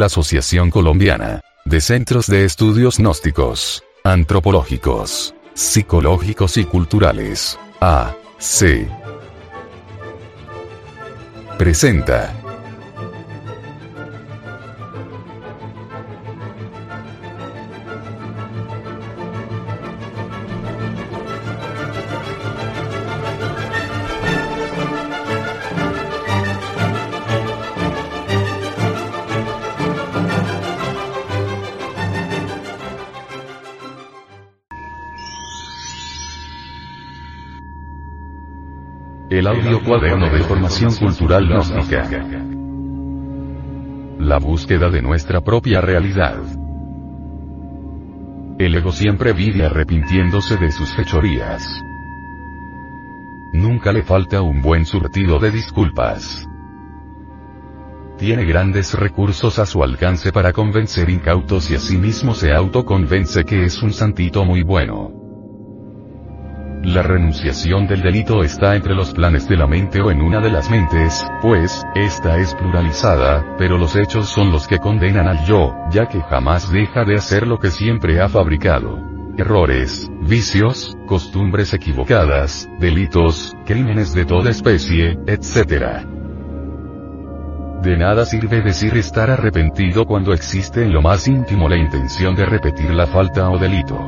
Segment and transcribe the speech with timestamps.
[0.00, 7.58] La Asociación Colombiana de Centros de Estudios Gnósticos, Antropológicos, Psicológicos y Culturales.
[7.80, 8.88] AC.
[11.58, 12.39] Presenta.
[39.50, 42.08] Audio cuaderno de formación cultural gnóstica.
[44.20, 46.38] La búsqueda de nuestra propia realidad.
[48.60, 51.66] El ego siempre vive arrepintiéndose de sus fechorías.
[53.52, 56.46] Nunca le falta un buen surtido de disculpas.
[58.18, 63.82] Tiene grandes recursos a su alcance para convencer incautos y asimismo se autoconvence que es
[63.82, 65.19] un santito muy bueno.
[66.82, 70.50] La renunciación del delito está entre los planes de la mente o en una de
[70.50, 75.74] las mentes, pues, esta es pluralizada, pero los hechos son los que condenan al yo,
[75.90, 78.98] ya que jamás deja de hacer lo que siempre ha fabricado.
[79.36, 86.06] Errores, vicios, costumbres equivocadas, delitos, crímenes de toda especie, etc.
[87.82, 92.46] De nada sirve decir estar arrepentido cuando existe en lo más íntimo la intención de
[92.46, 93.98] repetir la falta o delito.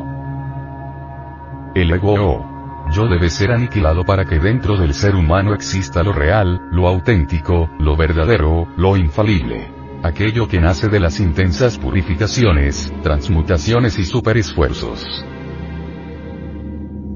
[1.74, 2.51] El ego o
[2.92, 7.70] yo debe ser aniquilado para que dentro del ser humano exista lo real, lo auténtico,
[7.78, 9.72] lo verdadero, lo infalible.
[10.02, 15.24] Aquello que nace de las intensas purificaciones, transmutaciones y superesfuerzos.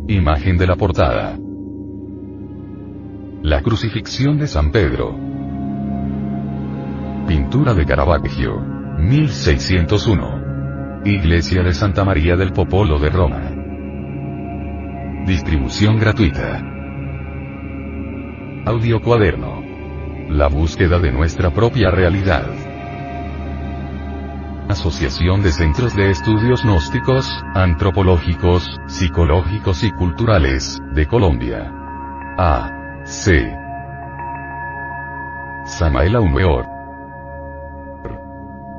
[0.08, 1.36] Imagen de la portada.
[3.42, 5.14] La crucifixión de San Pedro.
[7.27, 8.61] Pintura de Caravaggio.
[8.98, 11.02] 1601.
[11.05, 13.55] Iglesia de Santa María del Popolo de Roma.
[15.27, 16.63] Distribución gratuita.
[18.64, 19.61] Audio cuaderno.
[20.29, 22.47] La búsqueda de nuestra propia realidad.
[24.69, 31.73] Asociación de Centros de Estudios Gnósticos, Antropológicos, Psicológicos y Culturales, de Colombia.
[32.39, 33.03] A.
[33.05, 33.53] C.
[35.64, 36.67] Samael Aumeor.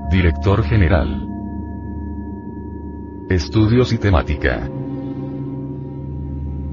[0.09, 1.27] Director General.
[3.29, 4.69] Estudios y temática.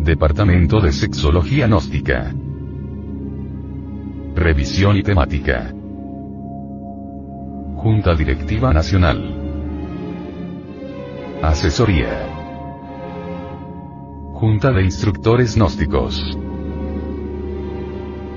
[0.04, 2.30] Departamento de Sexología Gnóstica.
[4.34, 5.72] Revisión y temática.
[7.76, 9.34] Junta Directiva Nacional.
[11.40, 12.28] Asesoría.
[14.34, 16.38] Junta de Instructores Gnósticos.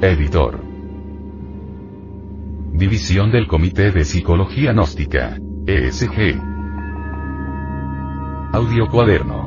[0.02, 0.64] Editor.
[2.72, 5.38] División del Comité de Psicología Gnóstica.
[5.66, 6.40] ESG.
[8.54, 9.47] Audio Cuaderno.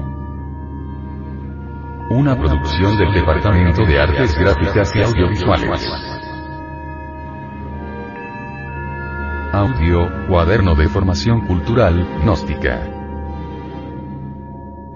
[2.11, 5.89] Una producción del Departamento de Artes Gráficas y Audiovisuales.
[9.53, 12.85] Audio, cuaderno de formación cultural, gnóstica.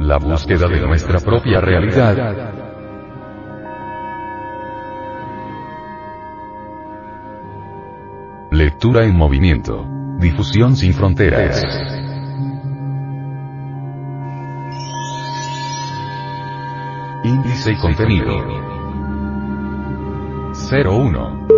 [0.01, 2.53] La búsqueda de nuestra propia realidad.
[8.51, 9.87] Lectura en movimiento.
[10.19, 11.63] Difusión sin fronteras.
[17.25, 18.37] Índice y contenido.
[20.71, 21.49] 01.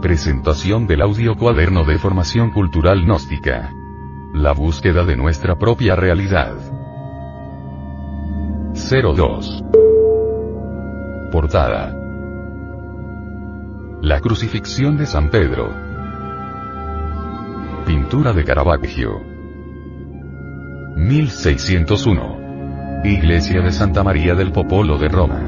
[0.00, 3.74] Presentación del audio cuaderno de formación cultural gnóstica.
[4.32, 6.54] La búsqueda de nuestra propia realidad.
[8.72, 9.64] 02.
[11.30, 11.94] Portada.
[14.00, 15.74] La crucifixión de San Pedro.
[17.84, 19.20] Pintura de Caravaggio.
[20.96, 22.37] 1601.
[23.04, 25.40] Iglesia de Santa María del Popolo de Roma.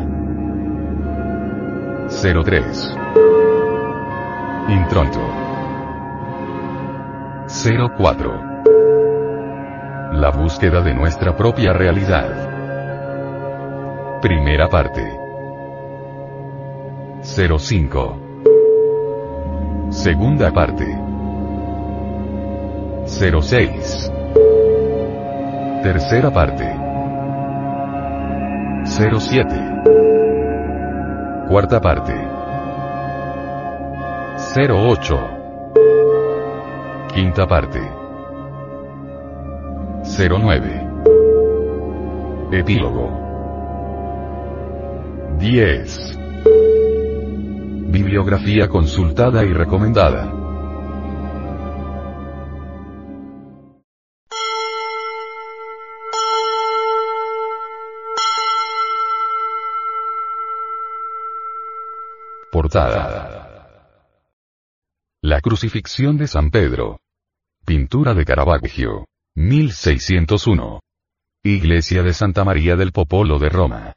[2.09, 2.97] 03.
[4.69, 5.21] Intronto.
[7.49, 8.43] 04.
[10.13, 12.49] La búsqueda de nuestra propia realidad.
[14.23, 15.03] Primera parte.
[17.23, 18.17] 05.
[19.91, 20.87] Segunda parte.
[23.07, 24.13] 06.
[25.83, 26.80] Tercera parte.
[28.85, 29.47] 07.
[31.49, 32.15] Cuarta parte.
[34.57, 35.31] 08.
[37.15, 37.81] Quinta parte.
[40.03, 40.89] 09.
[42.53, 43.11] Epílogo.
[45.39, 46.19] 10.
[47.89, 50.40] Bibliografía consultada y recomendada.
[65.23, 67.01] La crucifixión de San Pedro.
[67.65, 69.07] Pintura de Caravaggio.
[69.35, 70.81] 1601.
[71.43, 73.95] Iglesia de Santa María del Popolo de Roma.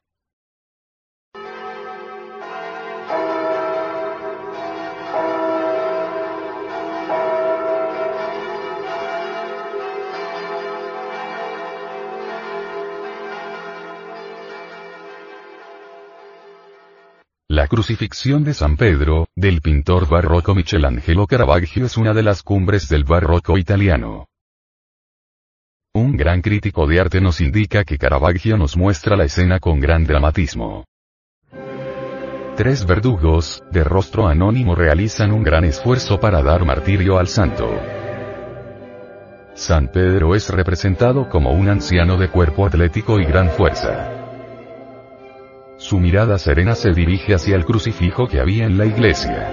[17.54, 22.90] La crucifixión de San Pedro, del pintor barroco Michelangelo Caravaggio es una de las cumbres
[22.90, 24.26] del barroco italiano.
[25.94, 30.04] Un gran crítico de arte nos indica que Caravaggio nos muestra la escena con gran
[30.04, 30.86] dramatismo.
[32.58, 37.70] Tres verdugos, de rostro anónimo realizan un gran esfuerzo para dar martirio al santo.
[39.54, 44.23] San Pedro es representado como un anciano de cuerpo atlético y gran fuerza.
[45.84, 49.50] Su mirada serena se dirige hacia el crucifijo que había en la iglesia.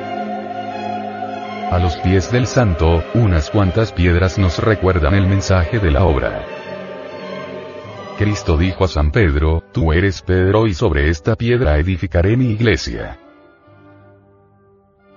[1.72, 6.46] A los pies del santo, unas cuantas piedras nos recuerdan el mensaje de la obra.
[8.16, 13.18] Cristo dijo a San Pedro, Tú eres Pedro y sobre esta piedra edificaré mi iglesia.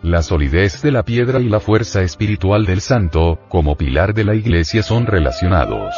[0.01, 4.33] La solidez de la piedra y la fuerza espiritual del santo, como pilar de la
[4.33, 5.93] iglesia son relacionados.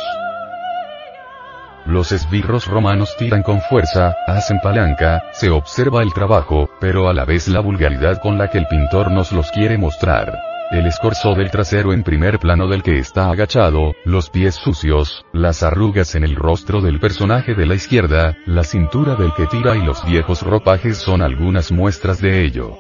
[1.86, 7.26] Los esbirros romanos tiran con fuerza, hacen palanca, se observa el trabajo, pero a la
[7.26, 10.36] vez la vulgaridad con la que el pintor nos los quiere mostrar.
[10.72, 15.62] El escorzo del trasero en primer plano del que está agachado, los pies sucios, las
[15.62, 19.84] arrugas en el rostro del personaje de la izquierda, la cintura del que tira y
[19.84, 22.80] los viejos ropajes son algunas muestras de ello.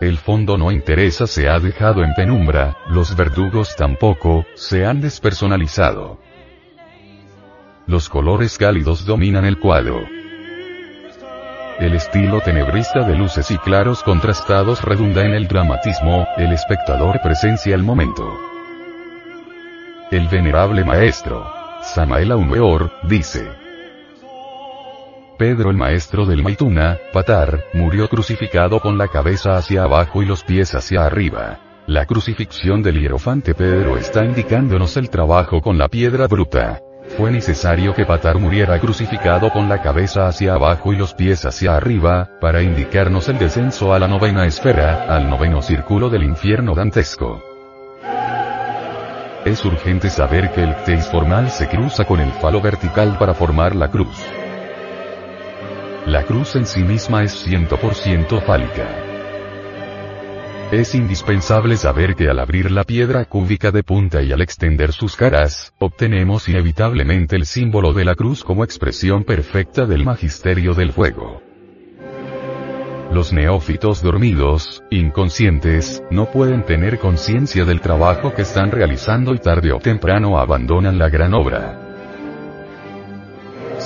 [0.00, 6.18] El fondo no interesa se ha dejado en penumbra, los verdugos tampoco, se han despersonalizado.
[7.88, 10.04] Los colores cálidos dominan el cuadro.
[11.78, 17.74] El estilo tenebrista de luces y claros contrastados redunda en el dramatismo, el espectador presencia
[17.74, 18.38] el momento.
[20.10, 21.50] El venerable maestro,
[21.80, 23.48] Samael Aumeor, dice.
[25.38, 30.44] Pedro el maestro del Maituna, Patar, murió crucificado con la cabeza hacia abajo y los
[30.44, 31.58] pies hacia arriba.
[31.86, 36.82] La crucifixión del hierofante Pedro está indicándonos el trabajo con la piedra bruta.
[37.16, 41.76] Fue necesario que Patar muriera crucificado con la cabeza hacia abajo y los pies hacia
[41.76, 47.42] arriba, para indicarnos el descenso a la novena esfera, al noveno círculo del infierno dantesco.
[49.44, 53.74] Es urgente saber que el teis formal se cruza con el falo vertical para formar
[53.74, 54.22] la cruz.
[56.06, 59.07] La cruz en sí misma es 100% fálica.
[60.70, 65.16] Es indispensable saber que al abrir la piedra cúbica de punta y al extender sus
[65.16, 71.40] caras, obtenemos inevitablemente el símbolo de la cruz como expresión perfecta del magisterio del fuego.
[73.10, 79.72] Los neófitos dormidos, inconscientes, no pueden tener conciencia del trabajo que están realizando y tarde
[79.72, 81.87] o temprano abandonan la gran obra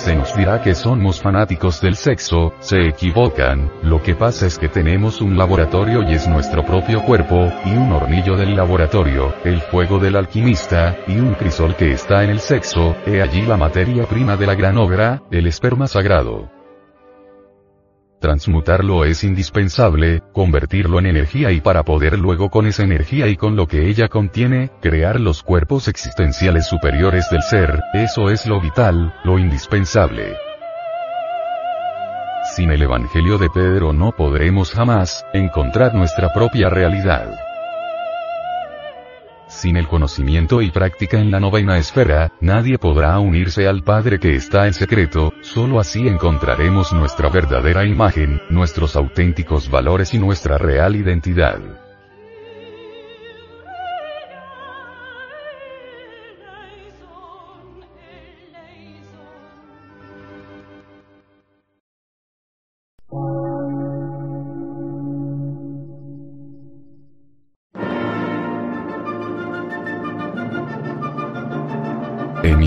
[0.03, 4.67] se nos dirá que somos fanáticos del sexo, se equivocan, lo que pasa es que
[4.67, 9.99] tenemos un laboratorio y es nuestro propio cuerpo, y un hornillo del laboratorio, el fuego
[9.99, 14.35] del alquimista, y un crisol que está en el sexo, he allí la materia prima
[14.35, 16.62] de la gran obra, el esperma sagrado.
[18.23, 23.57] Transmutarlo es indispensable, convertirlo en energía y para poder luego con esa energía y con
[23.57, 29.13] lo que ella contiene, crear los cuerpos existenciales superiores del ser, eso es lo vital,
[29.25, 30.37] lo indispensable.
[32.55, 37.42] Sin el Evangelio de Pedro no podremos jamás encontrar nuestra propia realidad.
[39.55, 44.35] Sin el conocimiento y práctica en la novena esfera, nadie podrá unirse al Padre que
[44.35, 50.95] está en secreto, solo así encontraremos nuestra verdadera imagen, nuestros auténticos valores y nuestra real
[50.95, 51.82] identidad.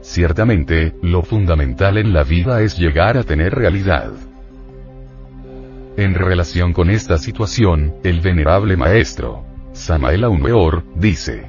[0.00, 4.12] Ciertamente, lo fundamental en la vida es llegar a tener realidad.
[5.96, 11.46] En relación con esta situación, el venerable maestro, Samael Aumeor, dice,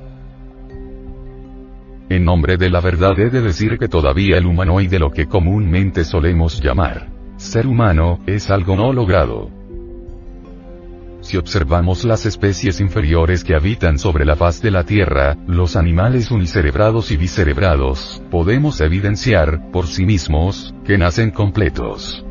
[2.09, 6.03] En nombre de la verdad he de decir que todavía el humanoide lo que comúnmente
[6.03, 9.50] solemos llamar ser humano, es algo no logrado,
[11.24, 16.30] si observamos las especies inferiores que habitan sobre la faz de la Tierra, los animales
[16.32, 22.25] unicerebrados y bicerebrados, podemos evidenciar, por sí mismos, que nacen completos.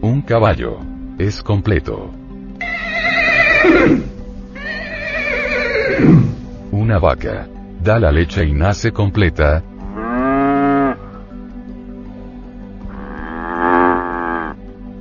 [0.00, 0.78] Un caballo.
[1.18, 2.10] Es completo.
[6.70, 7.48] Una vaca.
[7.80, 9.62] Da la leche y nace completa,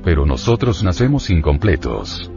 [0.04, 2.30] pero nosotros nacemos incompletos.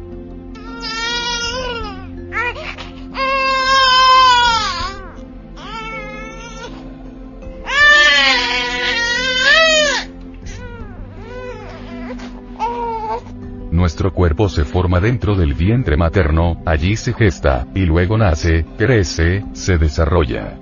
[13.70, 19.44] Nuestro cuerpo se forma dentro del vientre materno, allí se gesta, y luego nace, crece,
[19.52, 20.58] se desarrolla.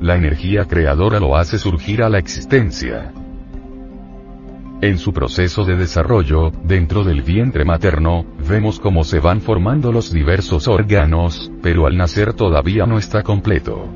[0.00, 3.12] La energía creadora lo hace surgir a la existencia.
[4.82, 10.10] En su proceso de desarrollo, dentro del vientre materno, vemos cómo se van formando los
[10.10, 13.86] diversos órganos, pero al nacer todavía no está completo.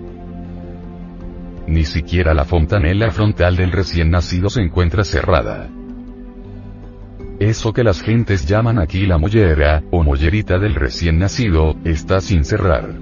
[1.66, 5.70] Ni siquiera la fontanela frontal del recién nacido se encuentra cerrada.
[7.40, 12.44] Eso que las gentes llaman aquí la mollera, o mollerita del recién nacido, está sin
[12.44, 12.94] cerrar.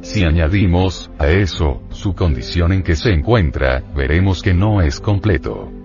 [0.00, 5.77] Si añadimos, a eso, su condición en que se encuentra, veremos que no es completo.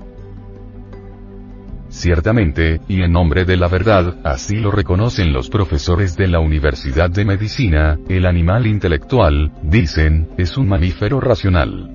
[1.93, 7.11] Ciertamente, y en nombre de la verdad, así lo reconocen los profesores de la Universidad
[7.11, 11.91] de Medicina, el animal intelectual, dicen, es un mamífero racional.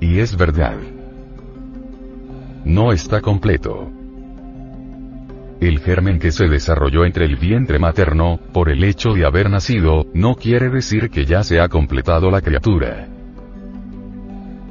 [0.00, 0.76] Y es verdad.
[2.64, 3.90] No está completo.
[5.60, 10.06] El germen que se desarrolló entre el vientre materno, por el hecho de haber nacido,
[10.14, 13.08] no quiere decir que ya se ha completado la criatura.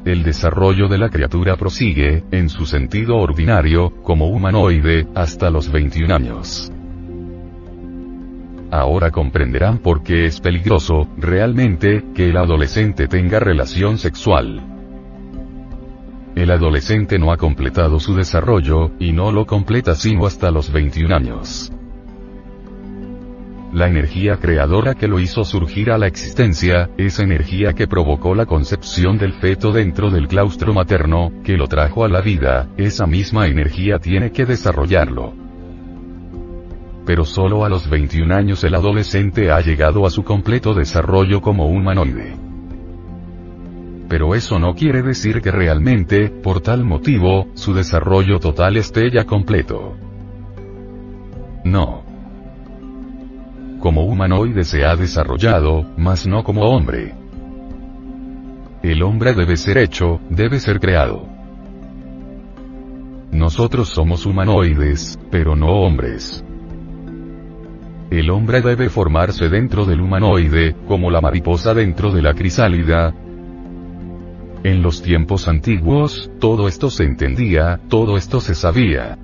[0.09, 6.15] El desarrollo de la criatura prosigue, en su sentido ordinario, como humanoide, hasta los 21
[6.15, 6.71] años.
[8.71, 14.63] Ahora comprenderán por qué es peligroso, realmente, que el adolescente tenga relación sexual.
[16.35, 21.15] el adolescente no ha completado su desarrollo, y no lo completa sino hasta los 21
[21.15, 21.71] años.
[23.71, 28.47] La energía creadora que lo hizo surgir a la existencia, esa energía que provocó la
[28.47, 33.45] concepción del feto dentro del claustro materno, que lo trajo a la vida, esa misma
[33.45, 35.33] energía tiene que desarrollarlo.
[37.05, 41.67] Pero solo a los 21 años el adolescente ha llegado a su completo desarrollo como
[41.67, 42.35] humanoide.
[44.09, 49.25] Pero eso no quiere decir que realmente, por tal motivo, su desarrollo total esté ya
[49.25, 49.95] completo.
[51.63, 52.08] No
[53.79, 57.15] como humanoide se ha desarrollado, mas no como hombre.
[58.83, 61.27] El hombre debe ser hecho, debe ser creado.
[63.31, 66.43] Nosotros somos humanoides, pero no hombres.
[68.09, 73.13] El hombre debe formarse dentro del humanoide, como la mariposa dentro de la crisálida.
[74.63, 79.17] En los tiempos antiguos, todo esto se entendía, todo esto se sabía.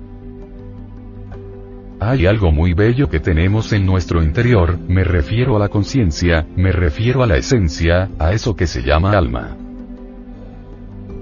[1.98, 6.70] Hay algo muy bello que tenemos en nuestro interior, me refiero a la conciencia, me
[6.70, 9.56] refiero a la esencia, a eso que se llama alma.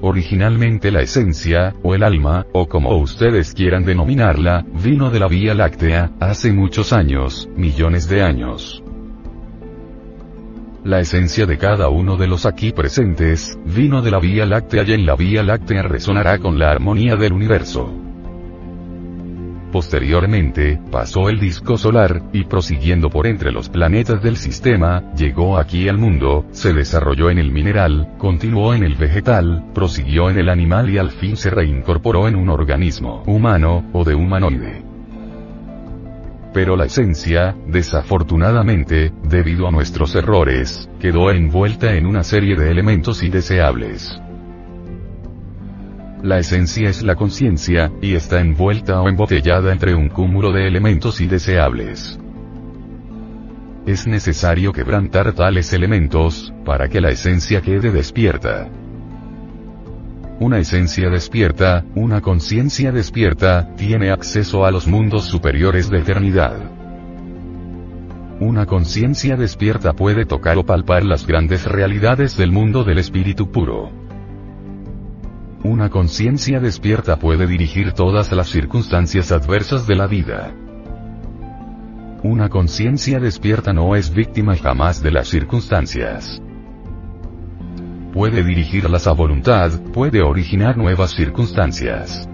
[0.01, 5.55] Originalmente la esencia, o el alma, o como ustedes quieran denominarla, vino de la Vía
[5.55, 8.83] Láctea, hace muchos años, millones de años.
[10.83, 14.93] La esencia de cada uno de los aquí presentes, vino de la Vía Láctea y
[14.93, 18.04] en la Vía Láctea resonará con la armonía del universo.
[19.75, 25.89] Posteriormente, pasó el disco solar, y prosiguiendo por entre los planetas del sistema, llegó aquí
[25.89, 30.91] al mundo, se desarrolló en el mineral, continuó en el vegetal, prosiguió en el animal
[30.91, 34.85] y al fin se reincorporó en un organismo humano, o de humanoide.
[36.53, 43.25] Pero la esencia, desafortunadamente, debido a nuestros errores, quedó envuelta en una serie de elementos
[43.25, 44.21] indeseables.
[46.25, 51.21] La esencia es la conciencia, y está envuelta o embotellada entre un cúmulo de elementos
[51.21, 52.19] indeseables.
[53.85, 58.71] Es necesario quebrantar tales elementos, para que la esencia quede despierta.
[60.41, 66.57] Una esencia despierta, una conciencia despierta, tiene acceso a los mundos superiores de eternidad.
[68.41, 74.04] Una conciencia despierta puede tocar o palpar las grandes realidades del mundo del espíritu puro.
[75.65, 80.55] Una conciencia despierta puede dirigir todas las circunstancias adversas de la vida.
[82.23, 86.39] Una conciencia despierta no es víctima jamás de las circunstancias.
[88.13, 92.29] Puede dirigirlas a voluntad, puede originar nuevas circunstancias.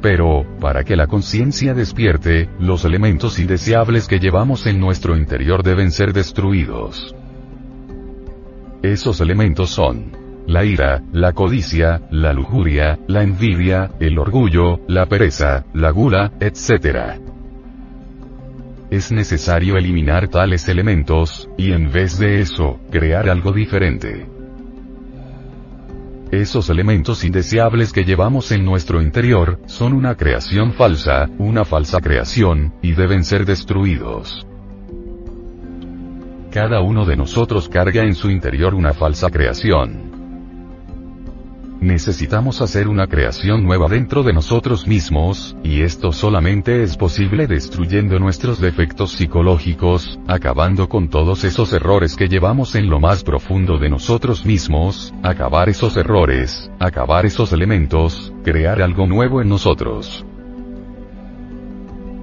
[0.00, 5.92] Pero, para que la conciencia despierte, los elementos indeseables que llevamos en nuestro interior deben
[5.92, 7.14] ser destruidos.
[8.82, 10.17] Esos elementos son
[10.48, 17.20] la ira, la codicia, la lujuria, la envidia, el orgullo, la pereza, la gula, etc.
[18.90, 24.26] Es necesario eliminar tales elementos, y en vez de eso, crear algo diferente.
[26.32, 32.72] Esos elementos indeseables que llevamos en nuestro interior, son una creación falsa, una falsa creación,
[32.80, 34.46] y deben ser destruidos.
[36.50, 40.07] Cada uno de nosotros carga en su interior una falsa creación.
[41.80, 48.18] Necesitamos hacer una creación nueva dentro de nosotros mismos, y esto solamente es posible destruyendo
[48.18, 53.90] nuestros defectos psicológicos, acabando con todos esos errores que llevamos en lo más profundo de
[53.90, 60.26] nosotros mismos, acabar esos errores, acabar esos elementos, crear algo nuevo en nosotros.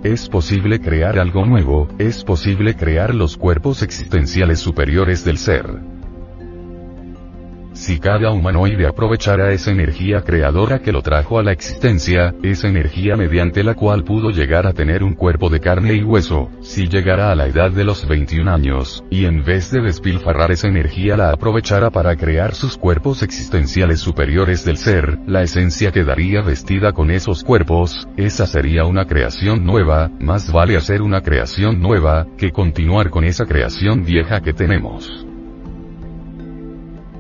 [0.04, 5.95] Es posible crear algo nuevo, es posible crear los cuerpos existenciales superiores del ser.
[7.76, 13.18] Si cada humanoide aprovechara esa energía creadora que lo trajo a la existencia, esa energía
[13.18, 17.32] mediante la cual pudo llegar a tener un cuerpo de carne y hueso, si llegara
[17.32, 21.32] a la edad de los 21 años, y en vez de despilfarrar esa energía la
[21.32, 27.44] aprovechara para crear sus cuerpos existenciales superiores del ser, la esencia quedaría vestida con esos
[27.44, 33.26] cuerpos, esa sería una creación nueva, más vale hacer una creación nueva, que continuar con
[33.26, 35.25] esa creación vieja que tenemos.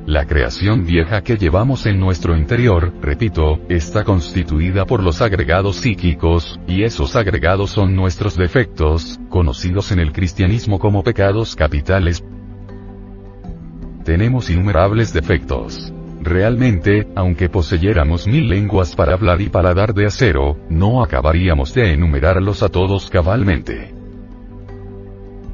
[0.05, 6.59] La creación vieja que llevamos en nuestro interior, repito, está constituida por los agregados psíquicos,
[6.67, 12.23] y esos agregados son nuestros defectos, conocidos en el cristianismo como pecados capitales.
[14.03, 15.91] Tenemos innumerables defectos.
[16.21, 22.61] Realmente, aunque poseyéramos mil lenguas para hablar y paladar de acero, no acabaríamos de enumerarlos
[22.61, 23.94] a todos cabalmente.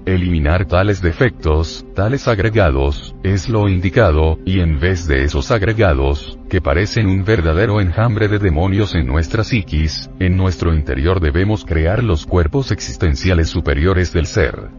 [0.05, 6.59] Eliminar tales defectos, tales agregados, es lo indicado, y en vez de esos agregados, que
[6.59, 12.25] parecen un verdadero enjambre de demonios en nuestra psiquis, en nuestro interior debemos crear los
[12.25, 14.69] cuerpos existenciales superiores del ser.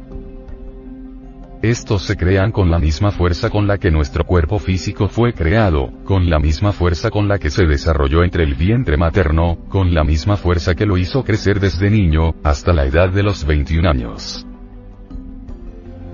[1.63, 5.93] Estos se crean con la misma fuerza con la que nuestro cuerpo físico fue creado,
[6.03, 10.03] con la misma fuerza con la que se desarrolló entre el vientre materno, con la
[10.03, 14.45] misma fuerza que lo hizo crecer desde niño, hasta la edad de los 21 años.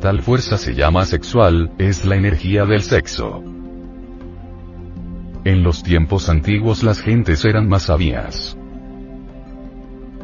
[0.01, 3.43] Tal fuerza se llama sexual, es la energía del sexo.
[5.45, 8.57] En los tiempos antiguos las gentes eran más sabias.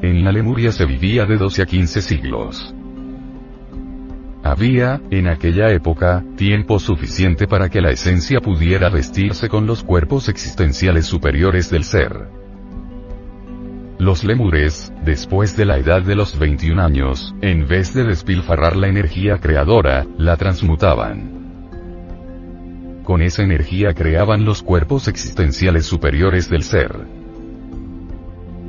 [0.00, 2.74] En la Lemuria se vivía de 12 a 15 siglos.
[4.44, 10.28] Había, en aquella época, tiempo suficiente para que la esencia pudiera vestirse con los cuerpos
[10.28, 12.28] existenciales superiores del ser.
[13.98, 18.88] Los lemures, después de la edad de los 21 años, en vez de despilfarrar la
[18.88, 21.34] energía creadora, la transmutaban.
[23.04, 27.06] Con esa energía creaban los cuerpos existenciales superiores del ser.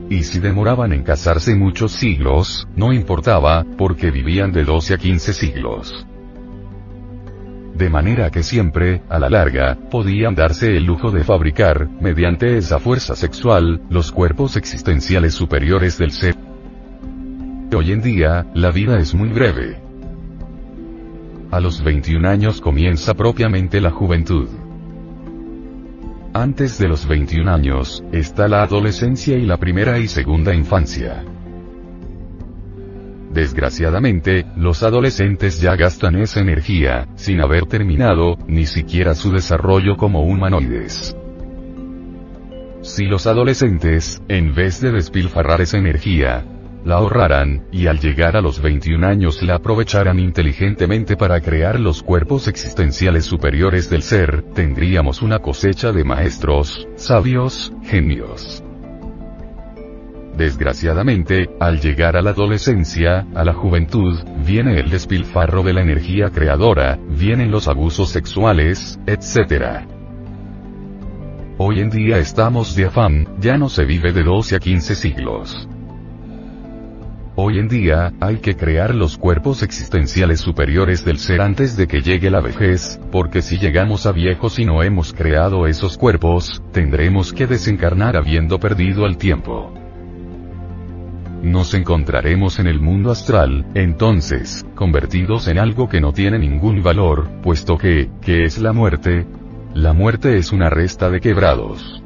[0.09, 5.33] Y si demoraban en casarse muchos siglos, no importaba, porque vivían de 12 a 15
[5.33, 6.05] siglos.
[7.75, 12.79] De manera que siempre, a la larga, podían darse el lujo de fabricar, mediante esa
[12.79, 16.35] fuerza sexual, los cuerpos existenciales superiores del ser.
[17.75, 19.81] Hoy en día, la vida es muy breve.
[21.51, 24.47] A los 21 años comienza propiamente la juventud.
[26.33, 31.25] Antes de los 21 años, está la adolescencia y la primera y segunda infancia.
[33.35, 40.21] Desgraciadamente, los adolescentes ya gastan esa energía, sin haber terminado, ni siquiera su desarrollo como
[40.21, 41.17] humanoides.
[42.81, 46.45] Si los adolescentes, en vez de despilfarrar esa energía,
[46.85, 52.03] la ahorraran, y al llegar a los 21 años la aprovecharan inteligentemente para crear los
[52.03, 58.63] cuerpos existenciales superiores del ser, tendríamos una cosecha de maestros, sabios, genios.
[60.37, 66.29] Desgraciadamente, al llegar a la adolescencia, a la juventud, viene el despilfarro de la energía
[66.29, 69.85] creadora, vienen los abusos sexuales, etc.
[71.57, 75.69] Hoy en día estamos de afán, ya no se vive de 12 a 15 siglos.
[77.37, 82.01] Hoy en día, hay que crear los cuerpos existenciales superiores del ser antes de que
[82.01, 87.31] llegue la vejez, porque si llegamos a viejos y no hemos creado esos cuerpos, tendremos
[87.31, 89.84] que desencarnar habiendo perdido el tiempo.
[91.43, 97.29] Nos encontraremos en el mundo astral, entonces, convertidos en algo que no tiene ningún valor,
[97.41, 99.27] puesto que, ¿qué es la muerte?
[99.73, 102.01] La muerte es una resta de quebrados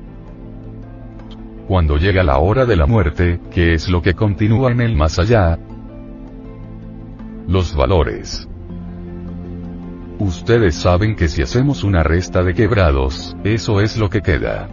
[1.70, 5.20] cuando llega la hora de la muerte, ¿qué es lo que continúa en el más
[5.20, 5.60] allá?
[7.48, 8.50] Los valores.
[10.18, 14.68] Ustedes saben que si hacemos una resta de quebrados, eso es lo que queda.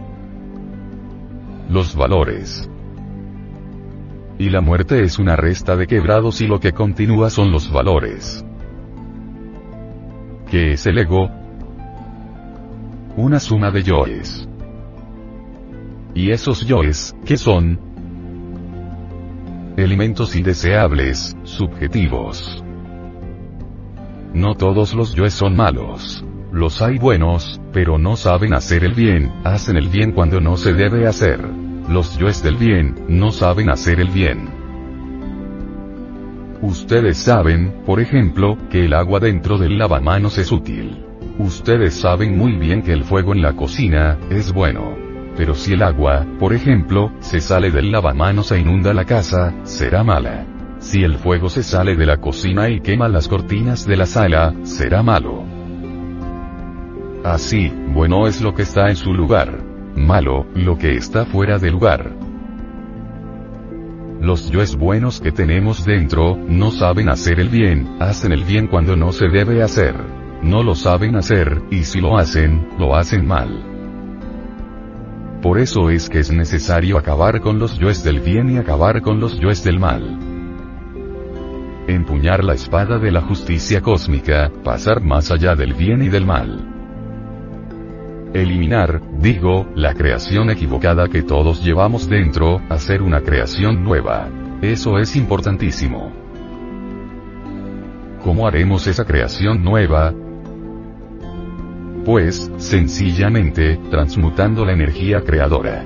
[1.69, 2.67] Los valores.
[4.39, 8.45] Y la muerte es una resta de quebrados y lo que continúa son los valores.
[10.49, 11.29] ¿Qué es el ego?
[13.15, 14.47] Una suma de yoes.
[16.13, 17.79] ¿Y esos yoes, qué son?
[19.75, 22.63] Elementos indeseables, subjetivos.
[24.33, 26.23] No todos los yoes son malos.
[26.51, 30.73] Los hay buenos, pero no saben hacer el bien, hacen el bien cuando no se
[30.73, 31.66] debe hacer.
[31.87, 34.49] Los yoes del bien, no saben hacer el bien.
[36.61, 41.05] Ustedes saben, por ejemplo, que el agua dentro del lavamanos es útil.
[41.39, 44.97] Ustedes saben muy bien que el fuego en la cocina, es bueno.
[45.37, 50.03] Pero si el agua, por ejemplo, se sale del lavamanos e inunda la casa, será
[50.03, 50.45] mala.
[50.79, 54.53] Si el fuego se sale de la cocina y quema las cortinas de la sala,
[54.63, 55.45] será malo.
[57.23, 59.76] Así, bueno es lo que está en su lugar.
[59.97, 62.13] Malo, lo que está fuera de lugar.
[64.21, 68.95] Los yoes buenos que tenemos dentro, no saben hacer el bien, hacen el bien cuando
[68.95, 69.95] no se debe hacer.
[70.43, 73.49] No lo saben hacer, y si lo hacen, lo hacen mal.
[75.41, 79.19] Por eso es que es necesario acabar con los yoes del bien y acabar con
[79.19, 80.19] los yoes del mal.
[81.87, 86.76] Empuñar la espada de la justicia cósmica, pasar más allá del bien y del mal.
[88.33, 94.29] Eliminar, digo, la creación equivocada que todos llevamos dentro, hacer una creación nueva.
[94.61, 96.11] Eso es importantísimo.
[98.23, 100.13] ¿Cómo haremos esa creación nueva?
[102.07, 105.83] pues, sencillamente, transmutando la energía creadora.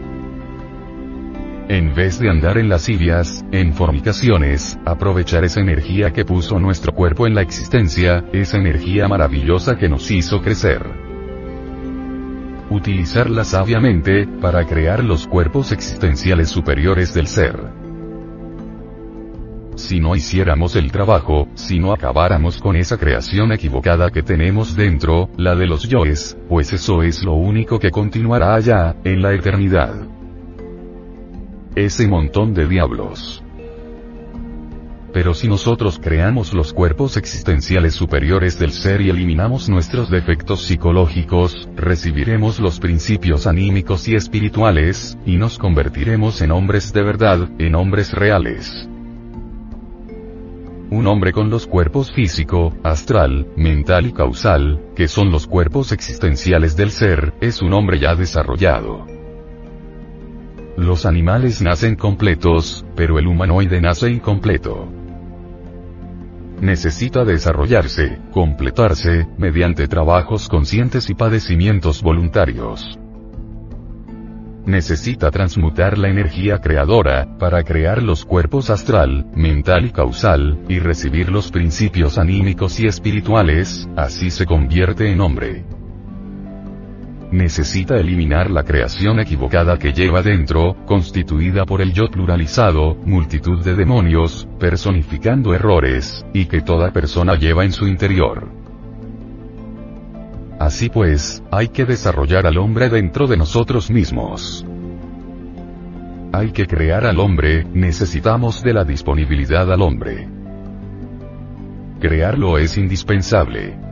[1.68, 7.26] En vez de andar en lascivias, en fornicaciones, aprovechar esa energía que puso nuestro cuerpo
[7.26, 11.11] en la existencia, esa energía maravillosa que nos hizo crecer.
[12.72, 17.82] Utilizarla sabiamente, para crear los cuerpos existenciales superiores del ser
[19.82, 25.30] si no hiciéramos el trabajo, si no acabáramos con esa creación equivocada que tenemos dentro,
[25.38, 29.96] la de los yoes, pues eso es lo único que continuará allá, en la eternidad.
[31.76, 33.44] Ese montón de diablos.
[35.14, 41.68] Pero si nosotros creamos los cuerpos existenciales superiores del ser y eliminamos nuestros defectos psicológicos,
[41.76, 48.14] recibiremos los principios anímicos y espirituales, y nos convertiremos en hombres de verdad, en hombres
[48.14, 48.88] reales.
[50.92, 56.78] Un hombre con los cuerpos físico, astral, mental y causal, que son los cuerpos existenciales
[56.78, 59.06] del ser, es un hombre ya desarrollado.
[60.78, 65.01] Los animales nacen completos, pero el humanoide nace incompleto.
[66.62, 72.98] Necesita desarrollarse, completarse, mediante trabajos conscientes y padecimientos voluntarios
[74.66, 81.30] necesita transmutar la energía creadora, para crear los cuerpos astral, mental y causal, y recibir
[81.30, 85.81] los principios anímicos y espirituales, así se convierte en hombre.
[87.32, 93.74] Necesita eliminar la creación equivocada que lleva dentro, constituida por el yo pluralizado, multitud de
[93.74, 98.50] demonios, personificando errores, y que toda persona lleva en su interior.
[100.60, 104.66] Así pues, hay que desarrollar al hombre dentro de nosotros mismos.
[106.34, 110.28] Hay que crear al hombre, necesitamos de la disponibilidad al hombre.
[112.02, 113.91] Crearlo es indispensable.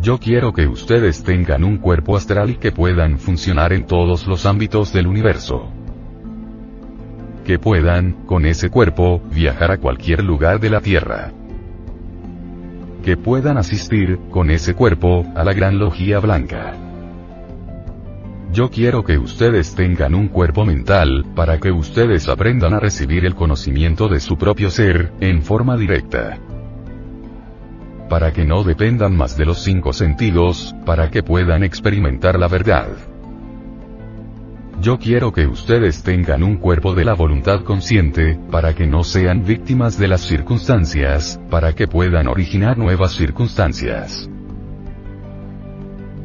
[0.00, 4.46] Yo quiero que ustedes tengan un cuerpo astral y que puedan funcionar en todos los
[4.46, 5.70] ámbitos del universo.
[7.44, 11.32] Que puedan, con ese cuerpo, viajar a cualquier lugar de la Tierra
[13.08, 16.74] que puedan asistir, con ese cuerpo, a la gran logía blanca.
[18.52, 23.34] Yo quiero que ustedes tengan un cuerpo mental, para que ustedes aprendan a recibir el
[23.34, 26.38] conocimiento de su propio ser, en forma directa.
[28.08, 32.88] Para que no dependan más de los cinco sentidos, para que puedan experimentar la verdad.
[34.80, 39.44] Yo quiero que ustedes tengan un cuerpo de la voluntad consciente, para que no sean
[39.44, 44.30] víctimas de las circunstancias, para que puedan originar nuevas circunstancias.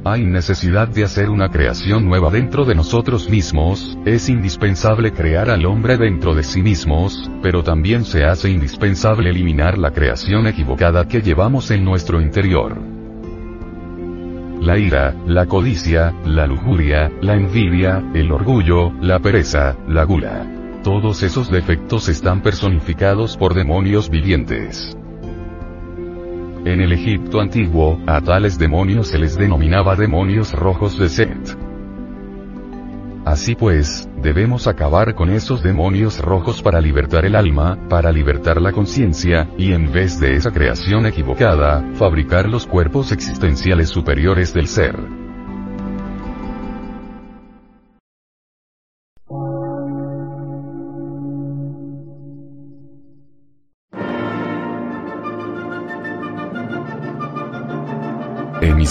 [0.06, 5.66] Hay necesidad de hacer una creación nueva dentro de nosotros mismos, es indispensable crear al
[5.66, 11.22] hombre dentro de sí mismos, pero también se hace indispensable eliminar la creación equivocada que
[11.22, 12.94] llevamos en nuestro interior
[14.64, 20.48] la ira, la codicia, la lujuria, la envidia, el orgullo, la pereza, la gula.
[20.84, 24.98] Todos esos defectos están personificados por demonios vivientes.
[26.66, 31.58] En el Egipto antiguo, a tales demonios se les denominaba demonios rojos de Set.
[33.26, 38.72] Así pues, debemos acabar con esos demonios rojos para libertar el alma, para libertar la
[38.72, 45.23] conciencia, y en vez de esa creación equivocada, fabricar los cuerpos existenciales superiores del ser.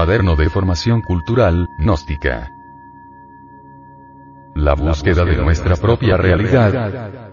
[0.00, 2.48] Cuaderno de formación cultural, gnóstica.
[4.54, 7.30] La búsqueda de nuestra propia realidad.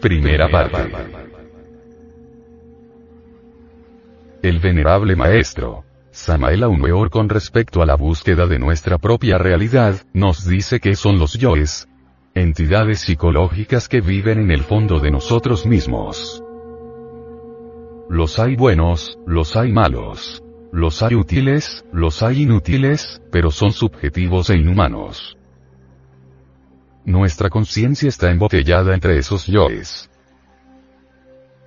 [0.00, 0.92] Primera parte.
[4.44, 10.46] El venerable maestro, Samael Aumeor con respecto a la búsqueda de nuestra propia realidad, nos
[10.46, 11.88] dice que son los yoes,
[12.32, 16.44] entidades psicológicas que viven en el fondo de nosotros mismos.
[18.08, 20.42] Los hay buenos, los hay malos.
[20.72, 25.36] Los hay útiles, los hay inútiles, pero son subjetivos e inhumanos.
[27.04, 30.10] Nuestra conciencia está embotellada entre esos yoes.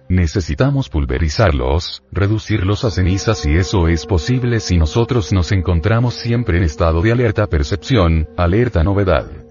[0.10, 6.63] Necesitamos pulverizarlos, reducirlos a cenizas y eso es posible si nosotros nos encontramos siempre en
[6.63, 9.48] estado de alerta percepción, alerta novedad.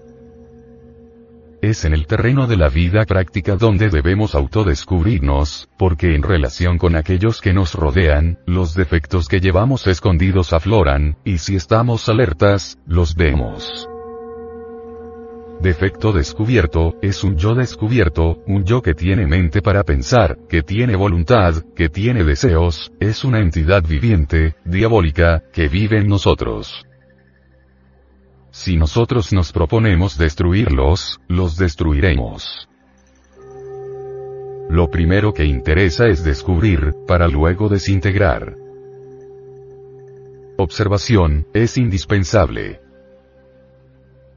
[1.61, 6.95] Es en el terreno de la vida práctica donde debemos autodescubrirnos, porque en relación con
[6.95, 13.13] aquellos que nos rodean, los defectos que llevamos escondidos afloran, y si estamos alertas, los
[13.13, 13.89] vemos.
[15.61, 20.95] Defecto descubierto, es un yo descubierto, un yo que tiene mente para pensar, que tiene
[20.95, 26.85] voluntad, que tiene deseos, es una entidad viviente, diabólica, que vive en nosotros.
[28.61, 32.67] Si nosotros nos proponemos destruirlos, los destruiremos.
[34.69, 38.57] Lo primero que interesa es descubrir, para luego desintegrar.
[40.57, 42.81] Observación, es indispensable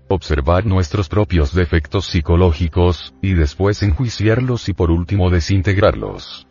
[0.06, 6.46] observar nuestros propios defectos psicológicos, y después enjuiciarlos y por último desintegrarlos.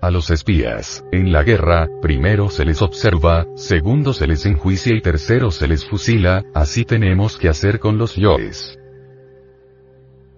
[0.00, 5.00] A los espías, en la guerra, primero se les observa, segundo se les enjuicia y
[5.00, 8.78] tercero se les fusila, así tenemos que hacer con los yoes.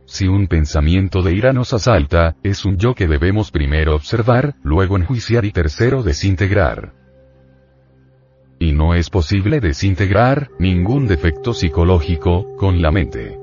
[0.05, 4.97] Si un pensamiento de ira nos asalta, es un yo que debemos primero observar, luego
[4.97, 7.03] enjuiciar y tercero desintegrar
[8.63, 13.42] y no es posible desintegrar ningún defecto psicológico con la mente.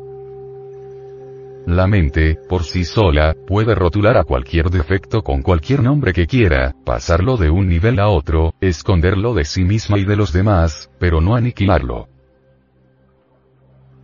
[1.65, 6.75] La mente, por sí sola, puede rotular a cualquier defecto con cualquier nombre que quiera,
[6.85, 11.21] pasarlo de un nivel a otro, esconderlo de sí misma y de los demás, pero
[11.21, 12.07] no aniquilarlo.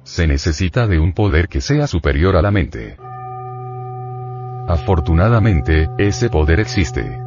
[0.04, 2.98] Se necesita de un poder que sea superior a la mente.
[4.68, 7.26] Afortunadamente, ese poder existe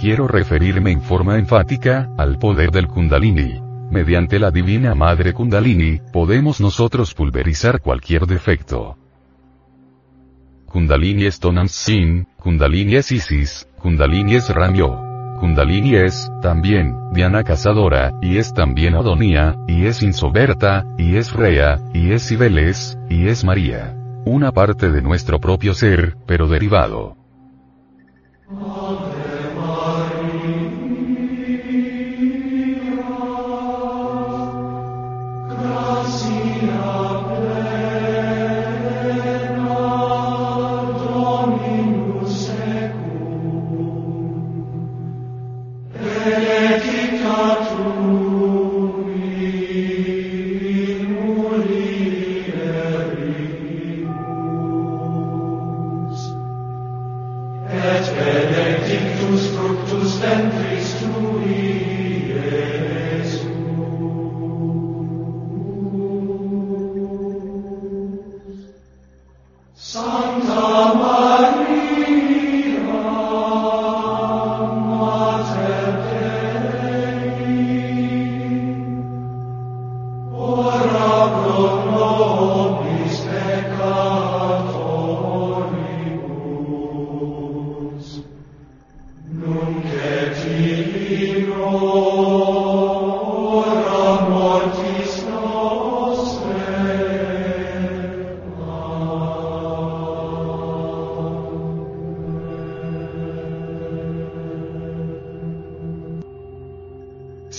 [0.00, 3.69] quiero referirme en forma enfática, al poder del Kundalini.
[3.90, 8.96] Mediante la Divina Madre Kundalini, podemos nosotros pulverizar cualquier defecto.
[10.66, 14.96] Kundalini es Tonam Sin, Kundalini es Isis, Kundalini es Ramyo.
[15.40, 21.80] Kundalini es, también, Diana Cazadora, y es también Adonía, y es Insoberta, y es Rea,
[21.92, 23.96] y es Cibeles, y es María.
[24.24, 27.16] Una parte de nuestro propio ser, pero derivado.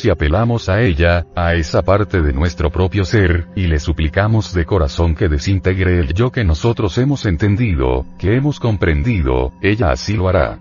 [0.01, 4.65] Si apelamos a ella, a esa parte de nuestro propio ser, y le suplicamos de
[4.65, 10.27] corazón que desintegre el yo que nosotros hemos entendido, que hemos comprendido, ella así lo
[10.27, 10.57] hará.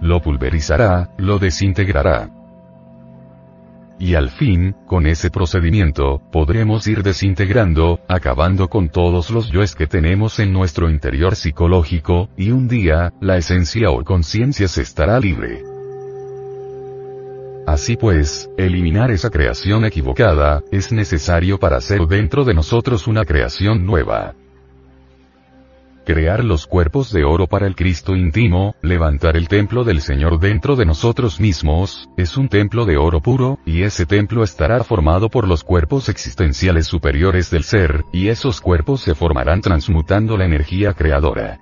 [0.00, 2.30] Lo pulverizará, lo desintegrará.
[3.98, 9.88] Y al fin, con ese procedimiento, podremos ir desintegrando, acabando con todos los yoes que
[9.88, 15.73] tenemos en nuestro interior psicológico, y un día, la esencia o conciencia se estará libre.
[17.66, 23.86] Así pues, eliminar esa creación equivocada, es necesario para hacer dentro de nosotros una creación
[23.86, 24.34] nueva.
[26.04, 30.76] crear los cuerpos de oro para el Cristo íntimo, levantar el templo del Señor dentro
[30.76, 35.48] de nosotros mismos, es un templo de oro puro, y ese templo estará formado por
[35.48, 41.58] los cuerpos existenciales superiores del ser, y esos cuerpos se formarán transmutando la energía creadora.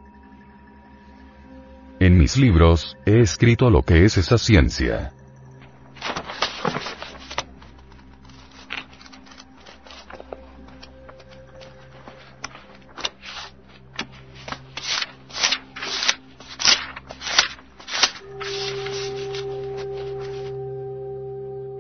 [2.01, 5.13] En mis libros, he escrito lo que es esa ciencia.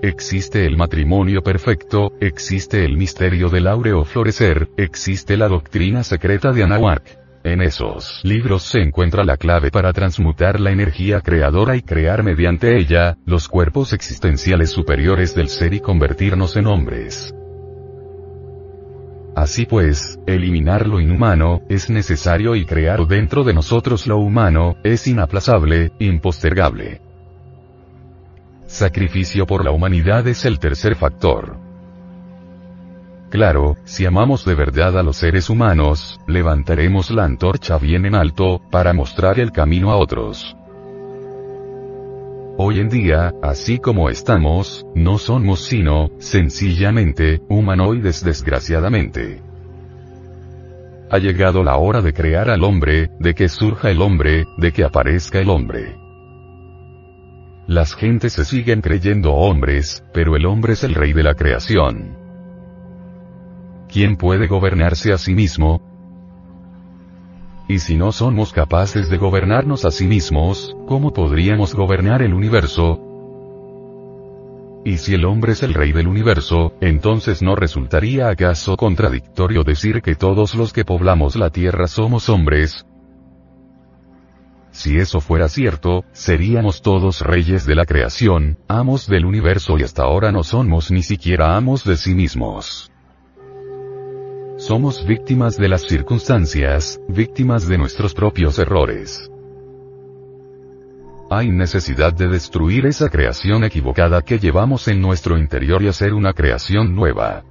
[0.04, 6.64] Existe el matrimonio perfecto, existe el misterio del áureo florecer, existe la doctrina secreta de
[6.64, 7.21] Anahuac.
[7.44, 12.78] En esos libros se encuentra la clave para transmutar la energía creadora y crear mediante
[12.78, 17.34] ella, los cuerpos existenciales superiores del ser y convertirnos en hombres.
[19.34, 25.08] Así pues, eliminar lo inhumano, es necesario y crear dentro de nosotros lo humano, es
[25.08, 27.00] inaplazable, impostergable.
[28.66, 31.71] Sacrificio por la humanidad es el tercer factor.
[33.32, 38.60] Claro, si amamos de verdad a los seres humanos, levantaremos la antorcha bien en alto,
[38.70, 40.54] para mostrar el camino a otros.
[42.58, 49.40] Hoy en día, así como estamos, no somos sino, sencillamente, humanoides desgraciadamente.
[51.10, 54.84] Ha llegado la hora de crear al hombre, de que surja el hombre, de que
[54.84, 55.96] aparezca el hombre.
[57.66, 62.21] Las gentes se siguen creyendo hombres, pero el hombre es el rey de la creación.
[63.92, 65.82] ¿Quién puede gobernarse a sí mismo?
[67.68, 73.00] Y si no somos capaces de gobernarnos a sí mismos, ¿cómo podríamos gobernar el universo?
[74.84, 80.00] Y si el hombre es el rey del universo, entonces no resultaría acaso contradictorio decir
[80.00, 82.86] que todos los que poblamos la tierra somos hombres,
[84.70, 90.04] si eso fuera cierto, seríamos todos reyes de la creación, amos del universo y hasta
[90.04, 92.91] ahora no somos ni siquiera amos de sí mismos.
[94.62, 99.28] Somos víctimas de las circunstancias, víctimas de nuestros propios errores.
[101.28, 106.32] Hay necesidad de destruir esa creación equivocada que llevamos en nuestro interior y hacer una
[106.32, 107.42] creación nueva.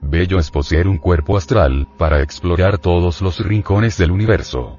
[0.00, 4.78] Bello es poseer un cuerpo astral, para explorar todos los rincones del universo.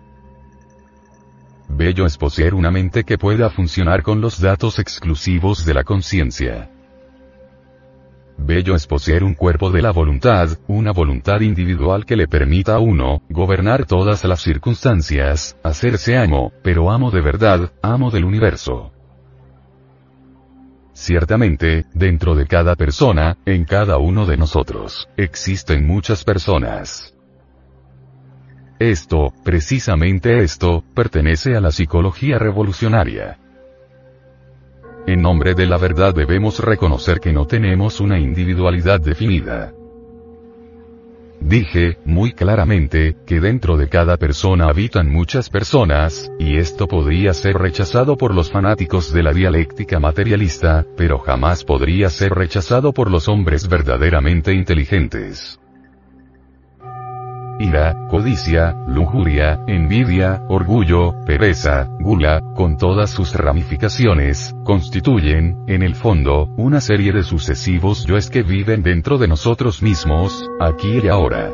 [1.67, 6.70] Bello es poseer una mente que pueda funcionar con los datos exclusivos de la conciencia.
[8.43, 12.79] Bello es poseer un cuerpo de la voluntad, una voluntad individual que le permita a
[12.79, 18.91] uno, gobernar todas las circunstancias, hacerse amo, pero amo de verdad, amo del universo.
[20.93, 27.15] Ciertamente, dentro de cada persona, en cada uno de nosotros, existen muchas personas.
[28.79, 33.37] Esto, precisamente esto, pertenece a la psicología revolucionaria.
[35.07, 39.73] En nombre de la verdad debemos reconocer que no tenemos una individualidad definida.
[41.39, 47.57] Dije, muy claramente, que dentro de cada persona habitan muchas personas, y esto podría ser
[47.57, 53.27] rechazado por los fanáticos de la dialéctica materialista, pero jamás podría ser rechazado por los
[53.27, 55.60] hombres verdaderamente inteligentes
[57.61, 66.47] ira, codicia, lujuria, envidia, orgullo, pereza, gula, con todas sus ramificaciones, constituyen, en el fondo,
[66.57, 71.51] una serie de sucesivos yoes que viven dentro de nosotros mismos, aquí y ahora.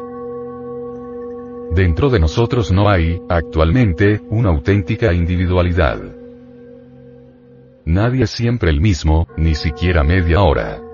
[1.75, 5.99] Dentro de nosotros no hay, actualmente, una auténtica individualidad.
[7.85, 10.86] Nadie es siempre el mismo, ni siquiera media hora.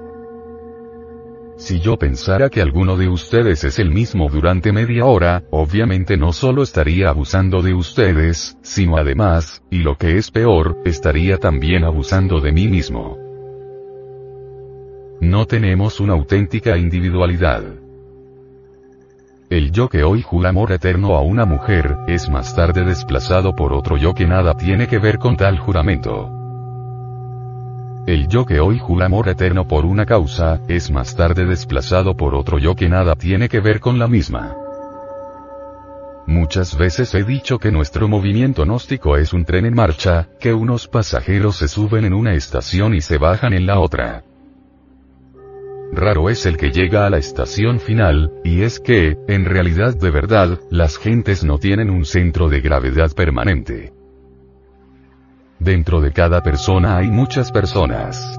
[1.55, 6.33] Si yo pensara que alguno de ustedes es el mismo durante media hora, obviamente no
[6.33, 12.41] solo estaría abusando de ustedes, sino además, y lo que es peor, estaría también abusando
[12.41, 13.17] de mí mismo.
[15.21, 17.63] No tenemos una auténtica individualidad.
[19.49, 23.73] El yo que hoy jura amor eterno a una mujer, es más tarde desplazado por
[23.73, 26.42] otro yo que nada tiene que ver con tal juramento.
[28.05, 32.35] El yo que hoy jura amor eterno por una causa, es más tarde desplazado por
[32.35, 34.57] otro yo que nada tiene que ver con la misma.
[36.27, 40.87] Muchas veces he dicho que nuestro movimiento gnóstico es un tren en marcha, que unos
[40.87, 44.23] pasajeros se suben en una estación y se bajan en la otra.
[45.93, 50.11] Raro es el que llega a la estación final, y es que, en realidad de
[50.11, 53.93] verdad, las gentes no tienen un centro de gravedad permanente.
[55.63, 58.37] Dentro de cada persona hay muchas personas.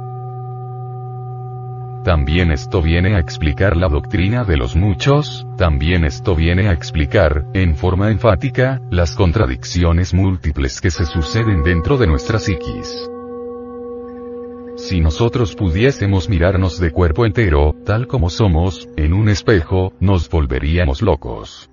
[2.05, 7.47] también esto viene a explicar la doctrina de los muchos, también esto viene a explicar,
[7.55, 13.09] en forma enfática, las contradicciones múltiples que se suceden dentro de nuestra psiquis.
[14.77, 21.01] Si nosotros pudiésemos mirarnos de cuerpo entero, tal como somos, en un espejo, nos volveríamos
[21.01, 21.71] locos.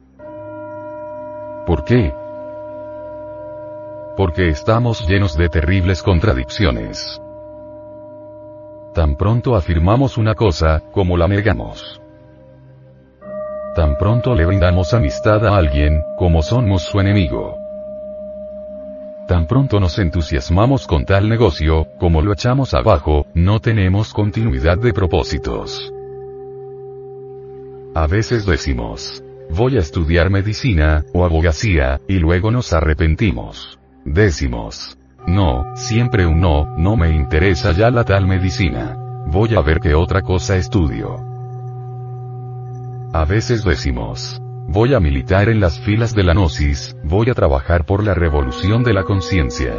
[1.67, 2.20] ¿Por qué?
[4.21, 7.19] Porque estamos llenos de terribles contradicciones.
[8.93, 11.99] Tan pronto afirmamos una cosa, como la negamos.
[13.73, 17.57] Tan pronto le brindamos amistad a alguien, como somos su enemigo.
[19.27, 24.93] Tan pronto nos entusiasmamos con tal negocio, como lo echamos abajo, no tenemos continuidad de
[24.93, 25.91] propósitos.
[27.95, 33.80] A veces decimos, voy a estudiar medicina, o abogacía, y luego nos arrepentimos.
[34.05, 34.97] Decimos,
[35.27, 38.97] no, siempre un no, no me interesa ya la tal medicina.
[39.27, 41.17] Voy a ver qué otra cosa estudio.
[43.13, 47.85] A veces decimos, voy a militar en las filas de la gnosis, voy a trabajar
[47.85, 49.75] por la revolución de la conciencia.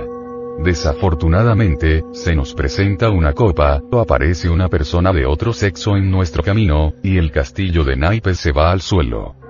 [0.63, 6.45] Desafortunadamente, se nos presenta una copa, o aparece una persona de otro sexo en nuestro
[6.45, 9.42] camino, y el castillo de naipes se va al suelo.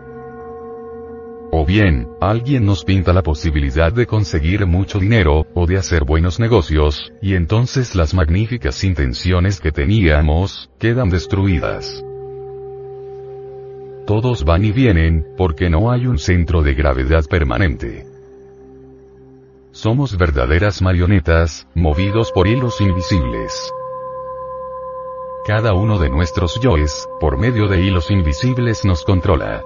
[1.55, 6.40] O bien, alguien nos pinta la posibilidad de conseguir mucho dinero, o de hacer buenos
[6.40, 12.03] negocios, y entonces las magníficas intenciones que teníamos, quedan destruidas.
[14.07, 18.07] Todos van y vienen, porque no hay un centro de gravedad permanente.
[19.72, 23.70] Somos verdaderas marionetas, movidos por hilos invisibles.
[25.46, 29.62] Cada uno de nuestros yoes, por medio de hilos invisibles nos controla.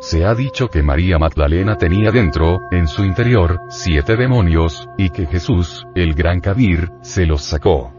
[0.00, 5.26] Se ha dicho que María Magdalena tenía dentro, en su interior, siete demonios, y que
[5.26, 7.92] Jesús, el gran Kabir, se los sacó.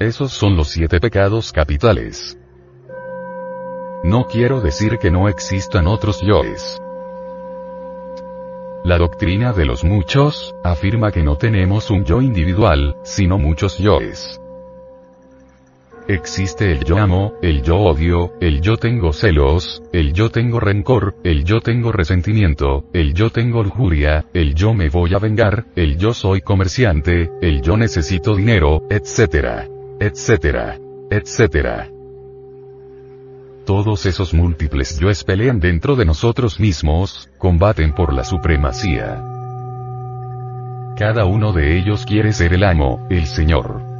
[0.00, 2.38] Esos son los siete pecados capitales.
[4.04, 6.80] No quiero decir que no existan otros yoes.
[8.84, 14.41] La doctrina de los muchos, afirma que no tenemos un yo individual, sino muchos yoes.
[16.08, 21.14] Existe el yo amo, el yo odio, el yo tengo celos, el yo tengo rencor,
[21.22, 25.96] el yo tengo resentimiento, el yo tengo lujuria, el yo me voy a vengar, el
[25.98, 29.68] yo soy comerciante, el yo necesito dinero, etcétera,
[30.00, 31.88] etcétera, etcétera.
[33.64, 39.22] Todos esos múltiples yoes pelean dentro de nosotros mismos, combaten por la supremacía.
[40.96, 43.91] Cada uno de ellos quiere ser el amo, el Señor.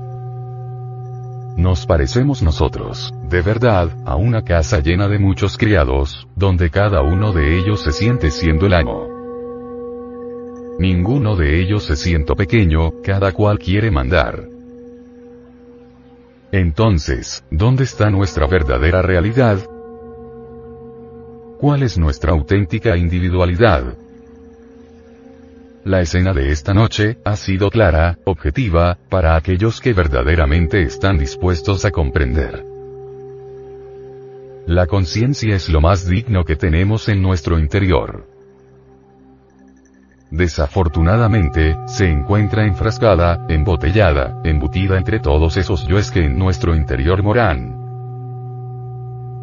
[1.57, 7.32] Nos parecemos nosotros, de verdad, a una casa llena de muchos criados, donde cada uno
[7.32, 9.09] de ellos se siente siendo el amo.
[10.78, 14.48] Ninguno de ellos se siente pequeño, cada cual quiere mandar.
[16.53, 19.59] Entonces, ¿dónde está nuestra verdadera realidad?
[21.61, 23.94] ¿Cuál es nuestra auténtica individualidad?
[25.85, 31.85] La escena de esta noche, ha sido clara, objetiva, para aquellos que verdaderamente están dispuestos
[31.85, 32.64] a comprender.
[34.66, 38.28] La conciencia es lo más digno que tenemos en nuestro interior.
[40.30, 47.82] Desafortunadamente, se encuentra enfrascada, embotellada, embutida entre todos esos yoes que en nuestro interior moran.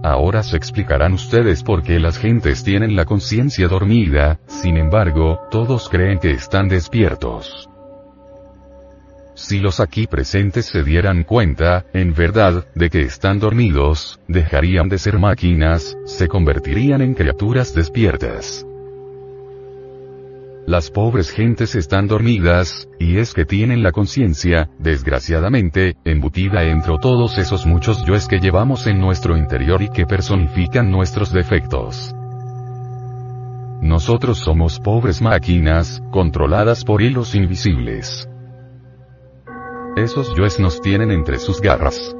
[0.03, 5.89] Ahora se explicarán ustedes por qué las gentes tienen la conciencia dormida, sin embargo, todos
[5.89, 7.69] creen que están despiertos.
[9.35, 14.97] Si los aquí presentes se dieran cuenta, en verdad, de que están dormidos, dejarían de
[14.97, 18.65] ser máquinas, se convertirían en criaturas despiertas.
[20.69, 27.39] Las pobres gentes están dormidas, y es que tienen la conciencia, desgraciadamente, embutida entre todos
[27.39, 32.13] esos muchos yoes que llevamos en nuestro interior y que personifican nuestros defectos.
[33.81, 38.29] Nosotros somos pobres máquinas, controladas por hilos invisibles.
[39.97, 42.15] Esos yoes nos tienen entre sus garras.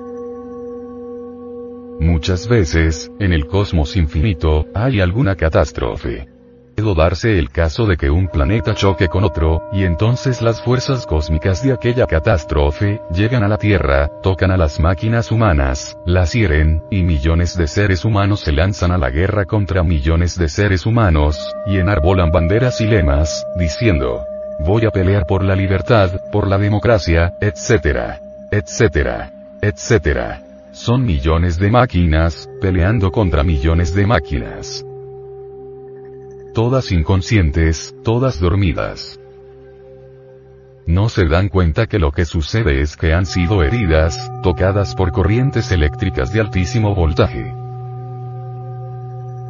[2.00, 6.39] Muchas veces, en el cosmos infinito, hay alguna catástrofe
[6.80, 11.64] darse el caso de que un planeta choque con otro, y entonces las fuerzas cósmicas
[11.64, 17.04] de aquella catástrofe, llegan a la Tierra, tocan a las máquinas humanas, las hieren, y
[17.04, 21.78] millones de seres humanos se lanzan a la guerra contra millones de seres humanos, y
[21.78, 24.24] enarbolan banderas y lemas, diciendo,
[24.60, 28.20] voy a pelear por la libertad, por la democracia, etcétera,
[28.52, 30.42] etcétera, etcétera.
[30.72, 34.86] Son millones de máquinas, peleando contra millones de máquinas
[36.54, 39.20] todas inconscientes, todas dormidas.
[40.86, 45.12] no se dan cuenta que lo que sucede es que han sido heridas, tocadas por
[45.12, 47.54] corrientes eléctricas de altísimo voltaje.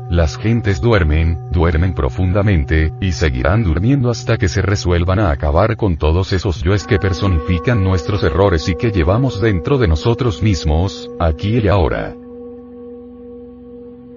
[0.09, 5.97] Las gentes duermen, duermen profundamente, y seguirán durmiendo hasta que se resuelvan a acabar con
[5.97, 11.59] todos esos yoes que personifican nuestros errores y que llevamos dentro de nosotros mismos, aquí
[11.59, 12.15] y ahora.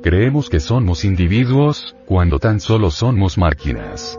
[0.02, 4.18] Creemos que somos individuos, cuando tan solo somos máquinas.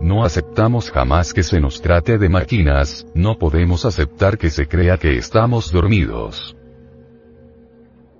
[0.00, 4.96] No aceptamos jamás que se nos trate de máquinas, no podemos aceptar que se crea
[4.96, 6.56] que estamos dormidos.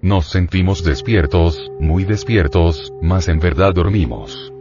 [0.02, 4.52] Nos sentimos despiertos, muy despiertos, mas en verdad dormimos.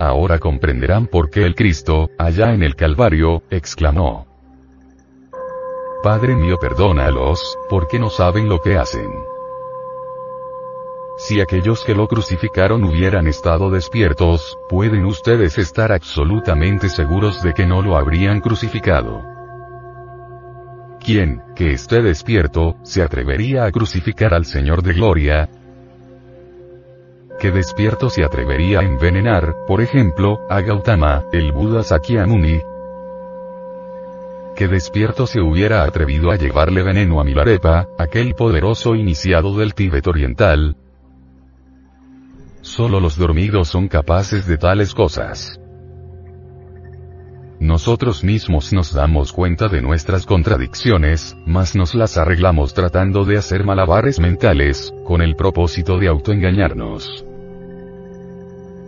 [0.00, 4.26] Ahora comprenderán por qué el Cristo, allá en el Calvario, exclamó.
[6.02, 9.35] Padre mío perdónalos, porque no saben lo que hacen.
[11.18, 17.66] Si aquellos que lo crucificaron hubieran estado despiertos, pueden ustedes estar absolutamente seguros de que
[17.66, 19.24] no lo habrían crucificado.
[21.02, 25.48] ¿Quién, que esté despierto, se atrevería a crucificar al Señor de Gloria?
[27.40, 32.60] ¿Qué despierto se atrevería a envenenar, por ejemplo, a Gautama, el Buda Sakyamuni?
[34.54, 40.06] ¿Qué despierto se hubiera atrevido a llevarle veneno a Milarepa, aquel poderoso iniciado del Tíbet
[40.06, 40.76] oriental,
[42.66, 45.60] Solo los dormidos son capaces de tales cosas.
[47.60, 53.62] Nosotros mismos nos damos cuenta de nuestras contradicciones, mas nos las arreglamos tratando de hacer
[53.62, 57.24] malabares mentales, con el propósito de autoengañarnos.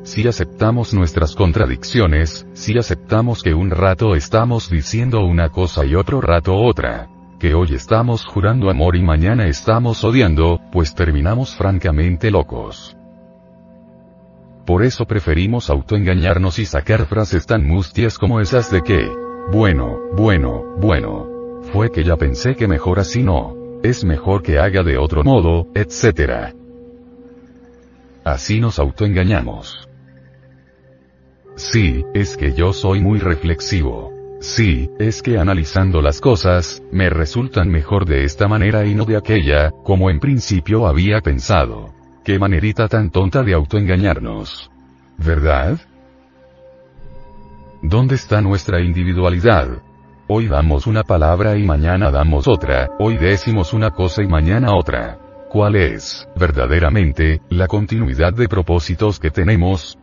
[0.03, 6.21] Si aceptamos nuestras contradicciones, si aceptamos que un rato estamos diciendo una cosa y otro
[6.21, 7.09] rato otra,
[7.39, 12.98] que hoy estamos jurando amor y mañana estamos odiando, pues terminamos francamente locos.
[14.69, 19.11] Por eso preferimos autoengañarnos y sacar frases tan mustias como esas de que,
[19.51, 21.63] bueno, bueno, bueno.
[21.73, 23.57] Fue que ya pensé que mejor así no.
[23.83, 26.53] Es mejor que haga de otro modo, etc.
[28.25, 29.89] Así nos autoengañamos.
[31.57, 34.13] Sí, es que yo soy muy reflexivo.
[34.41, 39.17] Sí, es que analizando las cosas, me resultan mejor de esta manera y no de
[39.17, 41.98] aquella, como en principio había pensado.
[42.29, 44.71] Qué manerita tan tonta de autoengañarnos.
[45.17, 45.81] ¿Verdad?
[47.81, 49.81] ¿Dónde está nuestra individualidad?
[50.27, 55.19] Hoy damos una palabra y mañana damos otra, hoy decimos una cosa y mañana otra.
[55.49, 59.99] ¿Cuál es, verdaderamente, la continuidad de propósitos que tenemos?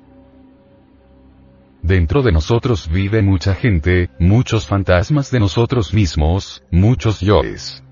[1.84, 7.85] Dentro de nosotros vive mucha gente, muchos fantasmas de nosotros mismos, muchos yoes.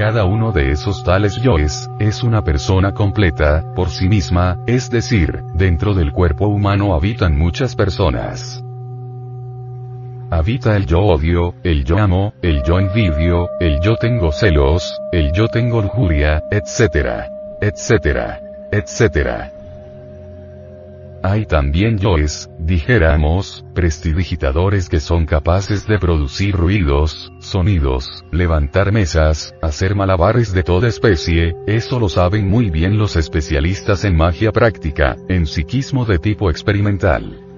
[0.00, 5.42] Cada uno de esos tales yoes, es una persona completa, por sí misma, es decir,
[5.52, 8.64] dentro del cuerpo humano habitan muchas personas.
[10.30, 15.32] Habita el yo odio, el yo amo, el yo envidio, el yo tengo celos, el
[15.32, 17.26] yo tengo lujuria, etc.
[17.60, 18.40] etc.
[18.72, 19.59] etc.
[21.22, 29.94] Hay también yoes, dijéramos, prestidigitadores que son capaces de producir ruidos, sonidos, levantar mesas, hacer
[29.94, 35.44] malabares de toda especie, eso lo saben muy bien los especialistas en magia práctica, en
[35.44, 37.49] psiquismo de tipo experimental.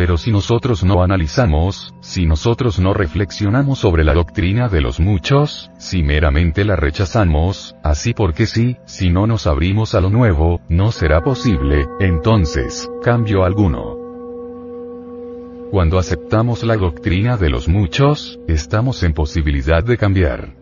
[0.00, 5.70] Pero si nosotros no analizamos, si nosotros no reflexionamos sobre la doctrina de los muchos,
[5.76, 10.90] si meramente la rechazamos, así porque sí, si no nos abrimos a lo nuevo, no
[10.90, 13.98] será posible, entonces, cambio alguno.
[15.70, 20.59] Cuando aceptamos la doctrina de los muchos, estamos en posibilidad de cambiar.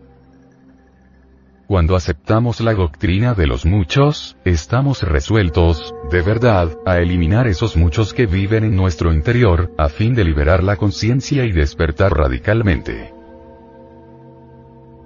[1.69, 8.11] Cuando aceptamos la doctrina de los muchos, estamos resueltos, de verdad, a eliminar esos muchos
[8.11, 13.13] que viven en nuestro interior, a fin de liberar la conciencia y despertar radicalmente.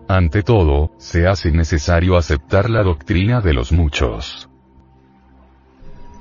[0.08, 4.48] Ante todo, se hace necesario aceptar la doctrina de los muchos.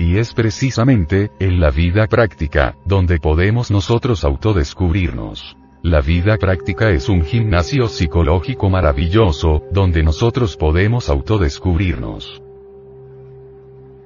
[0.00, 5.56] Y es precisamente, en la vida práctica, donde podemos nosotros autodescubrirnos.
[5.82, 12.40] La vida práctica es un gimnasio psicológico maravilloso, donde nosotros podemos autodescubrirnos.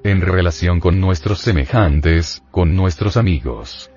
[0.02, 3.90] En relación con nuestros semejantes, con nuestros amigos.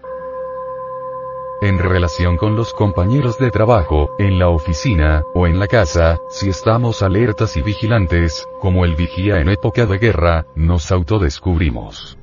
[1.61, 6.49] En relación con los compañeros de trabajo, en la oficina, o en la casa, si
[6.49, 12.18] estamos alertas y vigilantes, como el vigía en época de guerra, nos autodescubrimos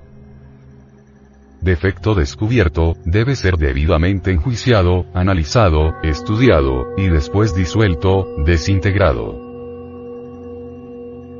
[1.61, 9.45] defecto descubierto, debe ser debidamente enjuiciado, analizado, estudiado, y después disuelto, desintegrado.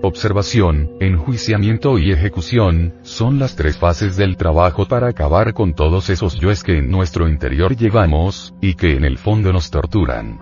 [0.03, 6.39] observación, enjuiciamiento y ejecución, son las tres fases del trabajo para acabar con todos esos
[6.39, 10.39] yoes que en nuestro interior llevamos, y que en el fondo nos torturan.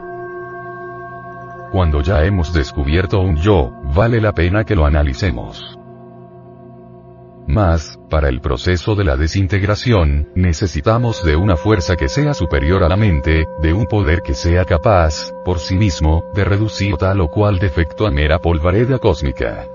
[1.72, 5.78] Cuando ya hemos descubierto un yo, vale la pena que lo analicemos.
[7.46, 12.88] Más, para el proceso de la desintegración, necesitamos de una fuerza que sea superior a
[12.88, 17.28] la mente, de un poder que sea capaz, por sí mismo, de reducir tal o
[17.28, 19.68] cual defecto a mera polvareda cósmica.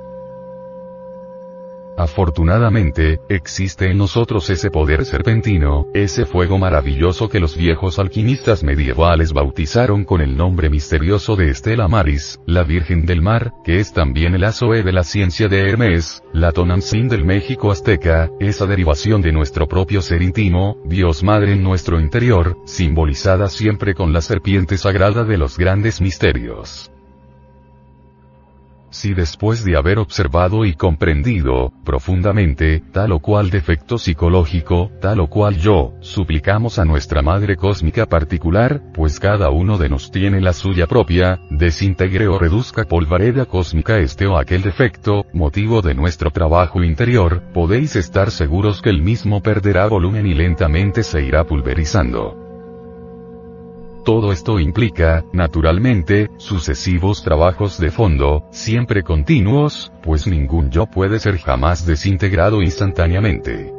[1.99, 9.33] Afortunadamente, existe en nosotros ese poder serpentino, ese fuego maravilloso que los viejos alquimistas medievales
[9.33, 14.33] bautizaron con el nombre misterioso de Estela Maris, la Virgen del Mar, que es también
[14.33, 19.33] el Azoe de la ciencia de Hermes, la Tonantzin del México azteca, esa derivación de
[19.33, 25.25] nuestro propio ser íntimo, Dios Madre en nuestro interior, simbolizada siempre con la serpiente sagrada
[25.25, 26.89] de los grandes misterios.
[28.91, 35.27] Si después de haber observado y comprendido, profundamente, tal o cual defecto psicológico, tal o
[35.27, 40.53] cual yo, suplicamos a nuestra Madre Cósmica particular, pues cada uno de nos tiene la
[40.53, 46.83] suya propia, desintegre o reduzca polvareda cósmica este o aquel defecto, motivo de nuestro trabajo
[46.83, 52.48] interior, podéis estar seguros que el mismo perderá volumen y lentamente se irá pulverizando.
[54.09, 61.37] Todo esto implica, naturalmente, sucesivos trabajos de fondo, siempre continuos, pues ningún yo puede ser
[61.37, 63.78] jamás desintegrado instantáneamente.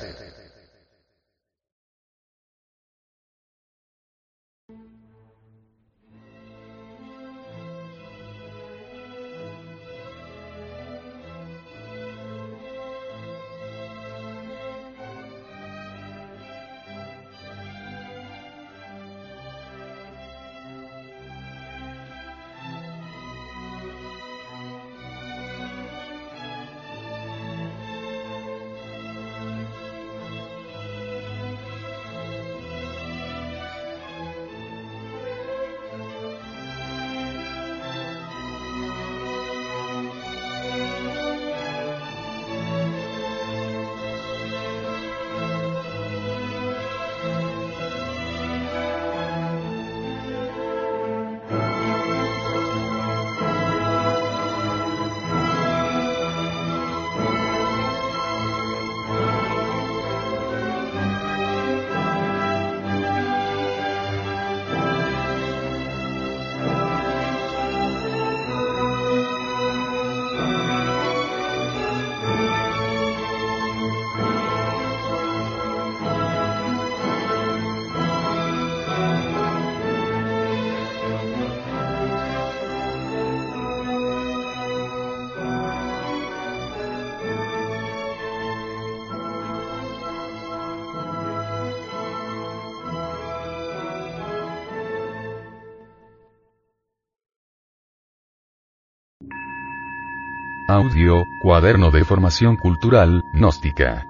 [101.51, 104.05] Cuaderno de formación cultural, gnóstica.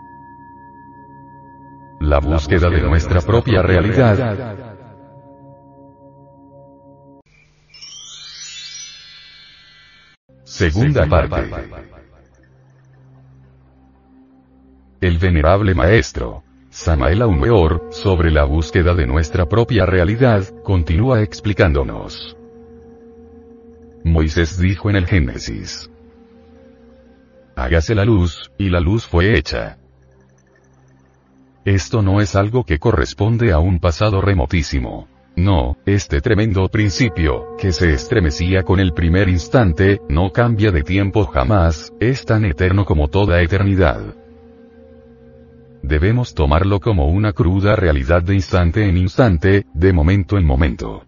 [1.99, 4.77] La búsqueda de nuestra propia realidad.
[10.43, 11.41] Segunda parte.
[15.01, 22.37] El venerable maestro, Samael Weor, sobre la búsqueda de nuestra propia realidad, continúa explicándonos.
[24.03, 25.89] Moisés dijo en el Génesis.
[27.61, 29.77] Hágase la luz, y la luz fue hecha.
[31.63, 35.07] Esto no es algo que corresponde a un pasado remotísimo.
[35.35, 41.27] No, este tremendo principio, que se estremecía con el primer instante, no cambia de tiempo
[41.27, 44.15] jamás, es tan eterno como toda eternidad.
[45.83, 51.03] Debemos tomarlo como una cruda realidad de instante en instante, de momento en momento.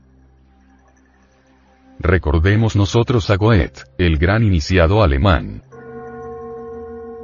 [1.98, 5.64] Recordemos nosotros a Goethe, el gran iniciado alemán.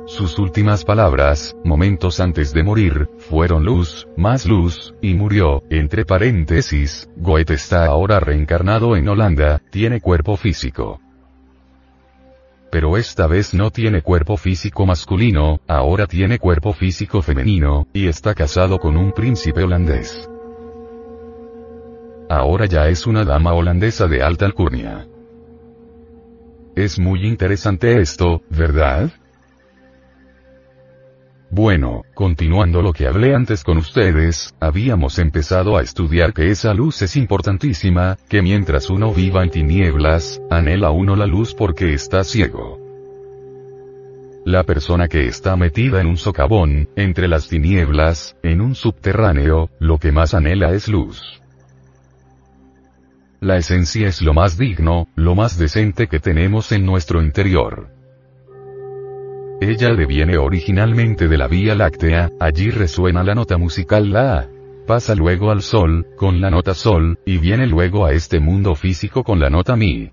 [0.09, 7.07] Sus últimas palabras, momentos antes de morir, fueron luz, más luz, y murió, entre paréntesis,
[7.15, 10.99] Goethe está ahora reencarnado en Holanda, tiene cuerpo físico
[12.71, 18.35] pero esta vez no tiene cuerpo físico masculino, ahora tiene cuerpo físico femenino, y está
[18.35, 20.29] casado con un príncipe holandés.
[22.29, 25.07] Ahora ya es una dama holandesa de alta alcurnia.
[26.75, 29.11] Es muy interesante esto, ¿verdad?
[31.51, 37.01] Bueno, continuando lo que hablé antes con ustedes, habíamos empezado a estudiar que esa luz
[37.01, 42.77] es importantísima, que mientras uno viva en tinieblas, anhela uno la luz porque está ciego.
[44.45, 49.97] La persona que está metida en un socavón, entre las tinieblas, en un subterráneo, lo
[49.97, 51.41] que más anhela es luz.
[53.41, 57.98] La esencia es lo más digno, lo más decente que tenemos en nuestro interior.
[59.61, 64.47] Ella deviene originalmente de la Vía Láctea, allí resuena la nota musical La.
[64.87, 69.23] Pasa luego al Sol, con la nota Sol, y viene luego a este mundo físico
[69.23, 70.11] con la nota Mi.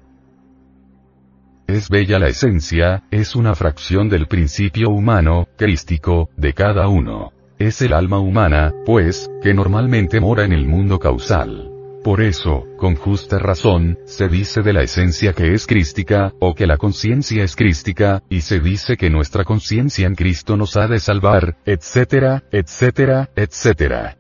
[1.69, 7.33] Es bella la esencia, es una fracción del principio humano, crístico, de cada uno.
[7.59, 11.76] Es el alma humana, pues, que normalmente mora en el mundo causal.
[12.07, 16.65] Por eso, con justa razón, se dice de la esencia que es crística, o que
[16.65, 21.01] la conciencia es crística, y se dice que nuestra conciencia en Cristo nos ha de
[21.01, 24.19] salvar, etcétera, etcétera, etcétera.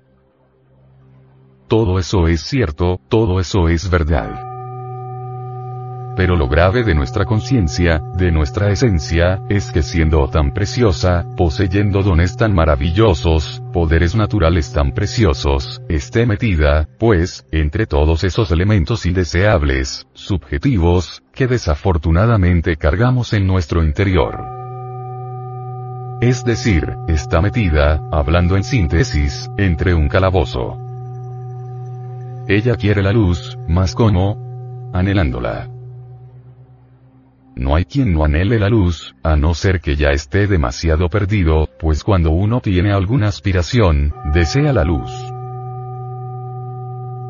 [1.68, 4.46] Todo eso es cierto, todo eso es verdad.
[6.17, 12.03] Pero lo grave de nuestra conciencia, de nuestra esencia, es que siendo tan preciosa, poseyendo
[12.03, 20.07] dones tan maravillosos, poderes naturales tan preciosos, esté metida, pues, entre todos esos elementos indeseables,
[20.14, 24.41] subjetivos, que desafortunadamente cargamos en nuestro interior.
[26.23, 30.79] Es decir, está metida, hablando en síntesis, entre un calabozo.
[32.49, 35.76] Ella quiere la luz, más como, anhelándola.
[37.57, 41.71] No hay quien no anhele la luz, a no ser que ya esté demasiado perdido,
[41.79, 45.11] pues cuando uno tiene alguna aspiración, desea la luz.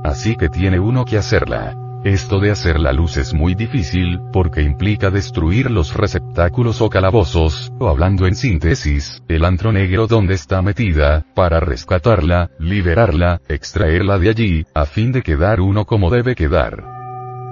[0.02, 1.76] Así que tiene uno que hacerla.
[2.02, 7.72] Esto de hacer la luz es muy difícil, porque implica destruir los receptáculos o calabozos,
[7.78, 14.28] o hablando en síntesis, el antro negro donde está metida, para rescatarla, liberarla, extraerla de
[14.28, 16.95] allí, a fin de quedar uno como debe quedar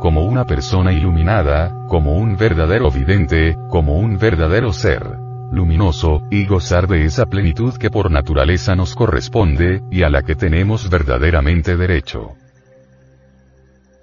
[0.05, 5.03] como una persona iluminada, como un verdadero vidente, como un verdadero ser
[5.51, 10.35] luminoso, y gozar de esa plenitud que por naturaleza nos corresponde, y a la que
[10.35, 12.35] tenemos verdaderamente derecho.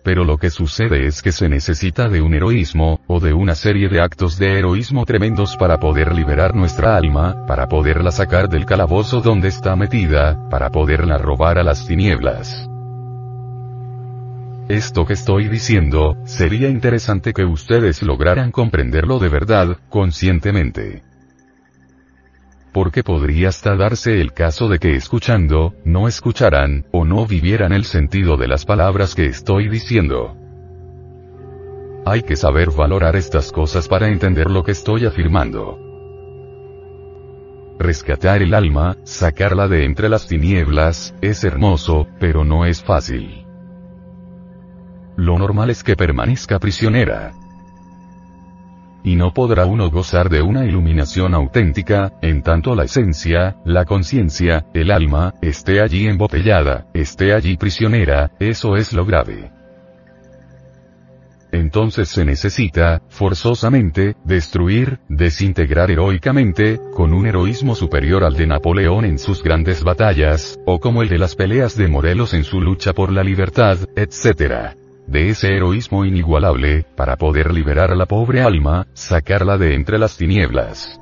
[0.04, 3.88] Pero lo que sucede es que se necesita de un heroísmo, o de una serie
[3.88, 9.22] de actos de heroísmo tremendos para poder liberar nuestra alma, para poderla sacar del calabozo
[9.22, 12.72] donde está metida, para poderla robar a las tinieblas.
[14.70, 21.04] Esto que estoy diciendo, sería interesante que ustedes lograran comprenderlo de verdad, conscientemente.
[22.72, 27.84] Porque podría hasta darse el caso de que escuchando, no escucharan, o no vivieran el
[27.84, 30.38] sentido de las palabras que estoy diciendo.
[32.06, 35.78] Hay que saber valorar estas cosas para entender lo que estoy afirmando.
[37.78, 43.41] Rescatar el alma, sacarla de entre las tinieblas, es hermoso, pero no es fácil.
[45.22, 47.34] Lo normal es que permanezca prisionera.
[49.04, 54.66] Y no podrá uno gozar de una iluminación auténtica, en tanto la esencia, la conciencia,
[54.74, 59.52] el alma, esté allí embotellada, esté allí prisionera, eso es lo grave.
[61.52, 69.20] Entonces se necesita, forzosamente, destruir, desintegrar heroicamente, con un heroísmo superior al de Napoleón en
[69.20, 73.12] sus grandes batallas, o como el de las peleas de Morelos en su lucha por
[73.12, 74.81] la libertad, etc
[75.12, 80.18] de ese heroísmo inigualable, para poder liberar a la pobre alma, sacarla de entre las
[80.18, 80.98] tinieblas.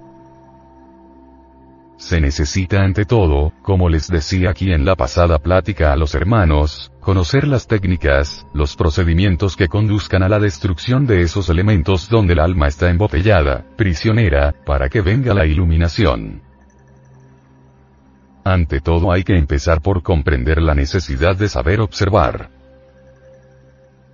[1.99, 6.93] se necesita ante todo, como les decía aquí en la pasada plática a los hermanos,
[7.01, 12.39] conocer las técnicas, los procedimientos que conduzcan a la destrucción de esos elementos donde el
[12.39, 16.41] alma está embotellada, prisionera, para que venga la iluminación.
[18.45, 22.58] Ante todo hay que empezar por comprender la necesidad de saber observar.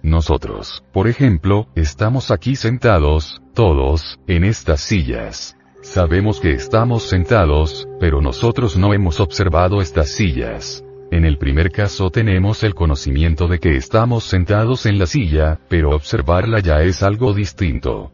[0.06, 5.58] Nosotros, por ejemplo, estamos aquí sentados, todos, en estas sillas.
[5.82, 10.86] Sabemos que estamos sentados, pero nosotros no hemos observado estas sillas.
[11.10, 15.96] En el primer caso tenemos el conocimiento de que estamos sentados en la silla, pero
[15.96, 18.12] observarla ya es algo distinto.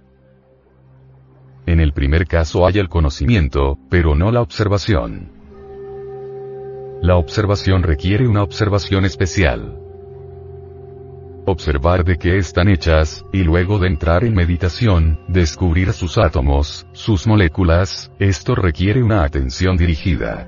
[1.65, 5.29] En el primer caso hay el conocimiento, pero no la observación.
[7.01, 9.80] La observación requiere una observación especial
[11.45, 17.27] observar de qué están hechas, y luego de entrar en meditación, descubrir sus átomos, sus
[17.27, 20.47] moléculas, esto requiere una atención dirigida.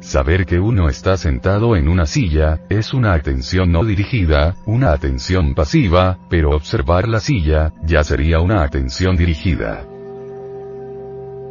[0.00, 5.54] Saber que uno está sentado en una silla, es una atención no dirigida, una atención
[5.54, 9.84] pasiva, pero observar la silla, ya sería una atención dirigida.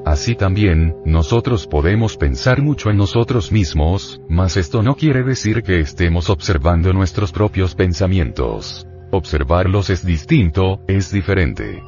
[0.05, 5.79] Así también, nosotros podemos pensar mucho en nosotros mismos, mas esto no quiere decir que
[5.79, 8.85] estemos observando nuestros propios pensamientos.
[9.11, 11.81] Observarlos es distinto, es diferente.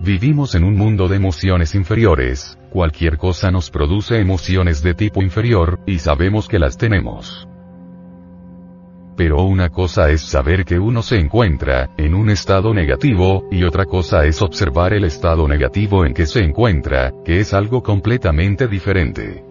[0.00, 5.78] Vivimos en un mundo de emociones inferiores, cualquier cosa nos produce emociones de tipo inferior,
[5.86, 7.48] y sabemos que las tenemos
[9.18, 13.84] pero una cosa es saber que uno se encuentra en un estado negativo, y otra
[13.84, 19.42] cosa es observar el estado negativo en que se encuentra, que es algo completamente diferente.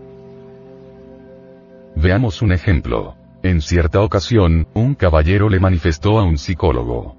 [1.98, 3.16] Veamos un ejemplo.
[3.44, 7.18] En cierta ocasión, un caballero le manifestó a un psicólogo.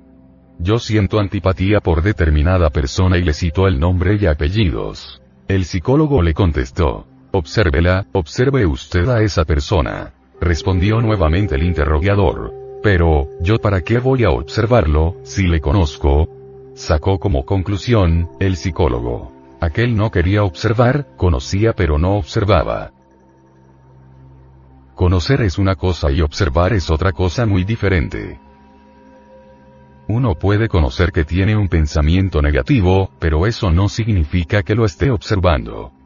[0.58, 5.20] Yo siento antipatía por determinada persona y le citó el nombre y apellidos.
[5.48, 7.06] El psicólogo le contestó.
[7.30, 10.14] Obsérvela, observe usted a esa persona.
[10.40, 12.54] Respondió nuevamente el interrogador.
[12.82, 16.28] Pero, ¿yo para qué voy a observarlo, si le conozco?
[16.74, 19.32] Sacó como conclusión, el psicólogo.
[19.60, 22.92] Aquel no quería observar, conocía pero no observaba.
[24.94, 28.38] Conocer es una cosa y observar es otra cosa muy diferente.
[30.06, 35.10] Uno puede conocer que tiene un pensamiento negativo, pero eso no significa que lo esté
[35.10, 35.97] observando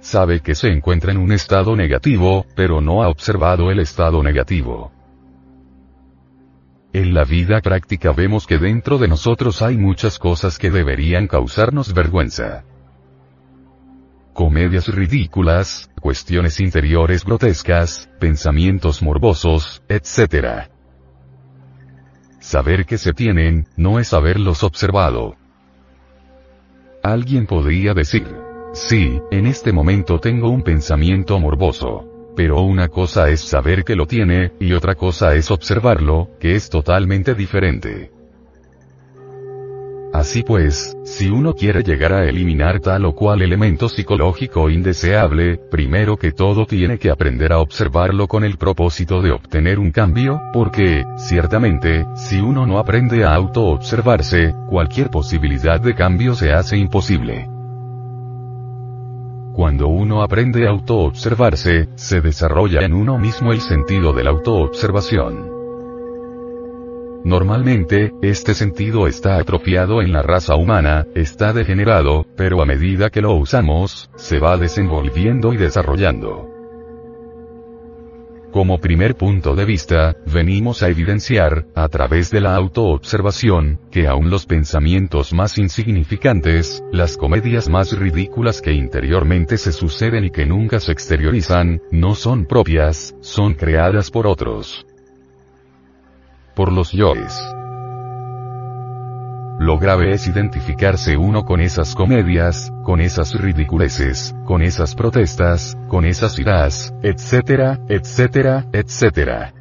[0.00, 4.92] sabe que se encuentra en un estado negativo, pero no ha observado el estado negativo.
[6.92, 11.94] En la vida práctica vemos que dentro de nosotros hay muchas cosas que deberían causarnos
[11.94, 12.64] vergüenza.
[14.32, 20.68] Comedias ridículas, cuestiones interiores grotescas, pensamientos morbosos, etc.
[22.40, 25.36] Saber que se tienen, no es haberlos observado.
[27.02, 32.06] Alguien podría decir, Sí, en este momento tengo un pensamiento morboso.
[32.36, 36.70] Pero una cosa es saber que lo tiene, y otra cosa es observarlo, que es
[36.70, 38.12] totalmente diferente.
[40.12, 46.16] Así pues, si uno quiere llegar a eliminar tal o cual elemento psicológico indeseable, primero
[46.16, 51.04] que todo tiene que aprender a observarlo con el propósito de obtener un cambio, porque,
[51.16, 57.59] ciertamente, si uno no aprende a auto-observarse, cualquier posibilidad de cambio se hace imposible.
[59.54, 65.50] Cuando uno aprende a autoobservarse, se desarrolla en uno mismo el sentido de la autoobservación.
[67.24, 73.20] Normalmente, este sentido está atrofiado en la raza humana, está degenerado, pero a medida que
[73.20, 76.49] lo usamos, se va desenvolviendo y desarrollando.
[78.52, 84.28] Como primer punto de vista, venimos a evidenciar, a través de la autoobservación, que aun
[84.28, 90.80] los pensamientos más insignificantes, las comedias más ridículas que interiormente se suceden y que nunca
[90.80, 94.84] se exteriorizan, no son propias, son creadas por otros.
[96.56, 97.59] Por los yoes.
[99.60, 106.06] Lo grave es identificarse uno con esas comedias, con esas ridiculeces, con esas protestas, con
[106.06, 109.52] esas iras, etcétera, etcétera, etcétera.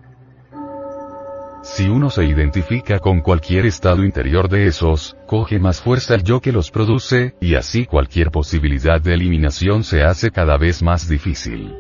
[1.64, 6.39] Si uno se identifica con cualquier estado interior de esos, coge más fuerza el yo
[6.39, 11.76] que los produce, y así cualquier posibilidad de eliminación se hace cada vez más difícil.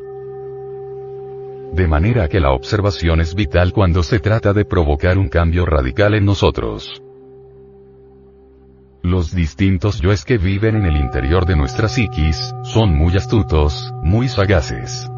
[1.71, 6.15] De manera que la observación es vital cuando se trata de provocar un cambio radical
[6.15, 7.01] en nosotros.
[9.01, 14.27] Los distintos yoes que viven en el interior de nuestra psiquis, son muy astutos, muy
[14.27, 15.09] sagaces.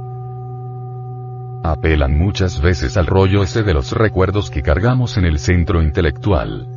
[1.64, 6.68] Apelan muchas veces al rollo ese de los recuerdos que cargamos en el centro intelectual.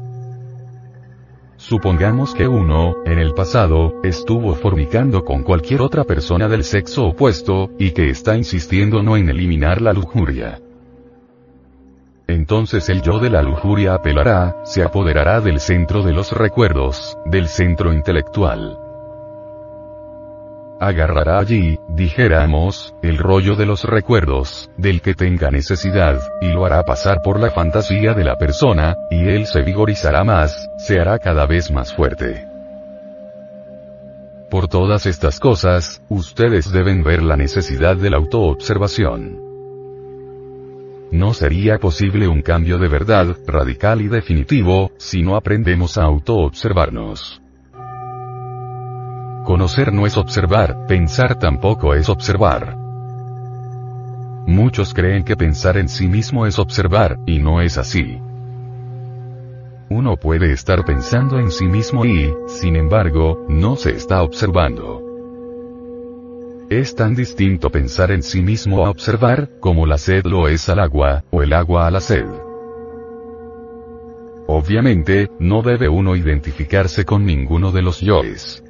[1.59, 7.71] Supongamos que uno, en el pasado, estuvo fornicando con cualquier otra persona del sexo opuesto,
[7.79, 10.59] y que está insistiendo no en eliminar la lujuria.
[12.27, 17.49] Entonces el yo de la lujuria apelará, se apoderará del centro de los recuerdos, del
[17.49, 18.79] centro intelectual
[20.85, 26.85] agarrará allí, dijéramos, el rollo de los recuerdos, del que tenga necesidad, y lo hará
[26.85, 31.47] pasar por la fantasía de la persona, y él se vigorizará más, se hará cada
[31.47, 32.47] vez más fuerte.
[34.51, 39.44] Por todas estas cosas, ustedes deben ver la necesidad de la autoobservación.
[41.15, 47.41] No sería posible un cambio de verdad, radical y definitivo, si no aprendemos a autoobservarnos.
[49.45, 52.77] Conocer no es observar, pensar tampoco es observar.
[54.49, 58.19] Muchos creen que pensar en sí mismo es observar, y no es así.
[59.91, 65.04] Uno puede estar pensando en sí mismo y, sin embargo, no se está observando.
[66.71, 70.79] Es tan distinto pensar en sí mismo a observar, como la sed lo es al
[70.79, 72.25] agua, o el agua a la sed.
[74.47, 78.65] Obviamente, no debe uno identificarse con ninguno de los yoes.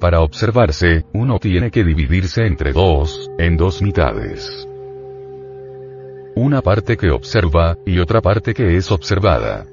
[0.00, 4.66] Para observarse, uno tiene que dividirse entre dos, en dos mitades.
[6.34, 9.66] Una parte que observa, y otra parte que es observada.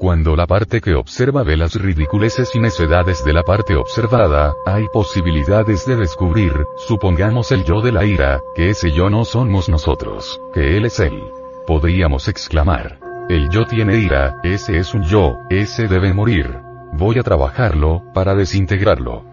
[0.00, 4.88] Cuando la parte que observa ve las ridiculeces y necedades de la parte observada, hay
[4.88, 6.54] posibilidades de descubrir,
[6.88, 11.00] supongamos el yo de la ira, que ese yo no somos nosotros, que él es
[11.00, 11.22] él.
[11.66, 12.98] Podríamos exclamar.
[13.28, 16.50] El yo tiene ira, ese es un yo, ese debe morir.
[16.94, 19.26] Voy a trabajarlo, para desintegrarlo.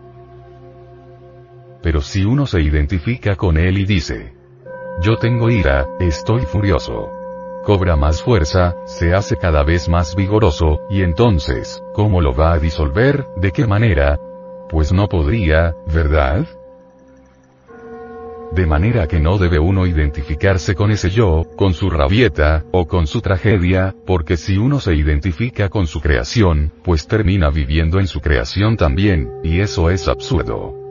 [1.82, 4.34] Pero si uno se identifica con él y dice,
[5.00, 7.17] yo tengo ira, estoy furioso.
[7.68, 12.60] Cobra más fuerza, se hace cada vez más vigoroso, y entonces, ¿cómo lo va a
[12.60, 13.26] disolver?
[13.36, 14.18] ¿De qué manera?
[14.70, 16.48] Pues no podría, ¿verdad?
[18.54, 23.06] De manera que no debe uno identificarse con ese yo, con su rabieta, o con
[23.06, 28.22] su tragedia, porque si uno se identifica con su creación, pues termina viviendo en su
[28.22, 30.87] creación también, y eso es absurdo.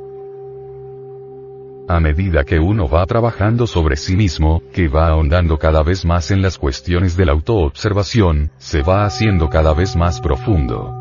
[1.89, 6.33] A medida que uno va trabajando sobre sí mismo, que va ahondando cada vez más
[6.33, 10.93] en las cuestiones de la autoobservación, se va haciendo cada vez más profundo.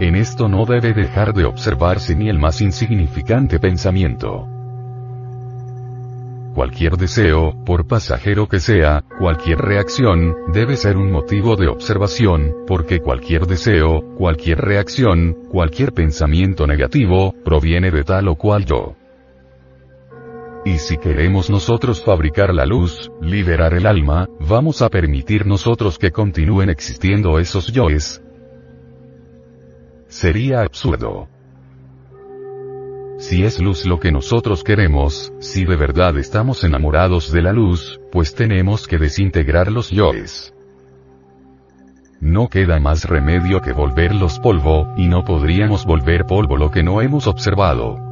[0.00, 4.48] En esto no debe dejar de observarse ni el más insignificante pensamiento.
[6.54, 13.00] Cualquier deseo, por pasajero que sea, cualquier reacción, debe ser un motivo de observación, porque
[13.00, 18.96] cualquier deseo, cualquier reacción, cualquier pensamiento negativo, proviene de tal o cual yo.
[20.64, 26.10] Y si queremos nosotros fabricar la luz, liberar el alma, vamos a permitir nosotros que
[26.10, 28.22] continúen existiendo esos yoes.
[30.08, 31.28] Sería absurdo.
[33.18, 37.98] Si es luz lo que nosotros queremos, si de verdad estamos enamorados de la luz,
[38.12, 40.52] pues tenemos que desintegrar los yoes.
[42.20, 47.00] No queda más remedio que volverlos polvo, y no podríamos volver polvo lo que no
[47.00, 48.09] hemos observado.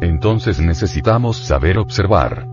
[0.00, 2.46] Entonces necesitamos saber observar.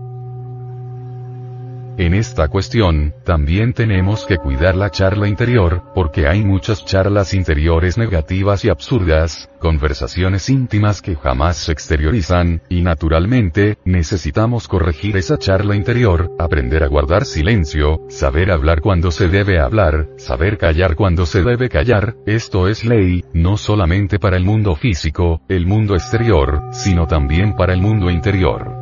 [1.98, 7.98] En esta cuestión, también tenemos que cuidar la charla interior, porque hay muchas charlas interiores
[7.98, 15.76] negativas y absurdas, conversaciones íntimas que jamás se exteriorizan, y naturalmente, necesitamos corregir esa charla
[15.76, 21.42] interior, aprender a guardar silencio, saber hablar cuando se debe hablar, saber callar cuando se
[21.42, 27.06] debe callar, esto es ley, no solamente para el mundo físico, el mundo exterior, sino
[27.06, 28.81] también para el mundo interior.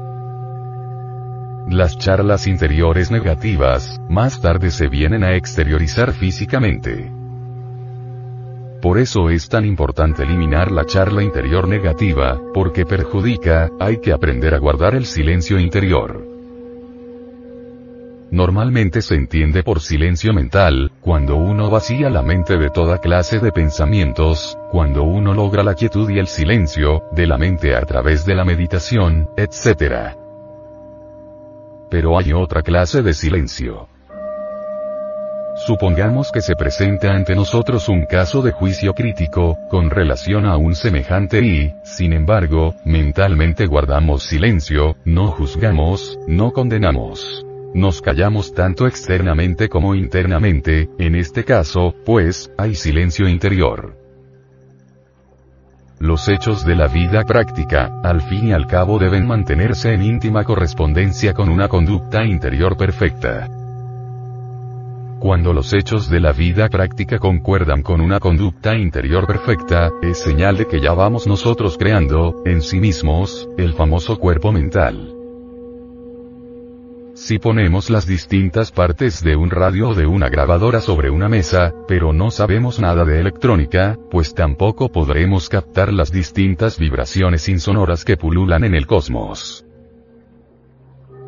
[1.71, 7.13] Las charlas interiores negativas, más tarde se vienen a exteriorizar físicamente.
[8.83, 14.53] Por eso es tan importante eliminar la charla interior negativa, porque perjudica, hay que aprender
[14.53, 16.27] a guardar el silencio interior.
[18.33, 23.53] Normalmente se entiende por silencio mental, cuando uno vacía la mente de toda clase de
[23.53, 28.35] pensamientos, cuando uno logra la quietud y el silencio, de la mente a través de
[28.35, 30.17] la meditación, etc.
[31.91, 33.89] Pero hay otra clase de silencio.
[35.67, 40.75] Supongamos que se presenta ante nosotros un caso de juicio crítico, con relación a un
[40.75, 47.45] semejante y, sin embargo, mentalmente guardamos silencio, no juzgamos, no condenamos.
[47.75, 54.00] Nos callamos tanto externamente como internamente, en este caso, pues, hay silencio interior.
[56.01, 60.45] Los hechos de la vida práctica, al fin y al cabo deben mantenerse en íntima
[60.45, 63.47] correspondencia con una conducta interior perfecta.
[65.19, 70.57] Cuando los hechos de la vida práctica concuerdan con una conducta interior perfecta, es señal
[70.57, 75.20] de que ya vamos nosotros creando, en sí mismos, el famoso cuerpo mental.
[77.21, 81.75] Si ponemos las distintas partes de un radio o de una grabadora sobre una mesa,
[81.87, 88.17] pero no sabemos nada de electrónica, pues tampoco podremos captar las distintas vibraciones insonoras que
[88.17, 89.67] pululan en el cosmos.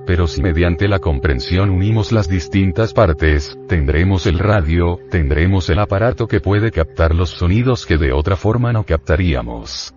[0.06, 6.26] Pero si mediante la comprensión unimos las distintas partes, tendremos el radio, tendremos el aparato
[6.26, 9.94] que puede captar los sonidos que de otra forma no captaríamos.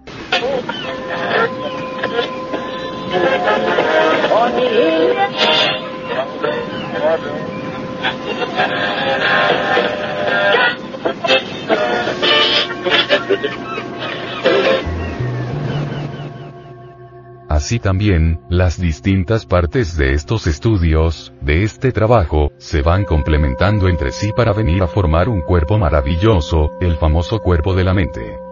[17.65, 24.11] Así también, las distintas partes de estos estudios, de este trabajo, se van complementando entre
[24.11, 28.44] sí para venir a formar un cuerpo maravilloso, el famoso cuerpo de la mente.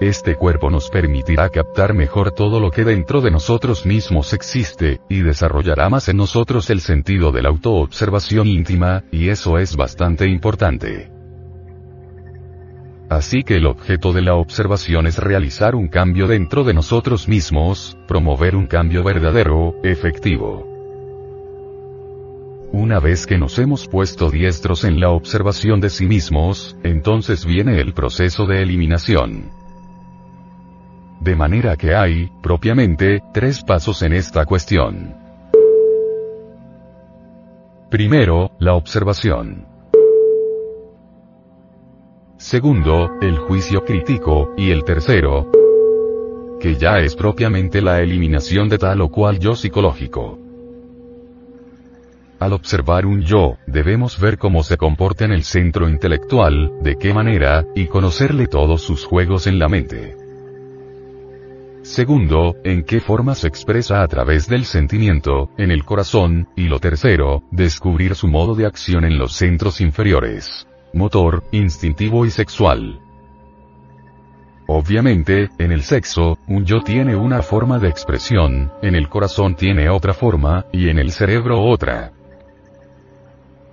[0.00, 5.22] Este cuerpo nos permitirá captar mejor todo lo que dentro de nosotros mismos existe, y
[5.22, 11.10] desarrollará más en nosotros el sentido de la autoobservación íntima, y eso es bastante importante.
[13.08, 17.96] Así que el objeto de la observación es realizar un cambio dentro de nosotros mismos,
[18.06, 20.66] promover un cambio verdadero, efectivo.
[22.70, 27.80] Una vez que nos hemos puesto diestros en la observación de sí mismos, entonces viene
[27.80, 29.65] el proceso de eliminación.
[31.20, 35.14] De manera que hay, propiamente, tres pasos en esta cuestión.
[37.90, 39.66] Primero, la observación.
[42.36, 45.50] Segundo, el juicio crítico, y el tercero,
[46.60, 50.38] que ya es propiamente la eliminación de tal o cual yo psicológico.
[52.38, 57.14] Al observar un yo, debemos ver cómo se comporta en el centro intelectual, de qué
[57.14, 60.25] manera, y conocerle todos sus juegos en la mente.
[61.86, 66.80] Segundo, en qué forma se expresa a través del sentimiento, en el corazón, y lo
[66.80, 70.66] tercero, descubrir su modo de acción en los centros inferiores.
[70.92, 72.98] Motor, instintivo y sexual.
[74.66, 79.88] Obviamente, en el sexo, un yo tiene una forma de expresión, en el corazón tiene
[79.88, 82.10] otra forma, y en el cerebro otra.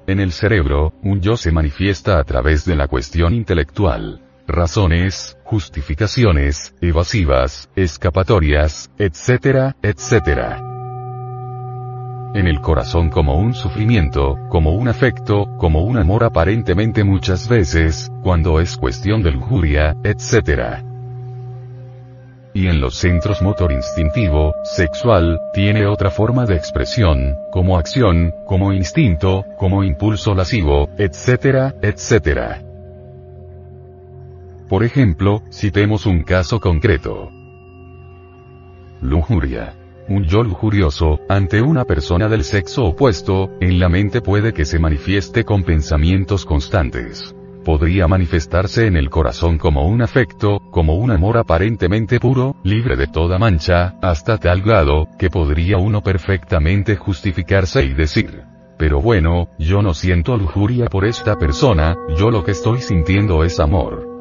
[0.06, 6.74] En el cerebro, un yo se manifiesta a través de la cuestión intelectual razones, justificaciones,
[6.82, 10.62] evasivas, escapatorias, etcétera, etcétera.
[12.36, 18.12] En el corazón como un sufrimiento, como un afecto, como un amor aparentemente muchas veces,
[18.24, 20.84] cuando es cuestión de lujuria, etcétera.
[22.56, 28.74] Y en los centros motor instintivo, sexual, tiene otra forma de expresión, como acción, como
[28.74, 32.73] instinto, como impulso lascivo, etcétera, etcétera.
[34.74, 37.30] Por ejemplo, citemos un caso concreto.
[39.02, 39.76] Lujuria.
[40.10, 44.80] Un yo lujurioso, ante una persona del sexo opuesto, en la mente puede que se
[44.80, 47.36] manifieste con pensamientos constantes.
[47.64, 53.06] Podría manifestarse en el corazón como un afecto, como un amor aparentemente puro, libre de
[53.06, 58.42] toda mancha, hasta tal grado, que podría uno perfectamente justificarse y decir,
[58.80, 63.60] pero bueno, yo no siento lujuria por esta persona, yo lo que estoy sintiendo es
[63.60, 64.13] amor.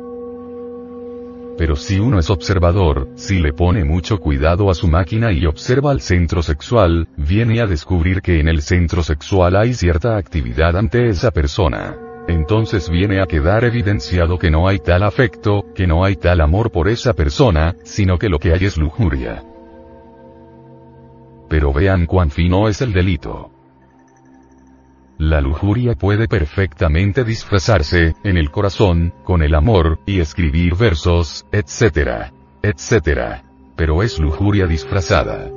[1.59, 5.93] Pero si uno es observador, si le pone mucho cuidado a su máquina y observa
[5.93, 11.09] el centro sexual, viene a descubrir que en el centro sexual hay cierta actividad ante
[11.09, 11.97] esa persona.
[12.29, 16.71] Entonces viene a quedar evidenciado que no hay tal afecto, que no hay tal amor
[16.71, 19.43] por esa persona, sino que lo que hay es lujuria.
[21.49, 23.52] Pero vean cuán fino es el delito.
[25.19, 32.33] La lujuria puede perfectamente disfrazarse, en el corazón, con el amor, y escribir versos, etc.
[32.63, 33.43] etc.
[33.77, 35.51] Pero es lujuria disfrazada.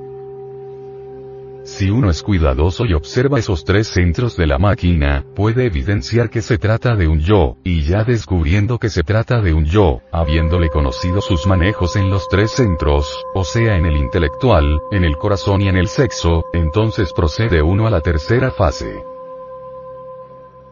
[1.65, 6.44] Si uno es cuidadoso y observa esos tres centros de la máquina, puede evidenciar que
[6.44, 10.69] se trata de un yo, y ya descubriendo que se trata de un yo, habiéndole
[10.69, 15.64] conocido sus manejos en los tres centros, o sea en el intelectual, en el corazón
[15.64, 19.15] y en el sexo, entonces procede uno a la tercera fase.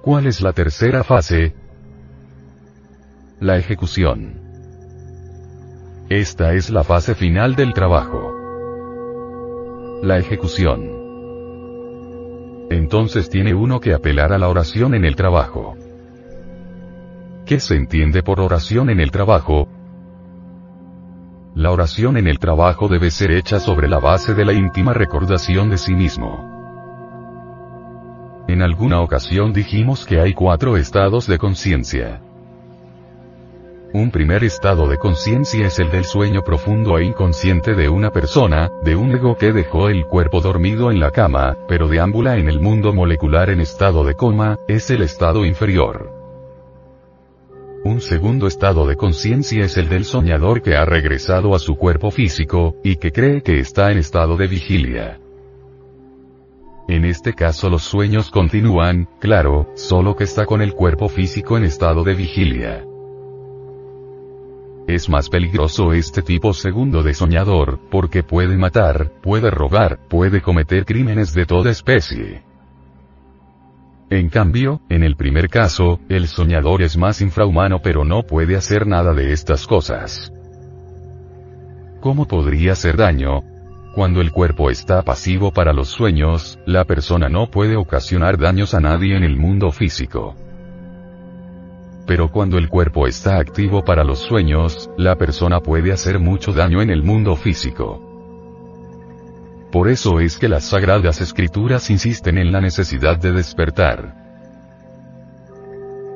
[0.03, 1.55] ¿Cuál es la tercera fase?
[3.39, 4.33] La ejecución.
[6.09, 8.33] Esta es la fase final del trabajo.
[10.03, 10.81] La ejecución.
[12.69, 15.77] Entonces tiene uno que apelar a la oración en el trabajo.
[17.45, 19.69] ¿Qué se entiende por oración en el trabajo?
[21.55, 25.69] La oración en el trabajo debe ser hecha sobre la base de la íntima recordación
[25.69, 26.52] de sí mismo.
[28.47, 32.21] En alguna ocasión dijimos que hay cuatro estados de conciencia.
[33.93, 38.71] Un primer estado de conciencia es el del sueño profundo e inconsciente de una persona,
[38.83, 42.59] de un ego que dejó el cuerpo dormido en la cama, pero deambula en el
[42.59, 46.11] mundo molecular en estado de coma, es el estado inferior.
[47.85, 52.09] Un segundo estado de conciencia es el del soñador que ha regresado a su cuerpo
[52.09, 55.19] físico, y que cree que está en estado de vigilia.
[56.87, 61.63] En este caso los sueños continúan, claro, solo que está con el cuerpo físico en
[61.63, 62.85] estado de vigilia.
[64.85, 70.83] Es más peligroso este tipo segundo de soñador, porque puede matar, puede robar, puede cometer
[70.83, 72.43] crímenes de toda especie.
[74.09, 78.85] En cambio, en el primer caso, el soñador es más infrahumano pero no puede hacer
[78.85, 80.33] nada de estas cosas.
[82.01, 83.52] ¿Cómo podría hacer daño?
[83.93, 88.79] Cuando el cuerpo está pasivo para los sueños, la persona no puede ocasionar daños a
[88.79, 90.33] nadie en el mundo físico.
[92.07, 96.81] Pero cuando el cuerpo está activo para los sueños, la persona puede hacer mucho daño
[96.81, 98.01] en el mundo físico.
[99.71, 104.15] Por eso es que las sagradas escrituras insisten en la necesidad de despertar.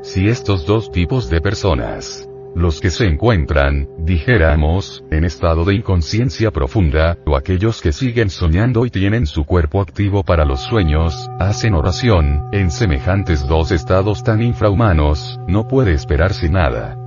[0.01, 2.26] Si estos dos tipos de personas
[2.57, 8.87] los que se encuentran, dijéramos, en estado de inconsciencia profunda, o aquellos que siguen soñando
[8.87, 14.41] y tienen su cuerpo activo para los sueños, hacen oración, en semejantes dos estados tan
[14.41, 16.97] infrahumanos, no puede esperarse nada.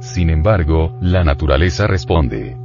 [0.00, 2.56] Sin embargo, la naturaleza responde.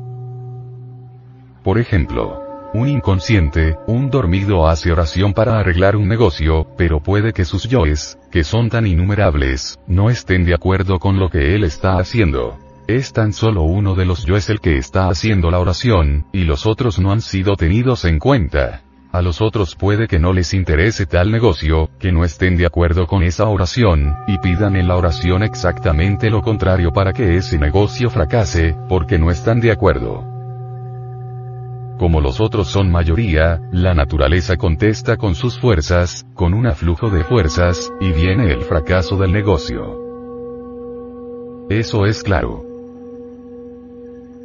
[1.64, 2.42] Por ejemplo,
[2.74, 8.19] un inconsciente, un dormido hace oración para arreglar un negocio, pero puede que sus yoes,
[8.32, 12.58] que son tan innumerables, no estén de acuerdo con lo que él está haciendo.
[12.88, 16.66] Es tan solo uno de los yoes el que está haciendo la oración, y los
[16.66, 18.82] otros no han sido tenidos en cuenta.
[19.12, 23.08] A los otros puede que no les interese tal negocio, que no estén de acuerdo
[23.08, 28.12] con esa oración, y pidan en la oración exactamente lo contrario para que ese negocio
[28.12, 30.29] fracase, porque no están de acuerdo.
[32.00, 37.26] Como los otros son mayoría, la naturaleza contesta con sus fuerzas, con un aflujo de
[37.26, 40.00] fuerzas, y viene el fracaso del negocio.
[41.70, 42.64] Eso es claro.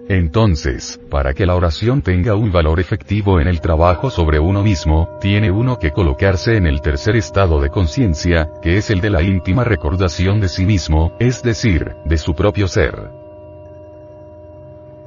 [0.09, 5.16] Entonces, para que la oración tenga un valor efectivo en el trabajo sobre uno mismo,
[5.20, 9.22] tiene uno que colocarse en el tercer estado de conciencia, que es el de la
[9.22, 13.23] íntima recordación de sí mismo, es decir, de su propio ser.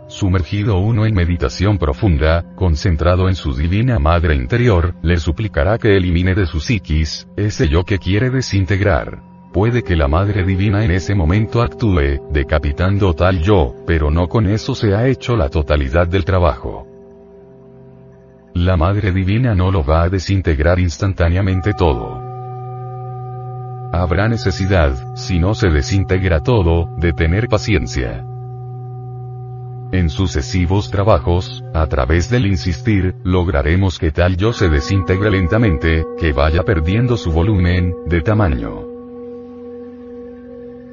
[0.07, 6.33] Sumergido uno en meditación profunda, concentrado en su divina madre interior, le suplicará que elimine
[6.33, 9.21] de su psiquis, ese yo que quiere desintegrar.
[9.51, 14.47] Puede que la Madre Divina en ese momento actúe, decapitando tal yo, pero no con
[14.47, 16.85] eso se ha hecho la totalidad del trabajo.
[18.53, 22.21] La Madre Divina no lo va a desintegrar instantáneamente todo.
[23.91, 28.25] Habrá necesidad, si no se desintegra todo, de tener paciencia.
[29.91, 36.33] En sucesivos trabajos, a través del insistir, lograremos que tal yo se desintegre lentamente, que
[36.33, 38.81] vaya perdiendo su volumen, de tamaño.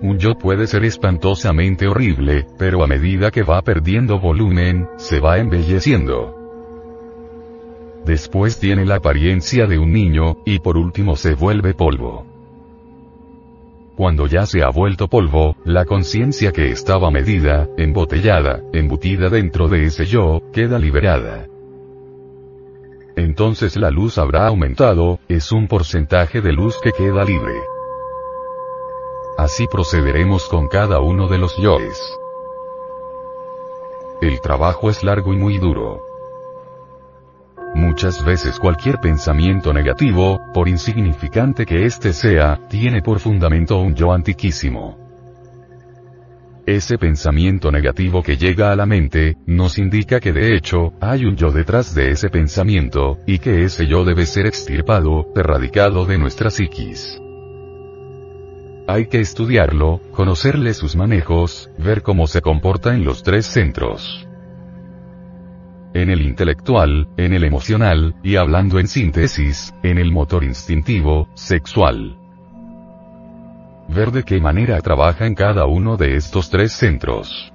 [0.00, 5.38] Un yo puede ser espantosamente horrible, pero a medida que va perdiendo volumen, se va
[5.38, 6.36] embelleciendo.
[8.04, 12.33] Después tiene la apariencia de un niño, y por último se vuelve polvo.
[13.96, 19.84] Cuando ya se ha vuelto polvo, la conciencia que estaba medida, embotellada, embutida dentro de
[19.84, 21.46] ese yo, queda liberada.
[23.16, 27.54] Entonces la luz habrá aumentado, es un porcentaje de luz que queda libre.
[29.38, 32.18] Así procederemos con cada uno de los yoes.
[34.20, 36.13] El trabajo es largo y muy duro.
[37.74, 44.12] Muchas veces cualquier pensamiento negativo, por insignificante que éste sea, tiene por fundamento un yo
[44.12, 44.96] antiquísimo.
[46.66, 51.34] Ese pensamiento negativo que llega a la mente, nos indica que de hecho, hay un
[51.34, 56.50] yo detrás de ese pensamiento, y que ese yo debe ser extirpado, erradicado de nuestra
[56.50, 57.20] psiquis.
[58.86, 64.28] Hay que estudiarlo, conocerle sus manejos, ver cómo se comporta en los tres centros
[65.94, 72.18] en el intelectual, en el emocional, y hablando en síntesis, en el motor instintivo, sexual.
[73.88, 77.52] Ver de qué manera trabaja en cada uno de estos tres centros.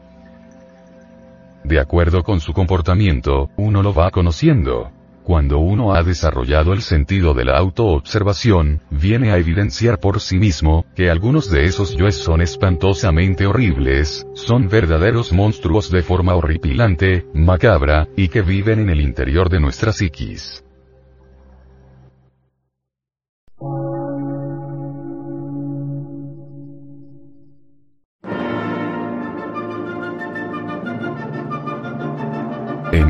[1.63, 4.91] De acuerdo con su comportamiento, uno lo va conociendo.
[5.29, 10.87] Cuando uno ha desarrollado el sentido de la autoobservación, viene a evidenciar por sí mismo,
[10.95, 18.07] que algunos de esos yoes son espantosamente horribles, son verdaderos monstruos de forma horripilante, macabra,
[18.17, 20.63] y que viven en el interior de nuestra psiquis.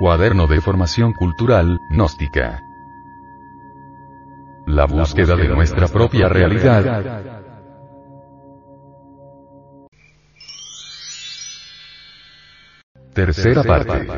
[0.00, 2.62] Cuaderno de formación cultural, gnóstica.
[4.66, 7.42] La búsqueda de nuestra propia realidad.
[13.12, 14.08] Tercera parte.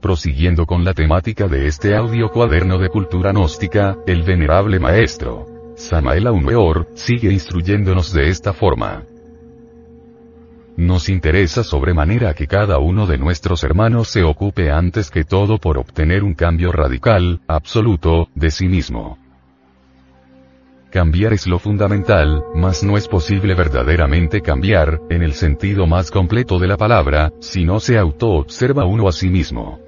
[0.00, 5.46] Prosiguiendo con la temática de este audio cuaderno de cultura gnóstica, el venerable maestro,
[5.76, 9.04] Samael Aumeor, sigue instruyéndonos de esta forma.
[10.82, 15.78] Nos interesa sobremanera que cada uno de nuestros hermanos se ocupe antes que todo por
[15.78, 19.16] obtener un cambio radical, absoluto, de sí mismo.
[20.90, 26.58] Cambiar es lo fundamental, mas no es posible verdaderamente cambiar, en el sentido más completo
[26.58, 29.78] de la palabra, si no se auto-observa uno a sí mismo.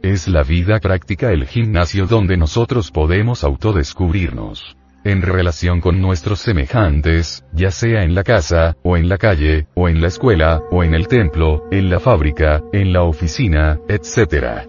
[0.00, 7.44] Es la vida práctica el gimnasio donde nosotros podemos autodescubrirnos en relación con nuestros semejantes,
[7.52, 10.94] ya sea en la casa, o en la calle, o en la escuela, o en
[10.94, 14.66] el templo, en la fábrica, en la oficina, etc.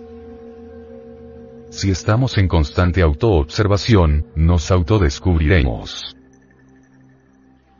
[1.69, 6.15] Si estamos en constante autoobservación, nos autodescubriremos.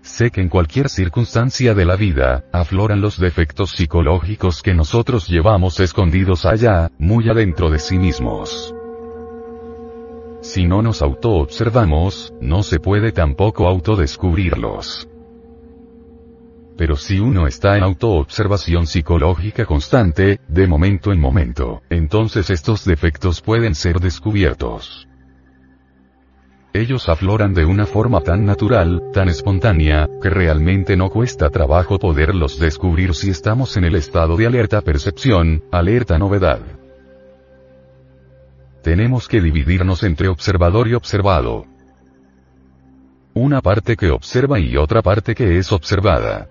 [0.02, 5.80] Sé que en cualquier circunstancia de la vida, afloran los defectos psicológicos que nosotros llevamos
[5.80, 8.75] escondidos allá, muy adentro de sí mismos.
[10.46, 15.10] Si no nos autoobservamos, no se puede tampoco autodescubrirlos.
[16.78, 23.42] Pero si uno está en autoobservación psicológica constante, de momento en momento, entonces estos defectos
[23.42, 25.08] pueden ser descubiertos.
[26.74, 32.60] Ellos afloran de una forma tan natural, tan espontánea, que realmente no cuesta trabajo poderlos
[32.60, 36.62] descubrir si estamos en el estado de alerta percepción, alerta novedad
[38.86, 41.66] tenemos que dividirnos entre observador y observado.
[43.34, 46.48] Una parte que observa y otra parte que es observada.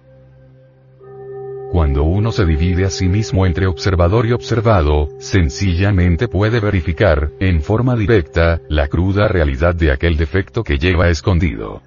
[1.70, 7.62] Cuando uno se divide a sí mismo entre observador y observado, sencillamente puede verificar, en
[7.62, 11.82] forma directa, la cruda realidad de aquel defecto que lleva escondido.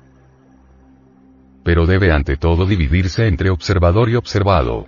[1.66, 4.88] Pero debe ante todo dividirse entre observador y observado.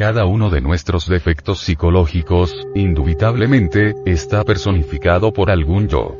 [0.00, 6.16] Cada uno de nuestros defectos psicológicos, indubitablemente, está personificado por algún yo.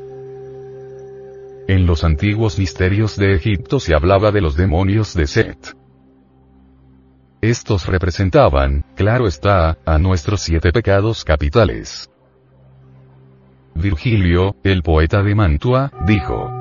[1.66, 5.74] En los antiguos misterios de Egipto se hablaba de los demonios de Set.
[7.40, 12.10] Estos representaban, claro está, a nuestros siete pecados capitales.
[13.74, 16.59] Virgilio, el poeta de Mantua, dijo,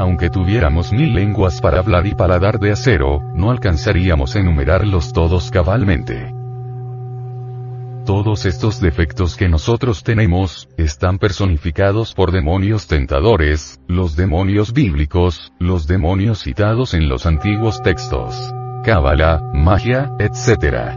[0.00, 6.32] aunque tuviéramos mil lenguas para hablar y paladar de acero, no alcanzaríamos enumerarlos todos cabalmente.
[8.06, 15.86] Todos estos defectos que nosotros tenemos, están personificados por demonios tentadores, los demonios bíblicos, los
[15.86, 18.54] demonios citados en los antiguos textos.
[18.82, 20.96] Cábala, magia, etc.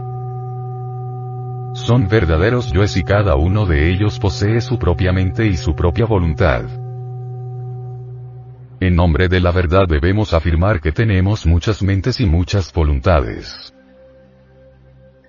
[1.74, 6.06] Son verdaderos yoes y cada uno de ellos posee su propia mente y su propia
[6.06, 6.64] voluntad.
[8.80, 13.72] En nombre de la verdad debemos afirmar que tenemos muchas mentes y muchas voluntades.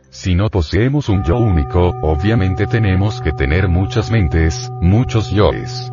[0.09, 5.91] Si no poseemos un yo único, obviamente tenemos que tener muchas mentes, muchos yoes.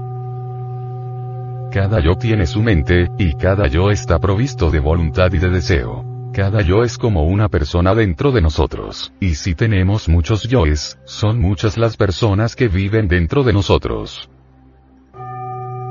[1.72, 6.04] Cada yo tiene su mente, y cada yo está provisto de voluntad y de deseo.
[6.32, 11.40] Cada yo es como una persona dentro de nosotros, y si tenemos muchos yoes, son
[11.40, 14.30] muchas las personas que viven dentro de nosotros.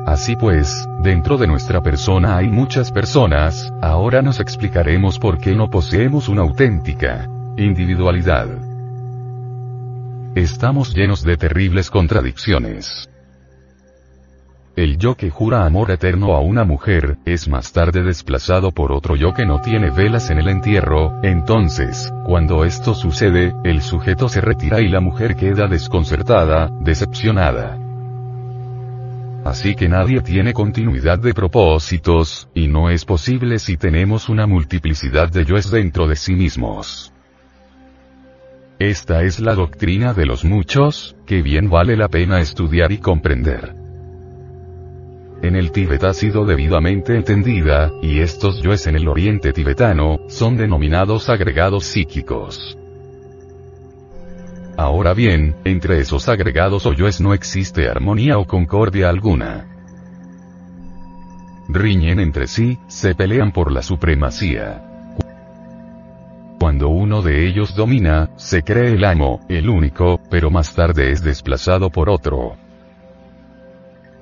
[0.06, 5.70] Así pues, dentro de nuestra persona hay muchas personas, ahora nos explicaremos por qué no
[5.70, 8.48] poseemos una auténtica individualidad.
[10.36, 13.10] Estamos llenos de terribles contradicciones.
[14.78, 19.18] El yo que jura amor eterno a una mujer, es más tarde desplazado por otro
[19.18, 24.40] yo que no tiene velas en el entierro, entonces, cuando esto sucede, el sujeto se
[24.40, 27.91] retira y la mujer queda desconcertada, decepcionada.
[29.44, 35.30] Así que nadie tiene continuidad de propósitos, y no es posible si tenemos una multiplicidad
[35.30, 37.14] de yoes dentro de sí mismos.
[38.80, 43.82] Esta es la doctrina de los muchos, que bien vale la pena estudiar y comprender
[45.42, 50.56] en el Tíbet ha sido debidamente entendida, y estos yoes en el oriente tibetano, son
[50.56, 52.78] denominados agregados psíquicos.
[54.78, 59.68] Ahora bien, entre esos agregados o no existe armonía o concordia alguna.
[61.68, 64.84] Riñen entre sí, se pelean por la supremacía.
[66.60, 71.24] Cuando uno de ellos domina, se cree el amo, el único, pero más tarde es
[71.24, 72.56] desplazado por otro.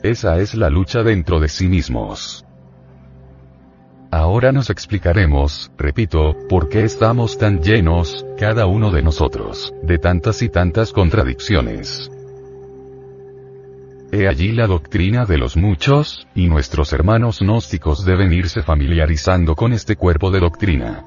[0.03, 2.45] Esa es la lucha dentro de sí mismos.
[4.11, 10.41] Ahora nos explicaremos, repito, por qué estamos tan llenos, cada uno de nosotros, de tantas
[10.41, 12.09] y tantas contradicciones.
[14.11, 19.73] He allí la doctrina de los muchos, y nuestros hermanos gnósticos deben irse familiarizando con
[19.73, 21.05] este cuerpo de doctrina.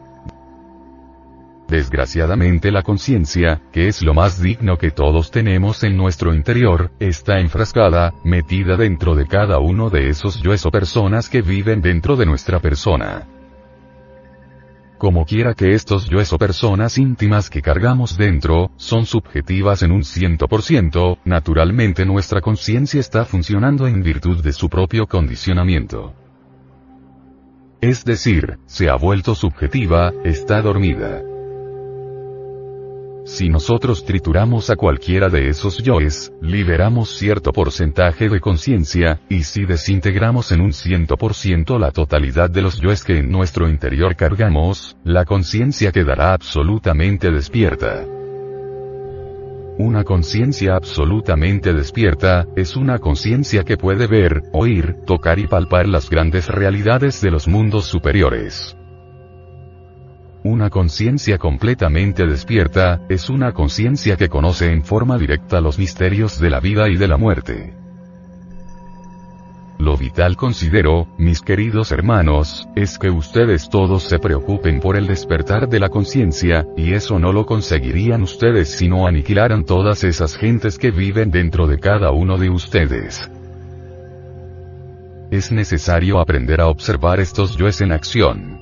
[1.73, 7.41] Desgraciadamente la conciencia, que es lo más digno que todos tenemos en nuestro interior, está
[7.41, 12.27] enfrascada, metida dentro de cada uno de esos yoes o personas que viven dentro de
[12.27, 13.27] nuestra persona.
[14.99, 20.05] Como quiera que estos yoes o personas íntimas que cargamos dentro, son subjetivas en un
[20.05, 26.13] ciento por ciento, naturalmente nuestra conciencia está funcionando en virtud de su propio condicionamiento.
[27.81, 31.23] Es decir, se ha vuelto subjetiva, está dormida.
[33.25, 39.65] Si nosotros trituramos a cualquiera de esos yoes, liberamos cierto porcentaje de conciencia, y si
[39.65, 44.17] desintegramos en un ciento por ciento la totalidad de los yoes que en nuestro interior
[44.17, 48.05] cargamos, la conciencia quedará absolutamente despierta.
[49.79, 56.11] Una conciencia absolutamente despierta, es una conciencia que puede ver, oír, tocar y palpar las
[56.11, 58.77] grandes realidades de los mundos superiores.
[60.45, 66.51] Una conciencia completamente despierta, es una conciencia que conoce en forma directa los misterios de
[66.51, 67.75] la vida y de la muerte.
[69.79, 75.69] Lo vital considero, mis queridos hermanos, es que ustedes todos se preocupen por el despertar
[75.69, 80.77] de la conciencia, y eso no lo conseguirían ustedes si no aniquilaran todas esas gentes
[80.77, 83.31] que viven dentro de cada uno de ustedes.
[85.31, 88.62] Es necesario aprender a observar estos yoes en acción.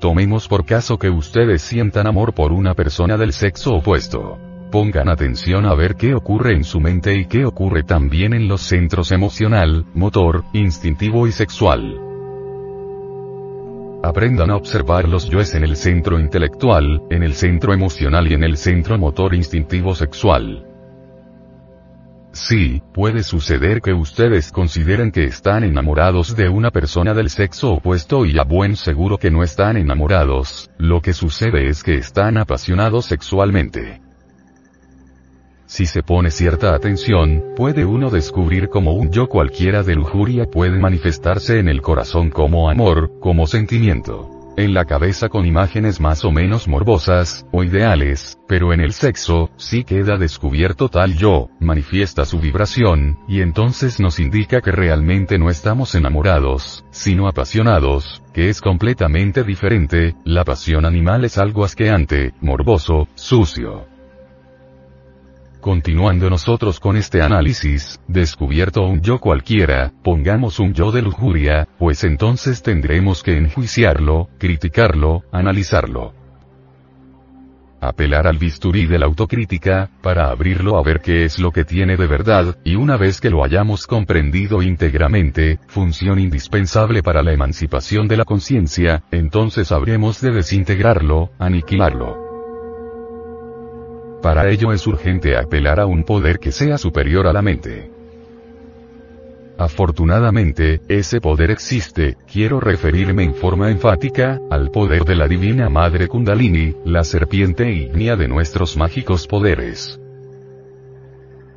[0.00, 4.38] Tomemos por caso que ustedes sientan amor por una persona del sexo opuesto.
[4.72, 8.62] Pongan atención a ver qué ocurre en su mente y qué ocurre también en los
[8.62, 12.00] centros emocional, motor, instintivo y sexual.
[14.02, 18.44] Aprendan a observar los yoes en el centro intelectual, en el centro emocional y en
[18.44, 20.69] el centro motor instintivo sexual.
[22.32, 28.24] Sí, puede suceder que ustedes consideren que están enamorados de una persona del sexo opuesto
[28.24, 33.06] y a buen seguro que no están enamorados, lo que sucede es que están apasionados
[33.06, 34.00] sexualmente.
[35.66, 40.78] Si se pone cierta atención, puede uno descubrir cómo un yo cualquiera de lujuria puede
[40.78, 46.30] manifestarse en el corazón como amor, como sentimiento en la cabeza con imágenes más o
[46.30, 52.40] menos morbosas, o ideales, pero en el sexo, sí queda descubierto tal yo, manifiesta su
[52.40, 59.44] vibración, y entonces nos indica que realmente no estamos enamorados, sino apasionados, que es completamente
[59.44, 63.89] diferente, la pasión animal es algo asqueante, morboso, sucio.
[65.60, 72.02] Continuando nosotros con este análisis, descubierto un yo cualquiera, pongamos un yo de lujuria, pues
[72.02, 76.14] entonces tendremos que enjuiciarlo, criticarlo, analizarlo.
[77.82, 81.96] apelar al bisturí de la autocrítica, para abrirlo a ver qué es lo que tiene
[81.96, 88.06] de verdad, y una vez que lo hayamos comprendido íntegramente, función indispensable para la emancipación
[88.06, 92.29] de la conciencia, entonces habremos de desintegrarlo, aniquilarlo.
[94.22, 97.90] Para ello es urgente apelar a un poder que sea superior a la mente.
[99.56, 106.08] Afortunadamente, ese poder existe, quiero referirme en forma enfática, al poder de la Divina Madre
[106.08, 110.00] Kundalini, la serpiente ígnea de nuestros mágicos poderes.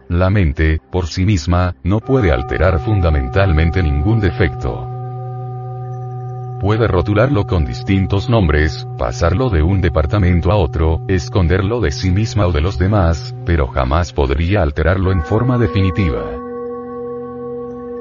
[0.09, 4.92] La mente, por sí misma, no puede alterar fundamentalmente ningún defecto.
[6.63, 12.47] Puede rotularlo con distintos nombres, pasarlo de un departamento a otro, esconderlo de sí misma
[12.47, 16.23] o de los demás, pero jamás podría alterarlo en forma definitiva.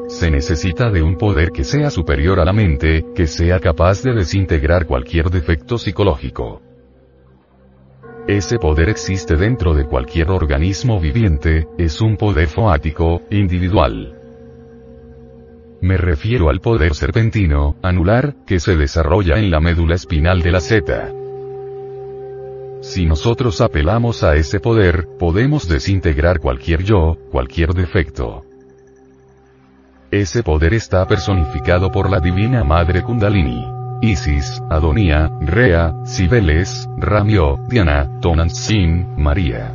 [0.07, 4.15] Se necesita de un poder que sea superior a la mente, que sea capaz de
[4.15, 6.63] desintegrar cualquier defecto psicológico.
[8.29, 14.22] Ese poder existe dentro de cualquier organismo viviente, es un poder foático, individual.
[15.83, 20.61] Me refiero al poder serpentino, anular, que se desarrolla en la médula espinal de la
[20.61, 21.11] Z.
[22.83, 28.45] Si nosotros apelamos a ese poder, podemos desintegrar cualquier yo, cualquier defecto.
[30.13, 33.67] Ese poder está personificado por la Divina Madre Kundalini.
[34.03, 39.75] Isis, Adonía, Rea, Cibeles, Ramio, Diana, Tonantzin, María.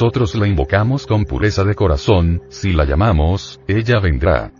[0.00, 4.50] Nosotros la invocamos con pureza de corazón, si la llamamos, ella vendrá.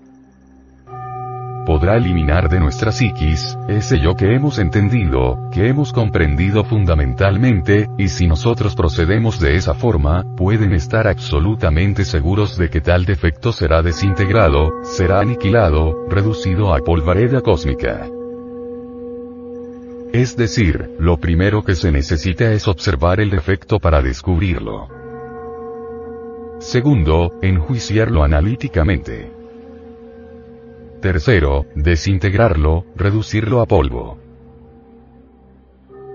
[1.65, 8.09] Podrá eliminar de nuestra psiquis, ese yo que hemos entendido, que hemos comprendido fundamentalmente, y
[8.09, 13.81] si nosotros procedemos de esa forma, pueden estar absolutamente seguros de que tal defecto será
[13.81, 18.07] desintegrado, será aniquilado, reducido a polvareda cósmica.
[20.13, 25.00] Es decir, lo primero que se necesita es observar el defecto para descubrirlo.
[26.61, 29.33] Segundo, enjuiciarlo analíticamente.
[31.01, 34.19] Tercero, desintegrarlo, reducirlo a polvo.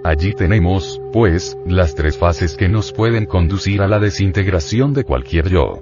[0.04, 5.50] Allí tenemos, pues, las tres fases que nos pueden conducir a la desintegración de cualquier
[5.50, 5.82] yo.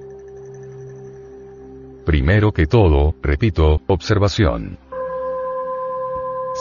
[2.06, 4.78] Primero que todo, repito, observación.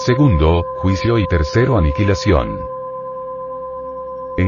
[0.05, 2.72] Segundo, juicio y tercero, aniquilación.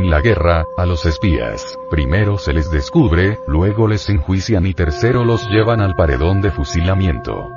[0.04, 5.24] En la guerra, a los espías, primero se les descubre, luego les enjuician y tercero
[5.24, 7.48] los llevan al paredón de fusilamiento.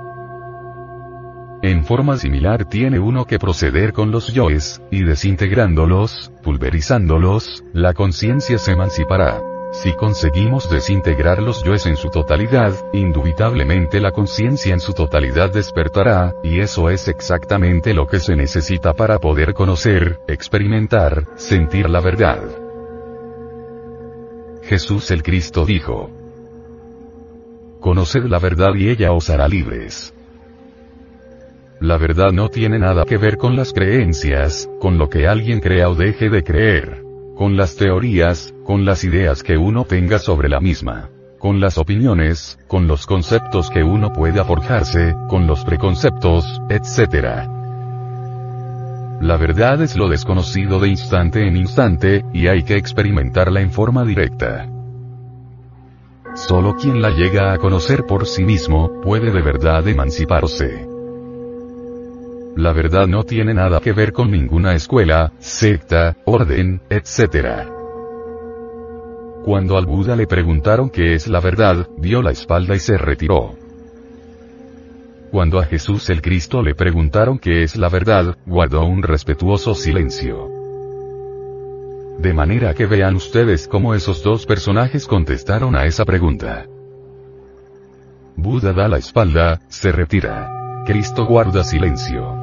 [1.61, 8.57] En forma similar tiene uno que proceder con los yoes, y desintegrándolos, pulverizándolos, la conciencia
[8.57, 9.41] se emancipará.
[9.72, 16.34] Si conseguimos desintegrar los yoes en su totalidad, indubitablemente la conciencia en su totalidad despertará,
[16.44, 22.39] y eso es exactamente lo que se necesita para poder conocer, experimentar, sentir la verdad.
[24.64, 26.10] Jesús el Cristo dijo,
[27.81, 30.14] Conoced la verdad y ella os hará libres.
[31.80, 35.89] La verdad no tiene nada que ver con las creencias, con lo que alguien crea
[35.89, 37.07] o deje de creer
[37.38, 42.60] con las teorías, con las ideas que uno tenga sobre la misma, con las opiniones,
[42.68, 47.48] con los conceptos que uno pueda forjarse, con los preconceptos, etc.
[49.22, 54.03] La verdad es lo desconocido de instante en instante, y hay que experimentarla en forma
[54.03, 54.68] directa.
[56.35, 60.85] Solo quien la llega a conocer por sí mismo, puede de verdad emanciparse.
[62.57, 67.76] la verdad no tiene nada que ver con ninguna escuela, secta, orden, etc.
[69.47, 73.55] Cuando al Buda le preguntaron qué es la verdad, dio la espalda y se retiró.
[75.31, 80.49] Cuando a Jesús el Cristo le preguntaron qué es la verdad, guardó un respetuoso silencio.
[82.19, 86.65] De manera que vean ustedes cómo esos dos personajes contestaron a esa pregunta.
[88.35, 90.83] Buda da la espalda, se retira.
[90.85, 92.35] Cristo guarda silencio.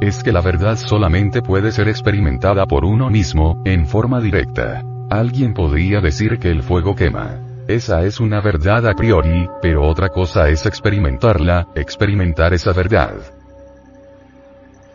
[0.00, 4.84] Es que la verdad solamente puede ser experimentada por uno mismo, en forma directa.
[5.10, 7.40] Alguien podría decir que el fuego quema.
[7.66, 13.14] Esa es una verdad a priori, pero otra cosa es experimentarla, experimentar esa verdad.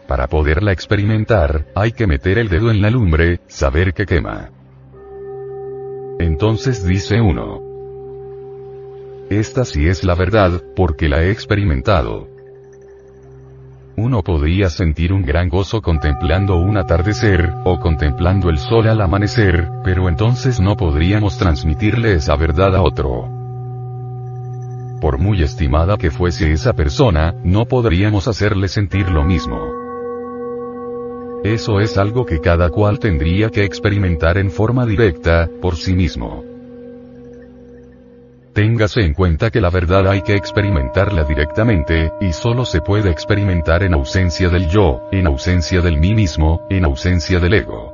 [0.08, 4.52] Para poderla experimentar, hay que meter el dedo en la lumbre, saber que quema.
[6.20, 7.62] Entonces dice uno.
[9.30, 12.35] Esta sí es la verdad, porque la he experimentado.
[13.98, 19.70] Uno podría sentir un gran gozo contemplando un atardecer, o contemplando el sol al amanecer,
[19.86, 23.30] pero entonces no podríamos transmitirle esa verdad a otro.
[25.00, 29.62] Por muy estimada que fuese esa persona, no podríamos hacerle sentir lo mismo.
[31.46, 36.55] Eso es algo que cada cual tendría que experimentar en forma directa, por sí mismo.
[38.56, 43.84] Téngase en cuenta que la verdad hay que experimentarla directamente, y solo se puede experimentar
[43.84, 47.92] en ausencia del yo, en ausencia del mí mismo, en ausencia del ego.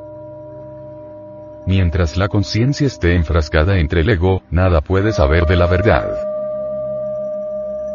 [1.65, 6.11] Mientras la conciencia esté enfrascada entre el ego, nada puede saber de la verdad.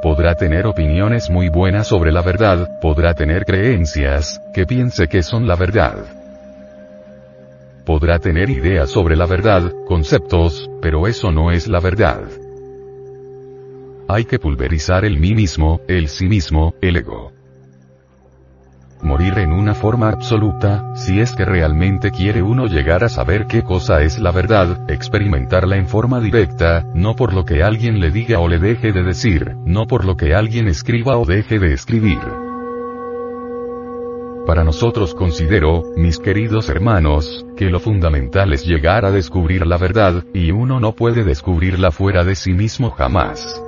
[0.02, 5.46] Podrá tener opiniones muy buenas sobre la verdad, podrá tener creencias, que piense que son
[5.46, 5.98] la verdad.
[7.84, 12.24] Podrá tener ideas sobre la verdad, conceptos, pero eso no es la verdad.
[14.08, 17.32] Hay que pulverizar el mí mismo, el sí mismo, el ego.
[19.02, 23.62] Morir en una forma absoluta, si es que realmente quiere uno llegar a saber qué
[23.62, 28.38] cosa es la verdad, experimentarla en forma directa, no por lo que alguien le diga
[28.38, 32.20] o le deje de decir, no por lo que alguien escriba o deje de escribir.
[34.46, 40.24] Para nosotros considero, mis queridos hermanos, que lo fundamental es llegar a descubrir la verdad,
[40.32, 43.65] y uno no puede descubrirla fuera de sí mismo jamás.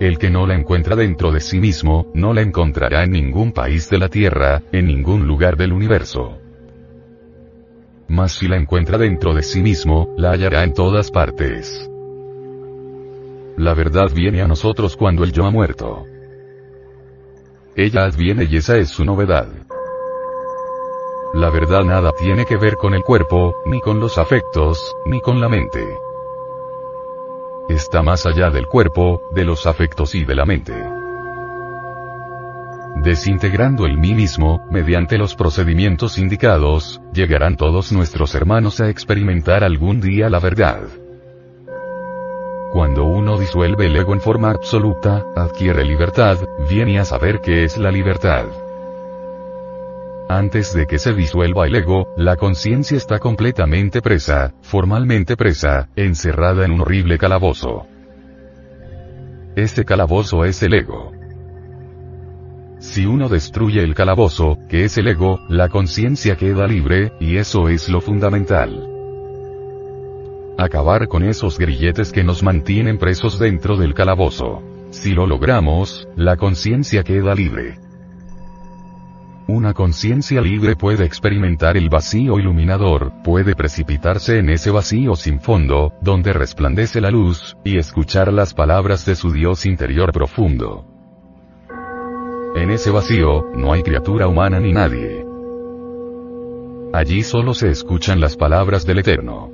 [0.00, 3.88] El que no la encuentra dentro de sí mismo, no la encontrará en ningún país
[3.90, 6.38] de la Tierra, en ningún lugar del universo.
[8.08, 11.88] Mas si la encuentra dentro de sí mismo, la hallará en todas partes.
[13.56, 16.04] La verdad viene a nosotros cuando el yo ha muerto.
[17.76, 19.48] Ella adviene y esa es su novedad.
[21.34, 25.40] La verdad nada tiene que ver con el cuerpo, ni con los afectos, ni con
[25.40, 25.84] la mente
[27.68, 30.74] está más allá del cuerpo, de los afectos y de la mente.
[32.96, 40.00] Desintegrando el mí mismo, mediante los procedimientos indicados, llegarán todos nuestros hermanos a experimentar algún
[40.00, 40.88] día la verdad.
[42.72, 46.38] Cuando uno disuelve el ego en forma absoluta, adquiere libertad,
[46.68, 48.46] viene a saber qué es la libertad.
[50.28, 56.64] Antes de que se disuelva el ego, la conciencia está completamente presa, formalmente presa, encerrada
[56.64, 57.86] en un horrible calabozo.
[59.54, 61.12] Este calabozo es el ego.
[62.78, 67.68] Si uno destruye el calabozo, que es el ego, la conciencia queda libre, y eso
[67.68, 68.88] es lo fundamental.
[70.56, 74.62] Acabar con esos grilletes que nos mantienen presos dentro del calabozo.
[74.90, 77.83] Si lo logramos, la conciencia queda libre.
[79.46, 85.92] Una conciencia libre puede experimentar el vacío iluminador, puede precipitarse en ese vacío sin fondo,
[86.00, 90.86] donde resplandece la luz, y escuchar las palabras de su Dios interior profundo.
[92.56, 95.26] En ese vacío, no hay criatura humana ni nadie.
[96.94, 99.50] Allí solo se escuchan las palabras del Eterno.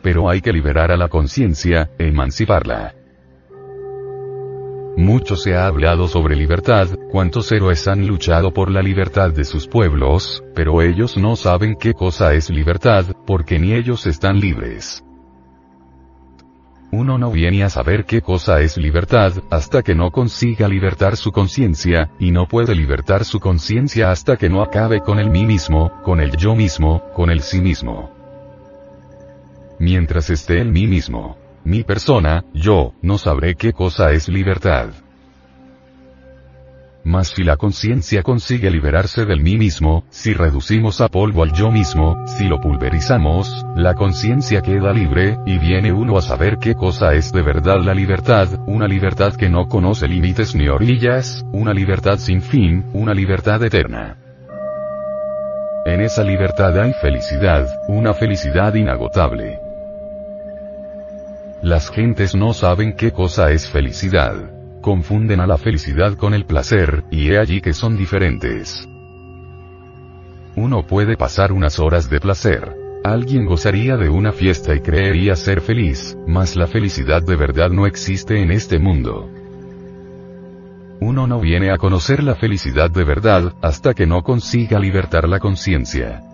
[0.00, 2.94] Pero hay que liberar a la conciencia, emanciparla.
[4.96, 9.66] Mucho se ha hablado sobre libertad, cuántos héroes han luchado por la libertad de sus
[9.66, 15.04] pueblos, pero ellos no saben qué cosa es libertad, porque ni ellos están libres.
[16.92, 21.32] Uno no viene a saber qué cosa es libertad, hasta que no consiga libertar su
[21.32, 25.90] conciencia, y no puede libertar su conciencia hasta que no acabe con el mí mismo,
[26.04, 28.12] con el yo mismo, con el sí mismo.
[29.80, 34.90] Mientras esté el mí mismo, mi persona, yo, no sabré qué cosa es libertad.
[37.04, 41.70] mas si la conciencia consigue liberarse del mí mismo, si reducimos a polvo al yo
[41.70, 47.12] mismo, si lo pulverizamos, la conciencia queda libre, y viene uno a saber qué cosa
[47.12, 52.16] es de verdad la libertad, una libertad que no conoce límites ni orillas, una libertad
[52.16, 54.16] sin fin, una libertad eterna.
[55.84, 59.63] En esa libertad hay felicidad, una felicidad inagotable.
[61.64, 64.50] Las gentes no saben qué cosa es felicidad.
[64.82, 68.86] Confunden a la felicidad con el placer, y he allí que son diferentes.
[70.56, 72.76] Uno puede pasar unas horas de placer.
[73.02, 77.86] Alguien gozaría de una fiesta y creería ser feliz, mas la felicidad de verdad no
[77.86, 79.30] existe en este mundo.
[81.00, 85.38] Uno no viene a conocer la felicidad de verdad, hasta que no consiga libertar la
[85.38, 86.33] conciencia.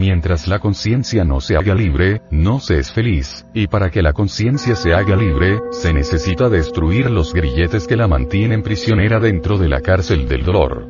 [0.00, 4.14] Mientras la conciencia no se haga libre, no se es feliz, y para que la
[4.14, 9.68] conciencia se haga libre, se necesita destruir los grilletes que la mantienen prisionera dentro de
[9.68, 10.88] la cárcel del dolor.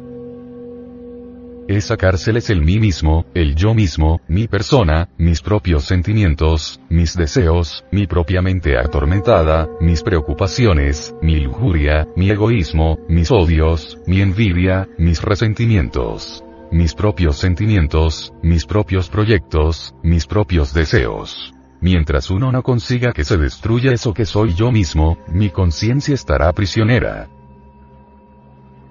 [1.66, 7.16] Esa cárcel es el mí mismo, el yo mismo, mi persona, mis propios sentimientos, mis
[7.16, 14.88] deseos, mi propia mente atormentada, mis preocupaciones, mi lujuria, mi egoísmo, mis odios, mi envidia,
[14.98, 16.44] mis resentimientos.
[16.72, 21.52] Mis propios sentimientos, mis propios proyectos, mis propios deseos.
[21.80, 26.52] Mientras uno no consiga que se destruya eso que soy yo mismo, mi conciencia estará
[26.52, 27.28] prisionera.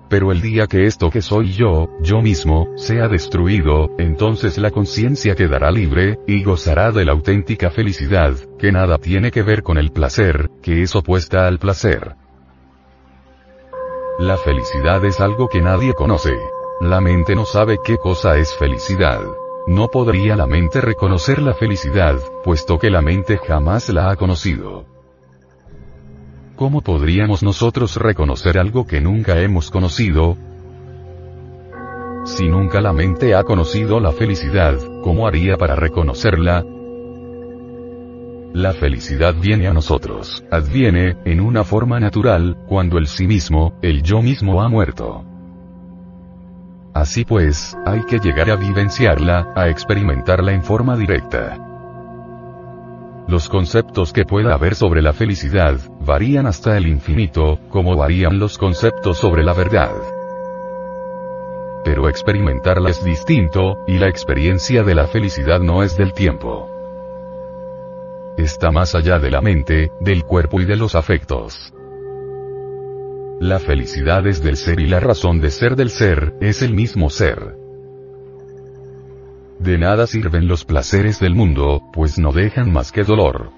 [0.09, 5.35] Pero el día que esto que soy yo, yo mismo, sea destruido, entonces la conciencia
[5.35, 9.91] quedará libre, y gozará de la auténtica felicidad, que nada tiene que ver con el
[9.91, 12.15] placer, que es opuesta al placer.
[14.19, 16.33] La felicidad es algo que nadie conoce.
[16.81, 19.19] La mente no sabe qué cosa es felicidad.
[19.67, 24.85] No podría la mente reconocer la felicidad, puesto que la mente jamás la ha conocido.
[26.55, 30.37] ¿Cómo podríamos nosotros reconocer algo que nunca hemos conocido?
[32.23, 36.63] Si nunca la mente ha conocido la felicidad, ¿cómo haría para reconocerla?
[38.53, 44.01] La felicidad viene a nosotros, adviene, en una forma natural, cuando el sí mismo, el
[44.01, 45.28] yo mismo ha muerto.
[46.93, 51.57] Así pues, hay que llegar a vivenciarla, a experimentarla en forma directa.
[53.27, 58.57] Los conceptos que pueda haber sobre la felicidad, varían hasta el infinito, como varían los
[58.57, 59.91] conceptos sobre la verdad.
[61.85, 66.71] Pero experimentarla es distinto, y la experiencia de la felicidad no es del tiempo.
[68.35, 71.71] Está más allá de la mente, del cuerpo y de los afectos.
[73.39, 77.09] La felicidad es del ser y la razón de ser del ser, es el mismo
[77.09, 77.55] ser.
[79.59, 83.51] De nada sirven los placeres del mundo, pues no dejan más que dolor.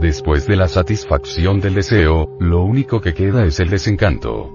[0.00, 4.48] Después de la satisfacción del deseo, lo único que queda es el desencanto.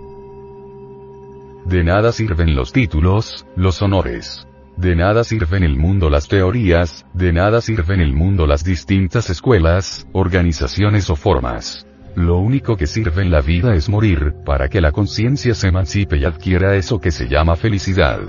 [1.65, 4.47] De nada sirven los títulos, los honores.
[4.77, 10.07] De nada sirven el mundo las teorías, de nada sirven el mundo las distintas escuelas,
[10.13, 11.88] organizaciones o formas.
[12.15, 16.17] Lo único que sirve en la vida es morir, para que la conciencia se emancipe
[16.17, 18.19] y adquiera eso que se llama felicidad.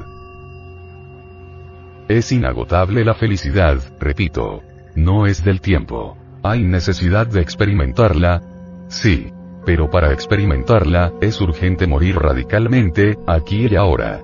[2.09, 4.63] Es inagotable la felicidad, repito.
[4.95, 6.17] No es del tiempo.
[6.43, 8.43] ¿Hay necesidad de experimentarla?
[8.89, 9.33] Sí.
[9.65, 14.21] Pero para experimentarla, es urgente morir radicalmente, aquí y ahora.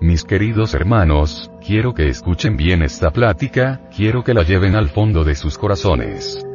[0.00, 5.24] Mis queridos hermanos, quiero que escuchen bien esta plática, quiero que la lleven al fondo
[5.24, 6.46] de sus corazones.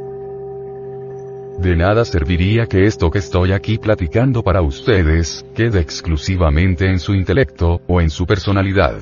[1.59, 7.13] De nada serviría que esto que estoy aquí platicando para ustedes, quede exclusivamente en su
[7.13, 8.97] intelecto, o en su personalidad.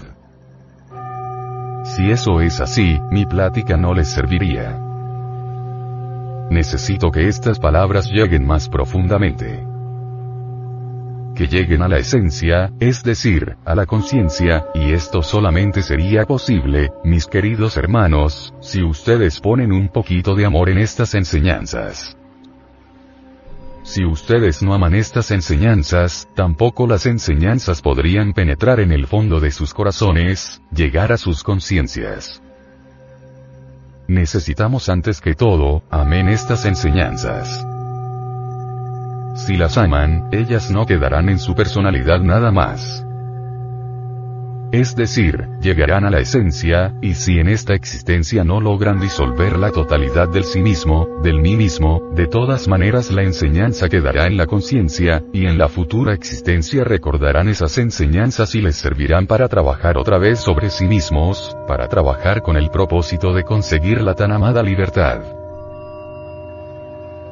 [1.83, 4.79] Si eso es así, mi plática no les serviría.
[6.49, 9.65] Necesito que estas palabras lleguen más profundamente.
[11.33, 16.91] Que lleguen a la esencia, es decir, a la conciencia, y esto solamente sería posible,
[17.03, 22.17] mis queridos hermanos, si ustedes ponen un poquito de amor en estas enseñanzas.
[23.83, 29.51] Si ustedes no aman estas enseñanzas, tampoco las enseñanzas podrían penetrar en el fondo de
[29.51, 32.41] sus corazones, llegar a sus conciencias.
[34.07, 37.65] Necesitamos antes que todo, amen estas enseñanzas.
[39.35, 43.05] Si las aman, ellas no quedarán en su personalidad nada más.
[44.71, 49.71] Es decir, llegarán a la esencia, y si en esta existencia no logran disolver la
[49.71, 54.47] totalidad del sí mismo, del mí mismo, de todas maneras la enseñanza quedará en la
[54.47, 60.17] conciencia, y en la futura existencia recordarán esas enseñanzas y les servirán para trabajar otra
[60.17, 65.40] vez sobre sí mismos, para trabajar con el propósito de conseguir la tan amada libertad.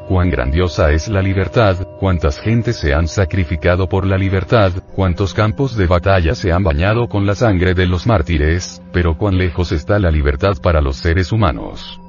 [0.09, 5.77] Cuán grandiosa es la libertad, cuántas gentes se han sacrificado por la libertad, cuántos campos
[5.77, 9.99] de batalla se han bañado con la sangre de los mártires, pero cuán lejos está
[9.99, 12.01] la libertad para los seres humanos.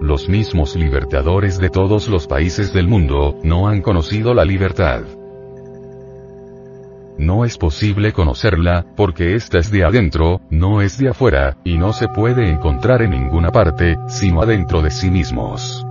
[0.00, 5.02] Los mismos libertadores de todos los países del mundo, no han conocido la libertad.
[7.18, 11.92] No es posible conocerla, porque ésta es de adentro, no es de afuera, y no
[11.92, 15.84] se puede encontrar en ninguna parte, sino adentro de sí mismos.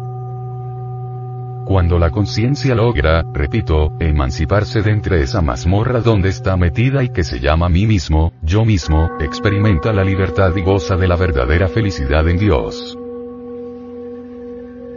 [1.65, 7.23] Cuando la conciencia logra, repito, emanciparse de entre esa mazmorra donde está metida y que
[7.23, 12.27] se llama mí mismo, yo mismo, experimenta la libertad y goza de la verdadera felicidad
[12.27, 12.97] en Dios.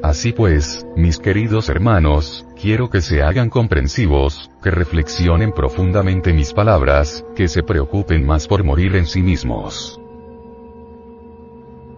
[0.03, 7.25] Así pues, mis queridos hermanos, quiero que se hagan comprensivos, que reflexionen profundamente mis palabras,
[7.35, 9.99] que se preocupen más por morir en sí mismos.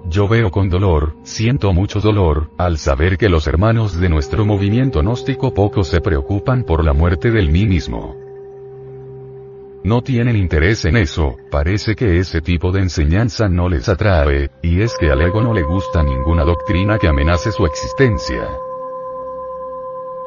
[0.08, 5.00] Yo veo con dolor, siento mucho dolor, al saber que los hermanos de nuestro movimiento
[5.00, 8.14] gnóstico poco se preocupan por la muerte del mí mismo.
[9.82, 14.80] No tienen interés en eso, parece que ese tipo de enseñanza no les atrae, y
[14.80, 18.48] es que al ego no le gusta ninguna doctrina que amenace su existencia.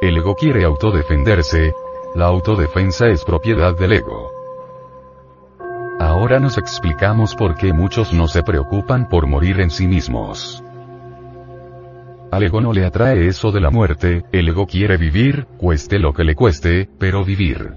[0.02, 1.74] El ego quiere autodefenderse,
[2.16, 4.39] la autodefensa es propiedad del ego.
[6.00, 10.64] Ahora nos explicamos por qué muchos no se preocupan por morir en sí mismos.
[12.32, 16.14] Al ego no le atrae eso de la muerte, el ego quiere vivir, cueste lo
[16.14, 17.74] que le cueste, pero vivir.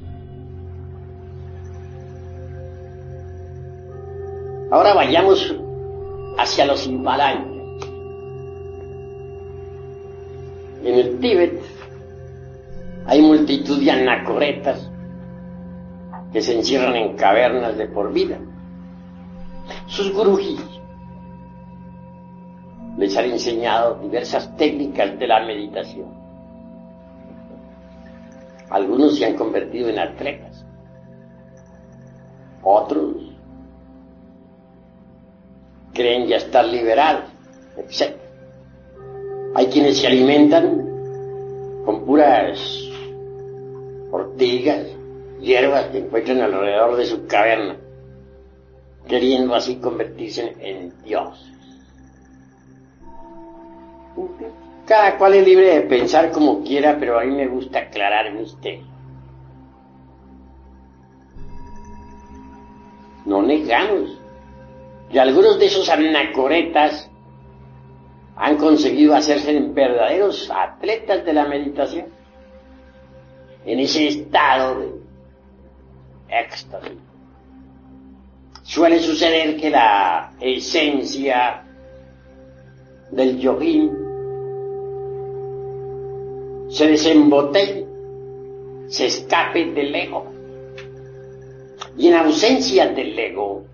[4.70, 5.57] Ahora vayamos
[6.39, 7.44] hacia los Himalayas.
[10.85, 11.61] En el Tíbet
[13.07, 14.91] hay multitud de anacoretas
[16.33, 18.39] que se encierran en cavernas de por vida.
[19.87, 20.61] Sus gurujis
[22.97, 26.09] les han enseñado diversas técnicas de la meditación.
[28.71, 30.65] Algunos se han convertido en atletas,
[32.63, 33.17] otros
[35.93, 37.25] creen ya estar liberados,
[37.77, 38.17] etc.
[39.55, 40.89] Hay quienes se alimentan
[41.85, 42.59] con puras
[44.11, 44.87] ortigas,
[45.43, 47.77] hierbas que encuentran alrededor de su caverna,
[49.09, 51.52] queriendo así convertirse en Dios.
[54.86, 58.35] Cada cual es libre de pensar como quiera, pero a mí me gusta aclarar el
[58.35, 58.86] misterio.
[63.24, 64.19] No negamos
[65.10, 67.09] que algunos de esos anacoretas
[68.36, 72.06] han conseguido hacerse verdaderos atletas de la meditación
[73.64, 75.02] en ese estado de
[76.33, 76.99] éxtasis.
[78.63, 81.63] Suele suceder que la esencia
[83.11, 83.91] del yogín
[86.71, 87.87] se desembotelle,
[88.89, 90.27] se escape del ego.
[91.99, 93.65] Y en ausencia del ego,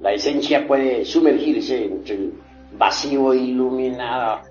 [0.00, 2.32] la esencia puede sumergirse entre el
[2.76, 4.47] vacío iluminado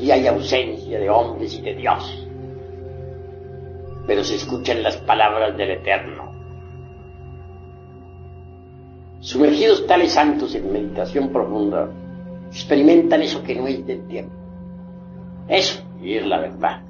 [0.00, 2.26] y hay ausencia de hombres y de Dios.
[4.06, 6.32] Pero se escuchan las palabras del Eterno.
[9.20, 11.90] Sumergidos tales santos en meditación profunda,
[12.48, 14.32] experimentan eso que no es del tiempo.
[15.48, 16.82] Eso, y es la verdad.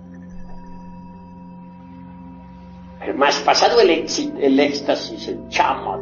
[3.00, 3.90] Pero más pasado el,
[4.60, 5.98] éxtasis, el chama,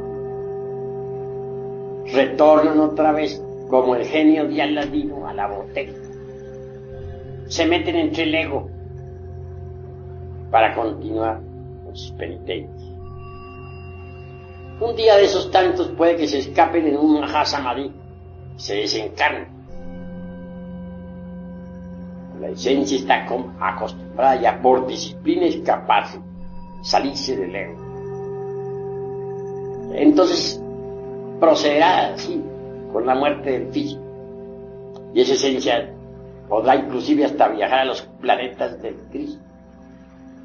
[2.12, 6.05] retornan otra vez como el genio de Aladino a la botella
[7.48, 8.68] se meten entre el ego
[10.50, 11.40] para continuar
[11.84, 12.82] con sus penitencias.
[14.80, 17.92] Un día de esos tantos puede que se escapen en un Mahasamadhi
[18.56, 19.48] se desencarnen.
[22.40, 23.26] La esencia está
[23.60, 26.20] acostumbrada ya por disciplina escaparse,
[26.82, 27.86] salirse del ego.
[29.94, 30.62] Entonces
[31.40, 32.42] procederá así,
[32.92, 34.02] con la muerte del físico.
[35.14, 35.95] Y esa esencia
[36.48, 39.42] podrá inclusive hasta viajar a los planetas del Cristo,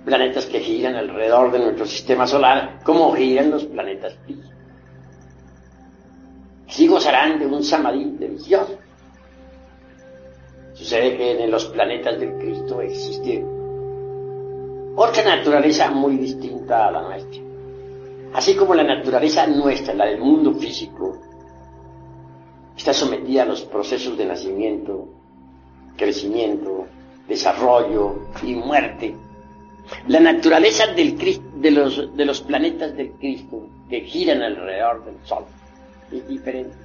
[0.06, 4.52] planetas que giran alrededor de nuestro sistema solar, como giran los planetas físicos.
[6.68, 8.78] Sí gozarán de un samadhi delicioso.
[10.74, 13.44] Sucede que en los planetas del Cristo existe
[14.96, 17.42] otra naturaleza muy distinta a la nuestra.
[18.34, 21.20] Así como la naturaleza nuestra, la del mundo físico,
[22.78, 25.21] está sometida a los procesos de nacimiento,
[25.98, 26.88] crecimiento,
[27.28, 29.16] desarrollo y muerte.
[30.08, 35.46] La naturaleza de, los, planetas del Cristo que giran alrededor del Sol
[36.12, 36.76] es diferente.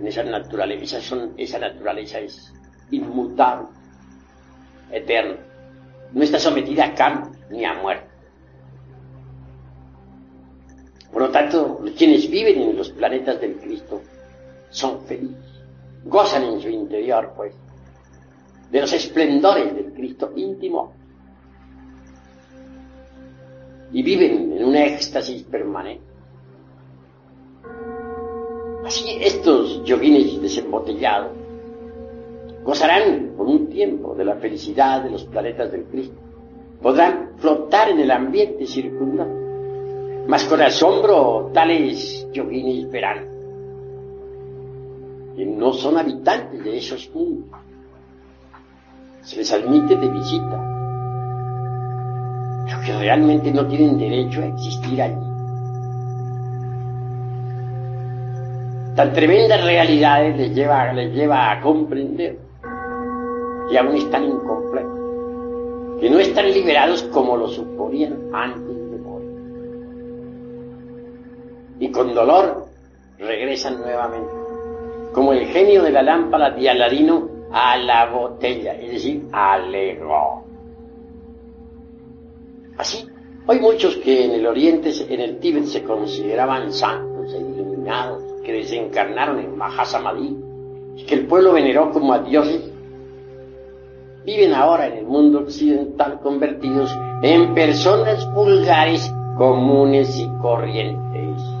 [0.00, 0.98] En esa naturaleza,
[1.36, 2.52] esa naturaleza es
[2.90, 3.68] inmutable,
[4.90, 5.36] eterna.
[6.12, 8.16] No está sometida a cambio ni a muerte.
[11.12, 14.02] Por lo tanto, quienes viven en los planetas del Cristo
[14.68, 15.45] son felices,
[16.06, 17.54] gozan en su interior, pues,
[18.70, 20.92] de los esplendores del Cristo íntimo
[23.92, 26.04] y viven en un éxtasis permanente.
[28.84, 31.32] Así estos yoguines desembotellados
[32.64, 36.16] gozarán por un tiempo de la felicidad de los planetas del Cristo.
[36.82, 40.26] Podrán flotar en el ambiente circundante.
[40.28, 43.35] Mas con asombro tales yoguines verán
[45.36, 47.60] que no son habitantes de esos mundos.
[49.22, 50.58] Se les admite de visita,
[52.64, 55.26] pero que realmente no tienen derecho a existir allí.
[58.94, 62.38] Tan tremendas realidades les lleva, les lleva a comprender
[63.68, 69.30] que aún están incompletos, que no están liberados como lo suponían antes de morir.
[71.80, 72.68] Y con dolor
[73.18, 74.45] regresan nuevamente,
[75.12, 80.44] como el genio de la lámpara de a la botella, es decir, al ego.
[82.76, 83.06] Así,
[83.46, 88.52] hay muchos que en el Oriente, en el Tíbet, se consideraban santos e iluminados, que
[88.52, 90.36] desencarnaron en Mahasamadhi,
[91.06, 92.70] que el pueblo veneró como a dioses,
[94.24, 96.90] viven ahora en el mundo occidental convertidos
[97.22, 101.55] en personas vulgares, comunes y corrientes.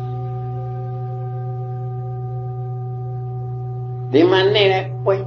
[4.10, 5.20] De manera, pues,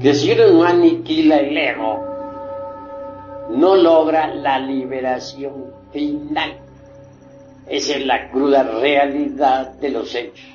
[0.00, 2.04] que si uno no aniquila el ego,
[3.50, 6.58] no logra la liberación final.
[7.68, 10.46] Esa es la cruda realidad de los hechos.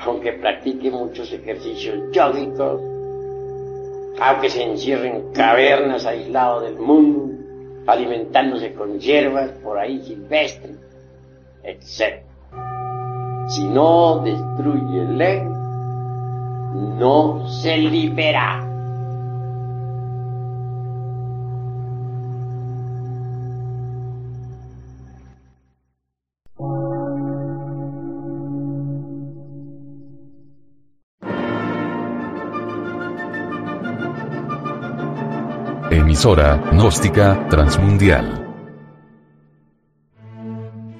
[0.00, 2.80] Aunque practique muchos ejercicios yógicos,
[4.20, 7.34] aunque se encierre en cavernas aislado del mundo,
[7.86, 10.76] alimentándose con hierbas por ahí silvestres,
[11.62, 12.22] etc.
[13.48, 15.57] Si no destruye el ego,
[16.74, 18.64] no se libera.
[35.90, 38.44] Emisora, gnóstica, transmundial.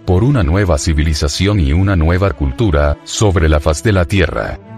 [0.06, 4.77] Por una nueva civilización y una nueva cultura, sobre la faz de la Tierra.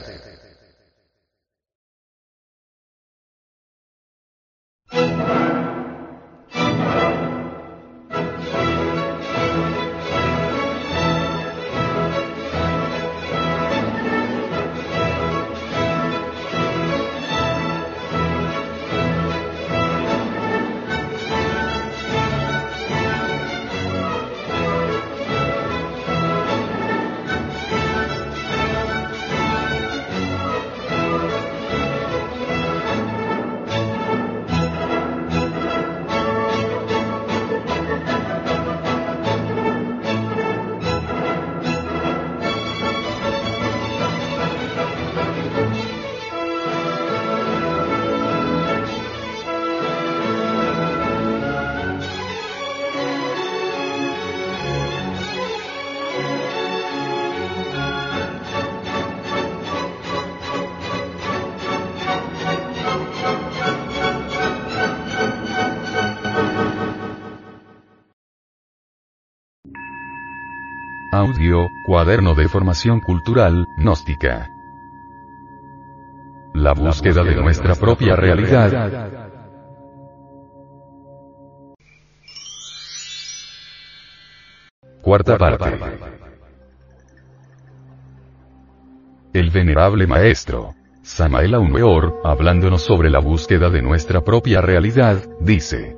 [72.11, 74.49] De formación cultural, gnóstica.
[76.53, 79.29] La búsqueda de nuestra propia realidad.
[85.01, 85.79] Cuarta parte.
[89.31, 95.95] El venerable maestro, Samael Weor, hablándonos sobre la búsqueda de nuestra propia realidad, dice.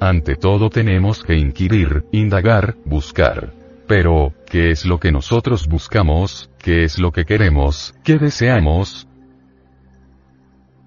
[0.00, 3.61] Ante todo tenemos que inquirir, indagar, buscar.
[3.94, 6.48] Pero, ¿qué es lo que nosotros buscamos?
[6.56, 7.94] ¿Qué es lo que queremos?
[8.02, 9.06] ¿Qué deseamos?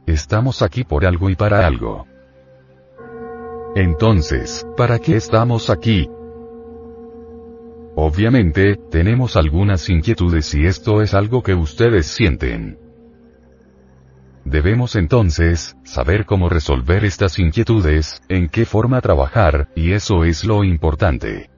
[0.07, 2.07] Estamos aquí por algo y para algo.
[3.75, 6.09] Entonces, ¿para qué estamos aquí?
[7.95, 12.79] Obviamente, tenemos algunas inquietudes y esto es algo que ustedes sienten.
[14.45, 20.63] Debemos entonces, saber cómo resolver estas inquietudes, en qué forma trabajar, y eso es lo
[20.63, 21.51] importante.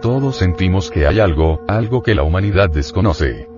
[0.00, 3.48] Todos sentimos que hay algo, algo que la humanidad desconoce.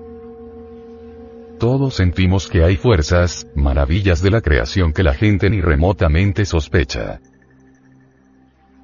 [1.58, 7.20] Todos sentimos que hay fuerzas, maravillas de la creación que la gente ni remotamente sospecha.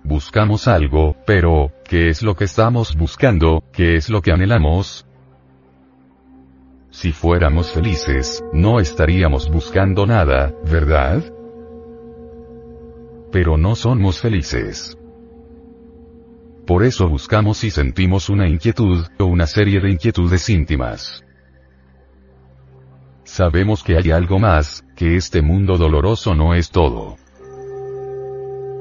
[0.05, 3.65] Buscamos algo, pero, ¿qué es lo que estamos buscando?
[3.73, 5.07] ¿Qué es lo que anhelamos?
[6.91, 11.25] Si fuéramos felices, no estaríamos buscando nada, ¿verdad?
[13.33, 14.99] Pero no somos felices.
[16.67, 21.25] Por eso buscamos y sentimos una inquietud, o una serie de inquietudes íntimas.
[23.23, 27.17] Sabemos que hay algo más, que este mundo doloroso no es todo.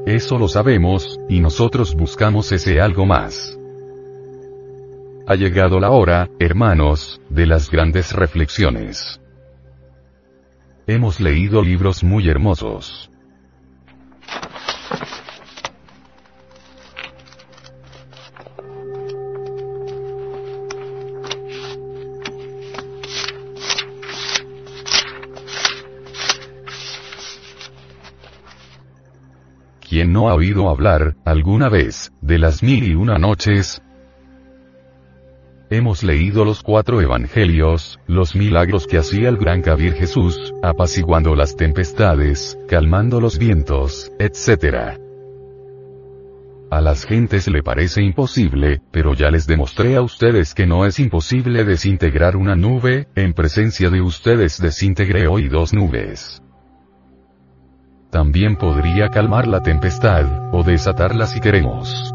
[0.07, 3.57] Eso lo sabemos, y nosotros buscamos ese algo más.
[5.28, 9.20] Ha llegado la hora, hermanos, de las grandes reflexiones.
[10.88, 13.12] Hemos leído libros muy hermosos.
[29.88, 33.82] ¿Quién no ha oído hablar, alguna vez, de las mil y una noches,
[35.72, 41.56] Hemos leído los cuatro evangelios, los milagros que hacía el gran Kabir Jesús, apaciguando las
[41.56, 44.99] tempestades, calmando los vientos, etc.
[46.70, 50.99] A las gentes le parece imposible, pero ya les demostré a ustedes que no es
[50.99, 56.44] imposible desintegrar una nube, en presencia de ustedes desintegré hoy dos nubes.
[58.16, 60.24] También podría calmar la tempestad,
[60.54, 62.14] o desatarla si queremos.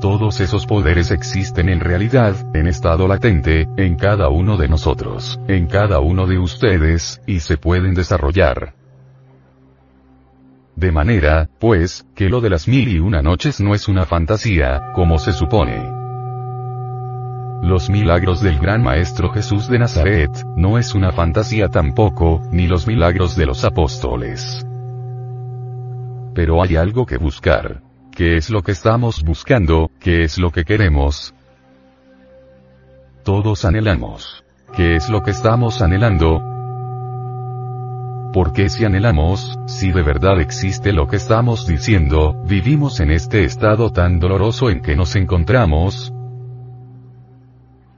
[0.00, 5.66] Todos esos poderes existen en realidad, en estado latente, en cada uno de nosotros, en
[5.66, 8.74] cada uno de ustedes, y se pueden desarrollar.
[10.76, 14.92] De manera, pues, que lo de las mil y una noches no es una fantasía,
[14.94, 15.99] como se supone.
[17.62, 22.86] Los milagros del gran Maestro Jesús de Nazaret, no es una fantasía tampoco, ni los
[22.86, 24.66] milagros de los apóstoles.
[26.34, 27.82] Pero hay algo que buscar.
[28.12, 29.90] ¿Qué es lo que estamos buscando?
[30.00, 31.34] ¿Qué es lo que queremos?
[33.24, 34.42] Todos anhelamos.
[34.74, 36.42] ¿Qué es lo que estamos anhelando?
[38.32, 43.44] ¿Por qué si anhelamos, si de verdad existe lo que estamos diciendo, vivimos en este
[43.44, 46.14] estado tan doloroso en que nos encontramos?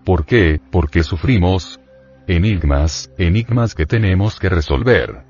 [0.05, 0.61] ¿Por qué?
[0.71, 1.79] ¿Por qué sufrimos?
[2.27, 5.23] Enigmas, enigmas que tenemos que resolver.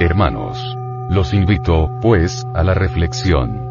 [0.00, 0.58] Hermanos,
[1.10, 3.68] los invito, pues, a la reflexión.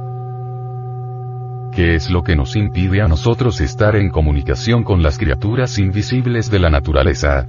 [1.71, 6.51] ¿Qué es lo que nos impide a nosotros estar en comunicación con las criaturas invisibles
[6.51, 7.47] de la naturaleza?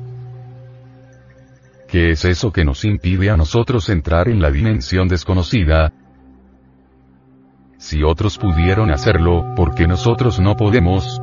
[1.86, 5.92] ¿Qué es eso que nos impide a nosotros entrar en la dimensión desconocida?
[7.76, 11.20] Si otros pudieron hacerlo, ¿por qué nosotros no podemos?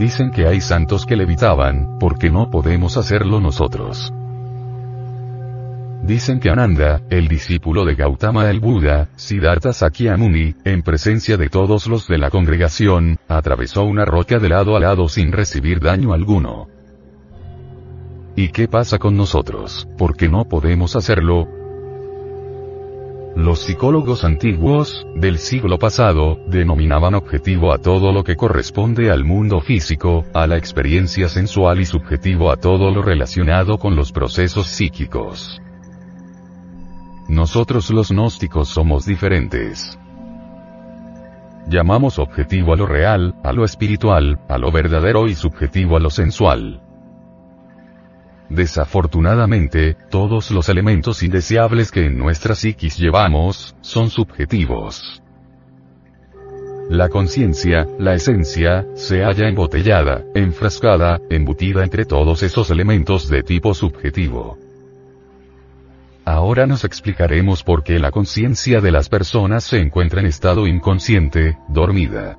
[0.00, 4.10] Dicen que hay santos que levitaban, ¿por qué no podemos hacerlo nosotros?
[6.02, 11.86] Dicen que Ananda, el discípulo de Gautama el Buda, Siddhartha Sakyamuni, en presencia de todos
[11.86, 16.68] los de la congregación, atravesó una roca de lado a lado sin recibir daño alguno.
[18.36, 19.86] ¿Y qué pasa con nosotros?
[19.98, 21.59] ¿Por qué no podemos hacerlo?
[23.36, 29.60] Los psicólogos antiguos, del siglo pasado, denominaban objetivo a todo lo que corresponde al mundo
[29.60, 35.62] físico, a la experiencia sensual y subjetivo a todo lo relacionado con los procesos psíquicos.
[37.28, 39.96] Nosotros los gnósticos somos diferentes.
[41.68, 46.10] Llamamos objetivo a lo real, a lo espiritual, a lo verdadero y subjetivo a lo
[46.10, 46.82] sensual.
[48.50, 55.22] Desafortunadamente, todos los elementos indeseables que en nuestra psiquis llevamos, son subjetivos.
[56.88, 63.72] La conciencia, la esencia, se halla embotellada, enfrascada, embutida entre todos esos elementos de tipo
[63.72, 64.58] subjetivo.
[66.24, 71.56] Ahora nos explicaremos por qué la conciencia de las personas se encuentra en estado inconsciente,
[71.68, 72.36] dormida.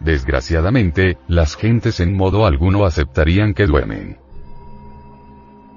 [0.00, 4.18] Desgraciadamente, las gentes en modo alguno aceptarían que duermen.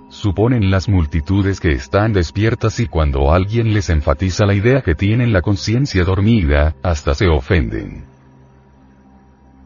[0.10, 5.32] Suponen las multitudes que están despiertas y cuando alguien les enfatiza la idea que tienen
[5.32, 8.06] la conciencia dormida, hasta se ofenden.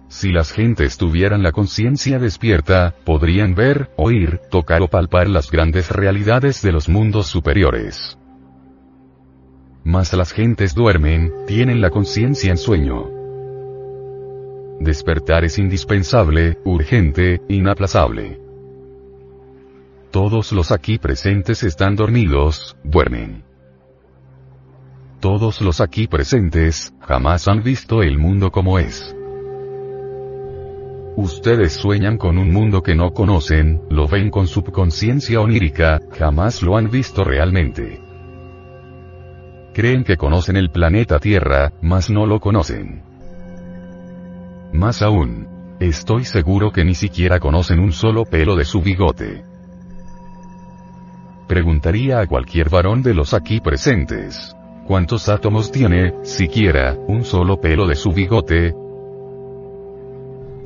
[0.08, 5.90] Si las gentes tuvieran la conciencia despierta, podrían ver, oír, tocar o palpar las grandes
[5.90, 8.18] realidades de los mundos superiores.
[9.84, 13.25] Mas las gentes duermen, tienen la conciencia en sueño.
[14.80, 18.40] Despertar es indispensable, urgente, inaplazable.
[20.12, 23.44] Todos los aquí presentes están dormidos, duermen.
[25.20, 29.16] Todos los aquí presentes, jamás han visto el mundo como es.
[31.18, 36.78] Ustedes sueñan con un mundo que no conocen, lo ven con subconsciencia onírica, jamás lo
[36.78, 38.02] han visto realmente.
[39.74, 43.15] Creen que conocen el planeta Tierra, mas no lo conocen.
[44.76, 45.48] Más aún,
[45.80, 49.46] estoy seguro que ni siquiera conocen un solo pelo de su bigote.
[51.48, 54.54] Preguntaría a cualquier varón de los aquí presentes.
[54.86, 58.74] ¿Cuántos átomos tiene, siquiera, un solo pelo de su bigote?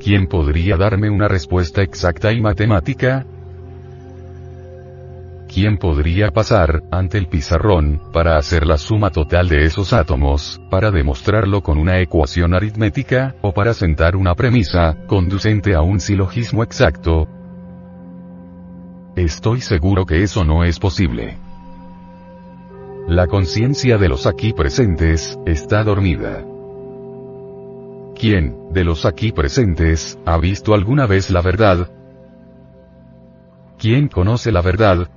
[0.02, 3.24] ¿Quién podría darme una respuesta exacta y matemática?
[5.52, 10.92] ¿Quién podría pasar, ante el pizarrón, para hacer la suma total de esos átomos, para
[10.92, 17.26] demostrarlo con una ecuación aritmética, o para sentar una premisa, conducente a un silogismo exacto?
[19.16, 21.36] Estoy seguro que eso no es posible.
[23.08, 26.44] La conciencia de los aquí presentes, está dormida.
[28.14, 31.90] ¿Quién, de los aquí presentes, ha visto alguna vez la verdad?
[33.78, 35.08] ¿Quién conoce la verdad?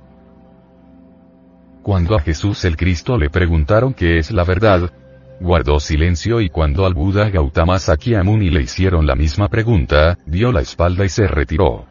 [1.84, 4.90] Cuando a Jesús el Cristo le preguntaron qué es la verdad,
[5.38, 10.62] guardó silencio y cuando al Buda Gautama Sakyamuni le hicieron la misma pregunta, dio la
[10.62, 11.84] espalda y se retiró.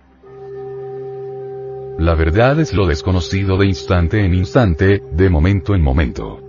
[2.00, 6.43] La verdad es lo desconocido de instante en instante, de momento en momento.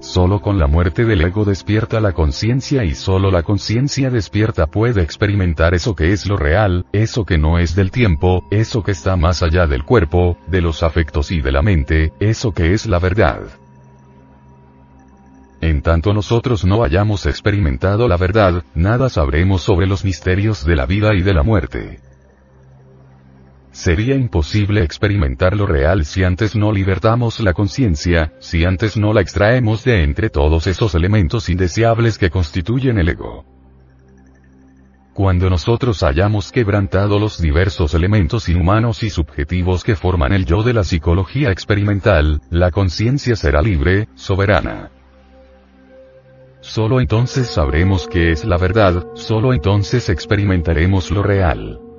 [0.00, 5.02] Solo con la muerte del ego despierta la conciencia y solo la conciencia despierta puede
[5.02, 9.16] experimentar eso que es lo real, eso que no es del tiempo, eso que está
[9.16, 12.98] más allá del cuerpo, de los afectos y de la mente, eso que es la
[12.98, 13.42] verdad.
[15.60, 20.86] En tanto nosotros no hayamos experimentado la verdad, nada sabremos sobre los misterios de la
[20.86, 22.09] vida y de la muerte.
[23.72, 29.20] Sería imposible experimentar lo real si antes no libertamos la conciencia, si antes no la
[29.20, 33.44] extraemos de entre todos esos elementos indeseables que constituyen el ego.
[35.14, 40.72] Cuando nosotros hayamos quebrantado los diversos elementos inhumanos y subjetivos que forman el yo de
[40.72, 44.90] la psicología experimental, la conciencia será libre, soberana.
[46.60, 51.89] Solo entonces sabremos qué es la verdad, solo entonces experimentaremos lo real.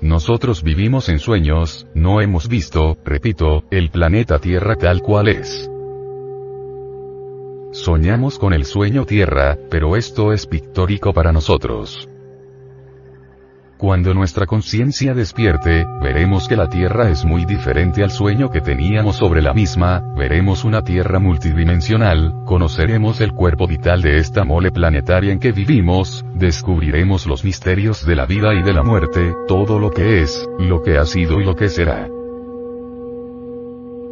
[0.00, 5.68] Nosotros vivimos en sueños, no hemos visto, repito, el planeta Tierra tal cual es.
[7.72, 12.07] Soñamos con el sueño Tierra, pero esto es pictórico para nosotros.
[13.78, 19.14] Cuando nuestra conciencia despierte, veremos que la Tierra es muy diferente al sueño que teníamos
[19.14, 25.32] sobre la misma, veremos una Tierra multidimensional, conoceremos el cuerpo vital de esta mole planetaria
[25.32, 29.92] en que vivimos, descubriremos los misterios de la vida y de la muerte, todo lo
[29.92, 32.08] que es, lo que ha sido y lo que será.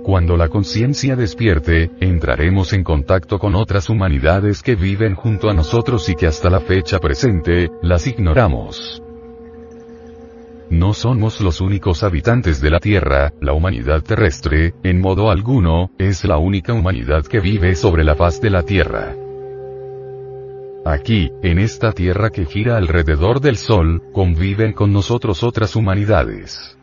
[0.05, 6.09] Cuando la conciencia despierte, entraremos en contacto con otras humanidades que viven junto a nosotros
[6.09, 9.02] y que hasta la fecha presente, las ignoramos.
[10.70, 16.24] No somos los únicos habitantes de la Tierra, la humanidad terrestre, en modo alguno, es
[16.24, 19.14] la única humanidad que vive sobre la faz de la Tierra.
[20.84, 26.76] Aquí, en esta Tierra que gira alrededor del Sol, conviven con nosotros otras humanidades.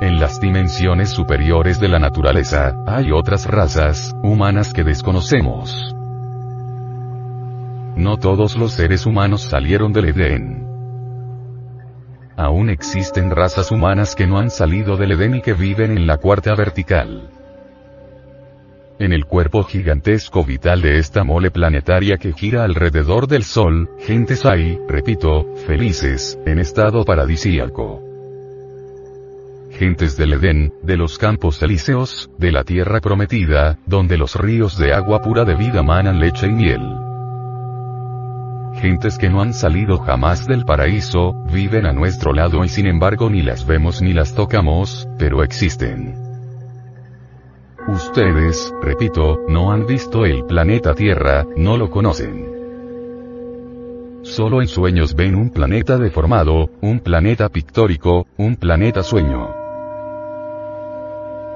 [0.00, 5.92] En las dimensiones superiores de la naturaleza, hay otras razas, humanas que desconocemos.
[7.96, 10.71] No todos los seres humanos salieron del Edén.
[12.36, 16.16] Aún existen razas humanas que no han salido del Edén y que viven en la
[16.16, 17.28] cuarta vertical.
[18.98, 24.46] En el cuerpo gigantesco vital de esta mole planetaria que gira alrededor del Sol, gentes
[24.46, 28.00] hay, repito, felices, en estado paradisíaco.
[29.72, 34.92] Gentes del Edén, de los campos elíseos, de la tierra prometida, donde los ríos de
[34.92, 37.11] agua pura de vida manan leche y miel.
[38.74, 43.30] Gentes que no han salido jamás del paraíso, viven a nuestro lado y sin embargo
[43.30, 46.14] ni las vemos ni las tocamos, pero existen.
[47.88, 52.52] Ustedes, repito, no han visto el planeta Tierra, no lo conocen.
[54.22, 59.52] Solo en sueños ven un planeta deformado, un planeta pictórico, un planeta sueño.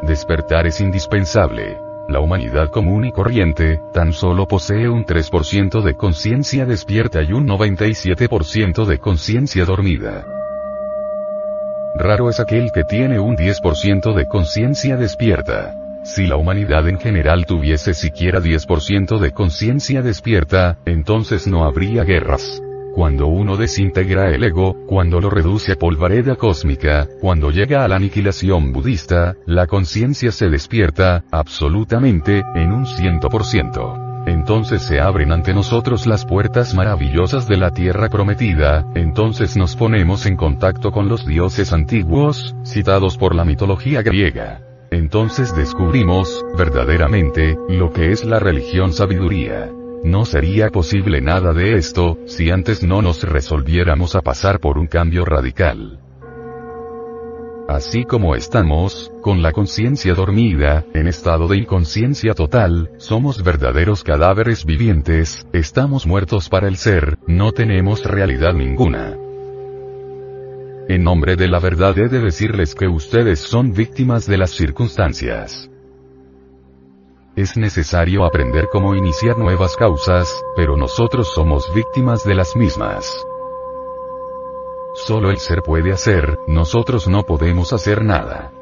[0.03, 1.86] Despertar es indispensable.
[2.09, 7.49] La humanidad común y corriente, tan solo posee un 3% de conciencia despierta y un
[7.49, 10.25] 97% de conciencia dormida.
[11.97, 15.75] Raro es aquel que tiene un 10% de conciencia despierta.
[16.05, 22.63] Si la humanidad en general tuviese siquiera 10% de conciencia despierta, entonces no habría guerras.
[22.97, 27.97] Cuando uno desintegra el ego, cuando lo reduce a polvareda cósmica, cuando llega a la
[27.97, 33.99] aniquilación budista, la conciencia se despierta, absolutamente, en un ciento por ciento.
[34.27, 40.25] Entonces se abren ante nosotros las puertas maravillosas de la tierra prometida, entonces nos ponemos
[40.25, 44.63] en contacto con los dioses antiguos, citados por la mitología griega.
[44.91, 49.71] Entonces descubrimos, verdaderamente, lo que es la religión sabiduría.
[50.05, 54.87] No sería posible nada de esto, si antes no nos resolviéramos a pasar por un
[54.87, 56.01] cambio radical.
[57.69, 64.65] Así como estamos, con la conciencia dormida, en estado de inconsciencia total, somos verdaderos cadáveres
[64.65, 69.17] vivientes, estamos muertos para el ser, no tenemos realidad ninguna.
[70.89, 75.69] En nombre de la verdad he de decirles que ustedes son víctimas de las circunstancias.
[77.37, 83.27] Es necesario aprender cómo iniciar nuevas causas, pero nosotros somos víctimas de las mismas.
[84.95, 88.53] Solo el ser puede hacer, nosotros no podemos hacer nada.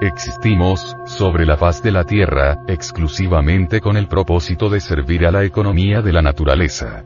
[0.00, 5.44] Existimos, sobre la faz de la Tierra, exclusivamente con el propósito de servir a la
[5.44, 7.04] economía de la naturaleza.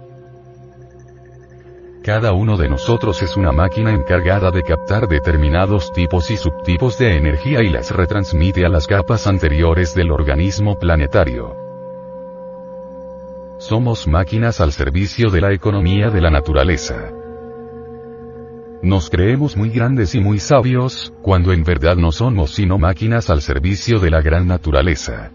[2.07, 7.16] Cada uno de nosotros es una máquina encargada de captar determinados tipos y subtipos de
[7.16, 11.57] energía y las retransmite a las capas anteriores del organismo planetario.
[13.59, 17.11] Somos máquinas al servicio de la economía de la naturaleza.
[18.83, 23.43] Nos creemos muy grandes y muy sabios, cuando en verdad no somos sino máquinas al
[23.43, 25.33] servicio de la gran naturaleza.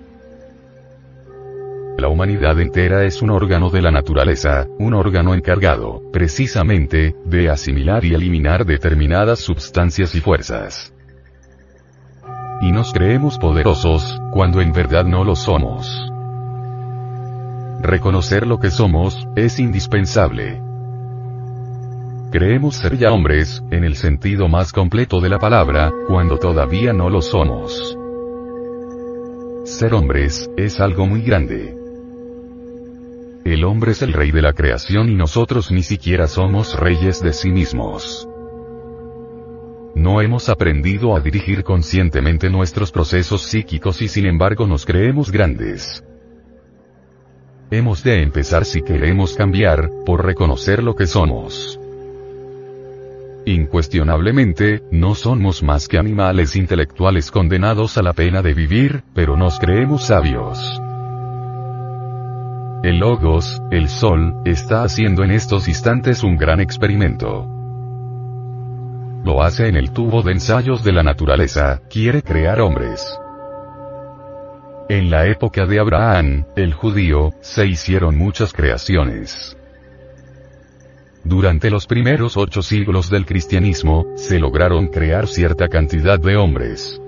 [2.02, 8.03] La humanidad entera es un órgano de la naturaleza, un órgano encargado, precisamente, de asimilar
[8.03, 10.95] y eliminar determinadas sustancias y fuerzas.
[12.60, 16.11] Y nos creemos poderosos, cuando en verdad no lo somos.
[17.84, 20.60] Reconocer lo que somos, es indispensable.
[22.32, 27.11] Creemos ser ya hombres, en el sentido más completo de la palabra, cuando todavía no
[27.11, 27.95] lo somos.
[29.65, 31.80] Ser hombres, es algo muy grande.
[33.43, 37.34] El hombre es el rey de la creación y nosotros ni siquiera somos reyes de
[37.34, 38.27] sí mismos.
[39.95, 46.03] No hemos aprendido a dirigir conscientemente nuestros procesos psíquicos y sin embargo nos creemos grandes.
[47.72, 51.80] Hemos de empezar si queremos cambiar, por reconocer lo que somos.
[53.45, 59.57] Incuestionablemente, no somos más que animales intelectuales condenados a la pena de vivir, pero nos
[59.57, 60.59] creemos sabios.
[62.83, 67.47] El Logos, el Sol, está haciendo en estos instantes un gran experimento.
[69.23, 73.05] Lo hace en el tubo de ensayos de la naturaleza, quiere crear hombres.
[74.89, 79.55] En la época de Abraham, el judío, se hicieron muchas creaciones.
[81.23, 86.99] Durante los primeros ocho siglos del cristianismo, se lograron crear cierta cantidad de hombres.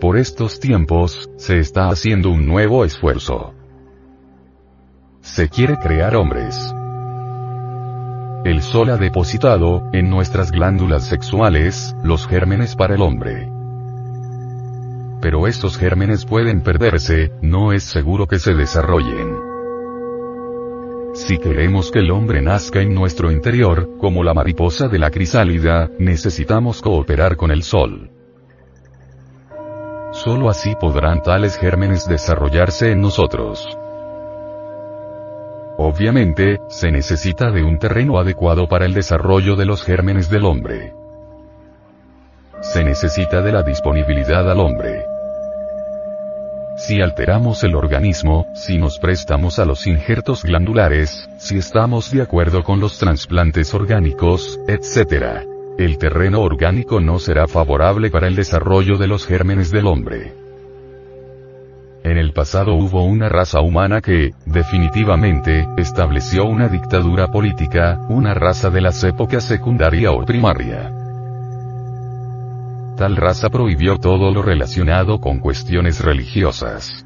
[0.00, 3.54] Por estos tiempos, se está haciendo un nuevo esfuerzo.
[5.34, 6.74] Se quiere crear hombres.
[8.44, 13.48] El sol ha depositado, en nuestras glándulas sexuales, los gérmenes para el hombre.
[15.22, 19.36] Pero estos gérmenes pueden perderse, no es seguro que se desarrollen.
[21.14, 25.88] Si queremos que el hombre nazca en nuestro interior, como la mariposa de la crisálida,
[26.00, 28.10] necesitamos cooperar con el sol.
[30.10, 33.79] Solo así podrán tales gérmenes desarrollarse en nosotros.
[35.82, 40.92] Obviamente, se necesita de un terreno adecuado para el desarrollo de los gérmenes del hombre.
[42.60, 45.06] Se necesita de la disponibilidad al hombre.
[46.76, 52.62] Si alteramos el organismo, si nos prestamos a los injertos glandulares, si estamos de acuerdo
[52.62, 55.46] con los trasplantes orgánicos, etc.,
[55.78, 60.39] el terreno orgánico no será favorable para el desarrollo de los gérmenes del hombre.
[62.02, 68.70] En el pasado hubo una raza humana que, definitivamente, estableció una dictadura política, una raza
[68.70, 70.90] de las épocas secundaria o primaria.
[72.96, 77.04] Tal raza prohibió todo lo relacionado con cuestiones religiosas.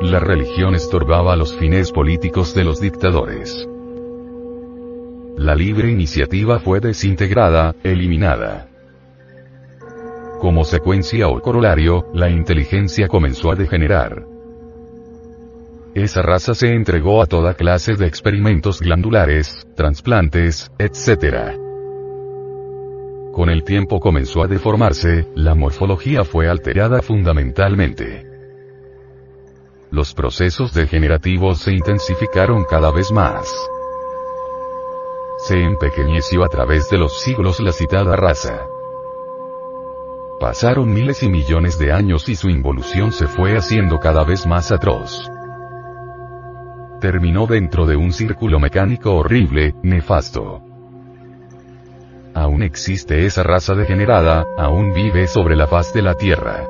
[0.00, 3.68] La religión estorbaba los fines políticos de los dictadores.
[5.36, 8.68] La libre iniciativa fue desintegrada, eliminada.
[10.38, 14.24] Como secuencia o corolario, la inteligencia comenzó a degenerar.
[15.94, 21.58] Esa raza se entregó a toda clase de experimentos glandulares, trasplantes, etc.
[23.32, 28.24] Con el tiempo comenzó a deformarse, la morfología fue alterada fundamentalmente.
[29.90, 33.52] Los procesos degenerativos se intensificaron cada vez más.
[35.38, 38.66] Se empequeñeció a través de los siglos la citada raza.
[40.40, 44.70] Pasaron miles y millones de años y su involución se fue haciendo cada vez más
[44.70, 45.28] atroz.
[47.00, 50.62] Terminó dentro de un círculo mecánico horrible, nefasto.
[52.34, 56.68] Aún existe esa raza degenerada, aún vive sobre la faz de la Tierra.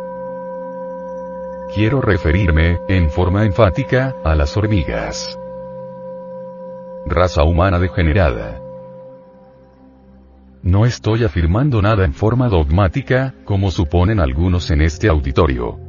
[1.75, 5.39] Quiero referirme, en forma enfática, a las hormigas.
[7.05, 8.63] Raza humana degenerada.
[10.69, 15.88] No estoy afirmando nada en forma dogmática, como suponen algunos en este auditorio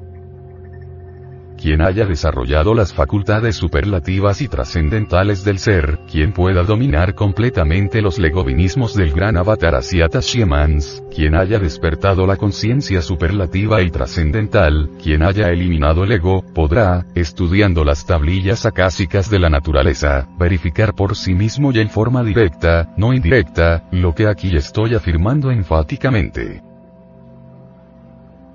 [1.60, 8.18] quien haya desarrollado las facultades superlativas y trascendentales del ser, quien pueda dominar completamente los
[8.18, 15.22] legovinismos del gran avatar Asiata Shemans, quien haya despertado la conciencia superlativa y trascendental, quien
[15.22, 21.34] haya eliminado el ego, podrá, estudiando las tablillas acásicas de la naturaleza, verificar por sí
[21.34, 26.69] mismo y en forma directa, no indirecta, lo que aquí estoy afirmando enfáticamente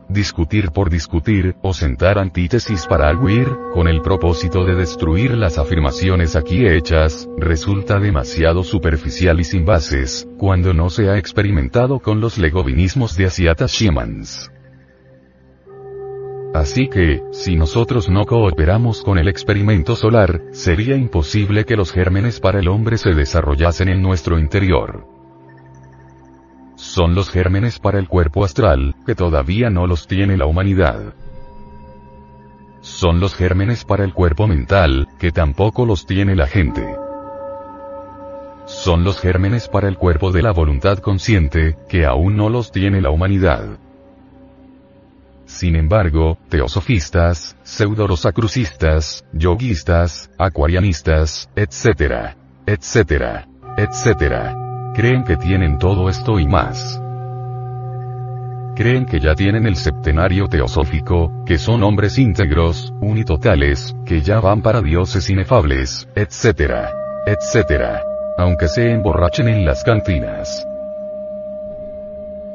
[0.08, 6.36] discutir por discutir, o sentar antítesis para arguir, con el propósito de destruir las afirmaciones
[6.36, 12.38] aquí hechas, resulta demasiado superficial y sin bases, cuando no se ha experimentado con los
[12.38, 14.50] legovinismos de Asiata Shemans.
[16.54, 22.38] Así que, si nosotros no cooperamos con el experimento solar, sería imposible que los gérmenes
[22.38, 25.13] para el hombre se desarrollasen en nuestro interior
[26.84, 31.14] son los gérmenes para el cuerpo astral, que todavía no los tiene la humanidad.
[32.82, 36.86] Son los gérmenes para el cuerpo mental, que tampoco los tiene la gente.
[38.66, 43.00] Son los gérmenes para el cuerpo de la voluntad consciente, que aún no los tiene
[43.00, 43.78] la humanidad.
[45.46, 52.36] Sin embargo, teosofistas, pseudorosacrucistas, yoguistas, acuarianistas, etc.,
[52.66, 53.46] etc.,
[53.78, 54.63] etc.,
[54.94, 57.00] Creen que tienen todo esto y más.
[58.76, 64.62] Creen que ya tienen el septenario teosófico, que son hombres íntegros, unitotales, que ya van
[64.62, 66.90] para dioses inefables, etc.
[67.26, 68.02] etc.
[68.38, 70.64] Aunque se emborrachen en las cantinas.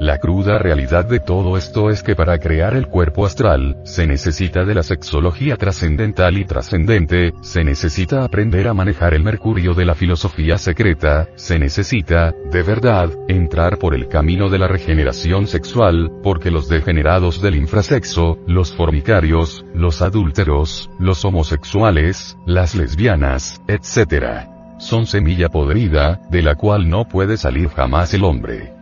[0.00, 4.64] La cruda realidad de todo esto es que para crear el cuerpo astral, se necesita
[4.64, 9.94] de la sexología trascendental y trascendente, se necesita aprender a manejar el mercurio de la
[9.94, 16.50] filosofía secreta, se necesita, de verdad, entrar por el camino de la regeneración sexual, porque
[16.50, 24.48] los degenerados del infrasexo, los formicarios, los adúlteros, los homosexuales, las lesbianas, etc.
[24.78, 28.79] Son semilla podrida, de la cual no puede salir jamás el hombre.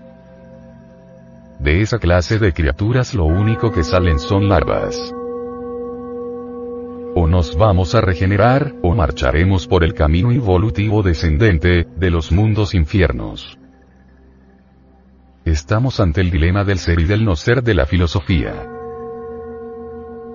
[1.58, 5.12] De esa clase de criaturas lo único que salen son larvas.
[7.16, 12.74] O nos vamos a regenerar, o marcharemos por el camino evolutivo descendente, de los mundos
[12.74, 13.58] infiernos.
[15.44, 18.70] Estamos ante el dilema del ser y del no ser de la filosofía.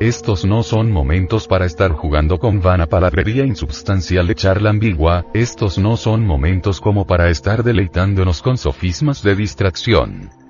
[0.02, 5.78] Estos no son momentos para estar jugando con vana palabrería insubstancial de charla ambigua, estos
[5.78, 10.43] no son momentos como para estar deleitándonos con sofismas de distracción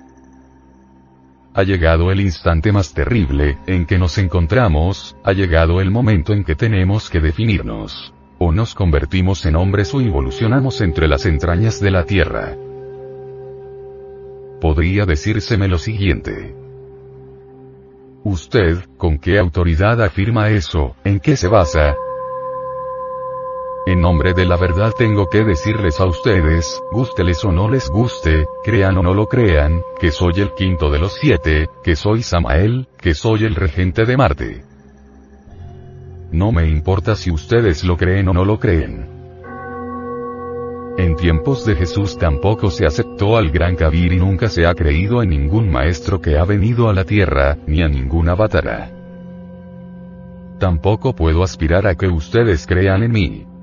[1.54, 6.42] ha llegado el instante más terrible, en que nos encontramos, ha llegado el momento en
[6.42, 8.12] que tenemos que definirnos.
[8.38, 12.56] O nos convertimos en hombres o evolucionamos entre las entrañas de la Tierra.
[14.60, 16.56] Podría decírseme lo siguiente.
[18.24, 20.96] ¿Usted, con qué autoridad afirma eso?
[21.04, 21.94] ¿En qué se basa?
[23.86, 28.46] En nombre de la verdad tengo que decirles a ustedes, gústeles o no les guste,
[28.64, 32.88] crean o no lo crean, que soy el quinto de los siete, que soy Samael,
[32.96, 34.64] que soy el regente de Marte.
[36.32, 39.06] No me importa si ustedes lo creen o no lo creen.
[40.96, 45.22] En tiempos de Jesús tampoco se aceptó al gran Kabir y nunca se ha creído
[45.22, 48.90] en ningún maestro que ha venido a la tierra, ni a ninguna batara.
[50.58, 53.53] tampoco puedo aspirar a que ustedes crean en mí.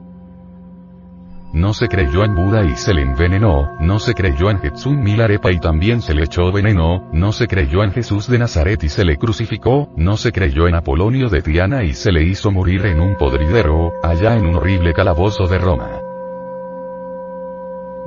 [1.53, 5.51] No se creyó en Buda y se le envenenó, no se creyó en Jetsun Milarepa
[5.51, 9.03] y también se le echó veneno, no se creyó en Jesús de Nazaret y se
[9.03, 13.01] le crucificó, no se creyó en Apolonio de Tiana y se le hizo morir en
[13.01, 15.89] un podridero, allá en un horrible calabozo de Roma.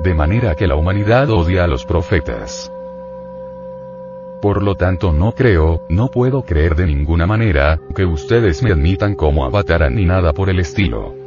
[0.01, 2.71] De manera que la humanidad odia a los profetas.
[4.41, 9.13] Por lo tanto no creo, no puedo creer de ninguna manera, que ustedes me admitan
[9.13, 11.24] como avatar ni nada por el estilo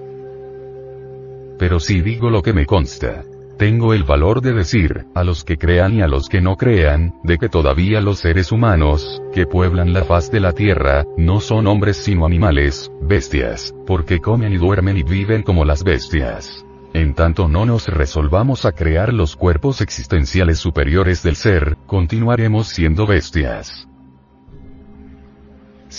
[1.59, 3.24] pero si digo lo que me consta.
[3.59, 7.14] Tengo el valor de decir, a los que crean y a los que no crean,
[7.24, 11.66] de que todavía los seres humanos, que pueblan la faz de la tierra, no son
[11.66, 16.64] hombres sino animales, bestias, porque comen y duermen y viven como las bestias.
[16.94, 23.06] En tanto no nos resolvamos a crear los cuerpos existenciales superiores del ser, continuaremos siendo
[23.06, 23.88] bestias.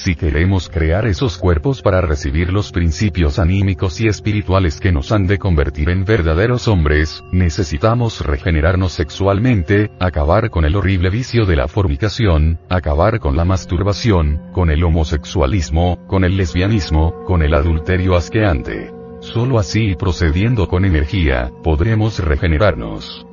[0.02, 5.28] Si queremos crear esos cuerpos para recibir los principios anímicos y espirituales que nos han
[5.28, 11.68] de convertir en verdaderos hombres, necesitamos regenerarnos sexualmente, acabar con el horrible vicio de la
[11.68, 18.94] fornicación, acabar con la masturbación, con el homosexualismo, con el lesbianismo, con el adulterio asqueante.
[19.20, 23.29] Solo así procediendo con energía, podremos regenerarnos.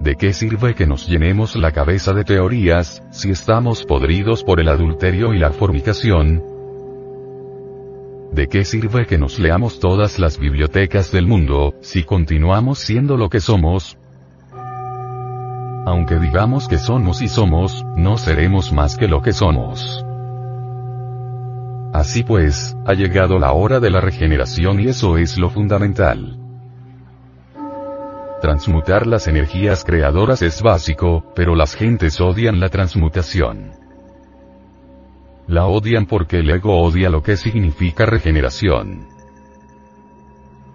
[0.00, 4.68] ¿De qué sirve que nos llenemos la cabeza de teorías, si estamos podridos por el
[4.68, 6.42] adulterio y la fornicación?
[8.32, 13.30] ¿De qué sirve que nos leamos todas las bibliotecas del mundo, si continuamos siendo lo
[13.30, 13.96] que somos?
[15.86, 20.04] Aunque digamos que somos y somos, no seremos más que lo que somos.
[21.92, 26.35] Así pues, ha llegado la hora de la regeneración y eso es lo fundamental.
[28.40, 33.72] Transmutar las energías creadoras es básico, pero las gentes odian la transmutación.
[35.46, 39.06] La odian porque el ego odia lo que significa regeneración.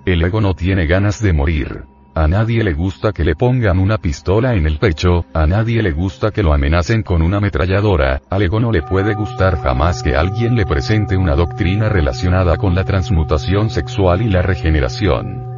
[0.06, 1.84] El ego no tiene ganas de morir.
[2.16, 5.92] A nadie le gusta que le pongan una pistola en el pecho, a nadie le
[5.92, 10.16] gusta que lo amenacen con una ametralladora, al ego no le puede gustar jamás que
[10.16, 15.51] alguien le presente una doctrina relacionada con la transmutación sexual y la regeneración.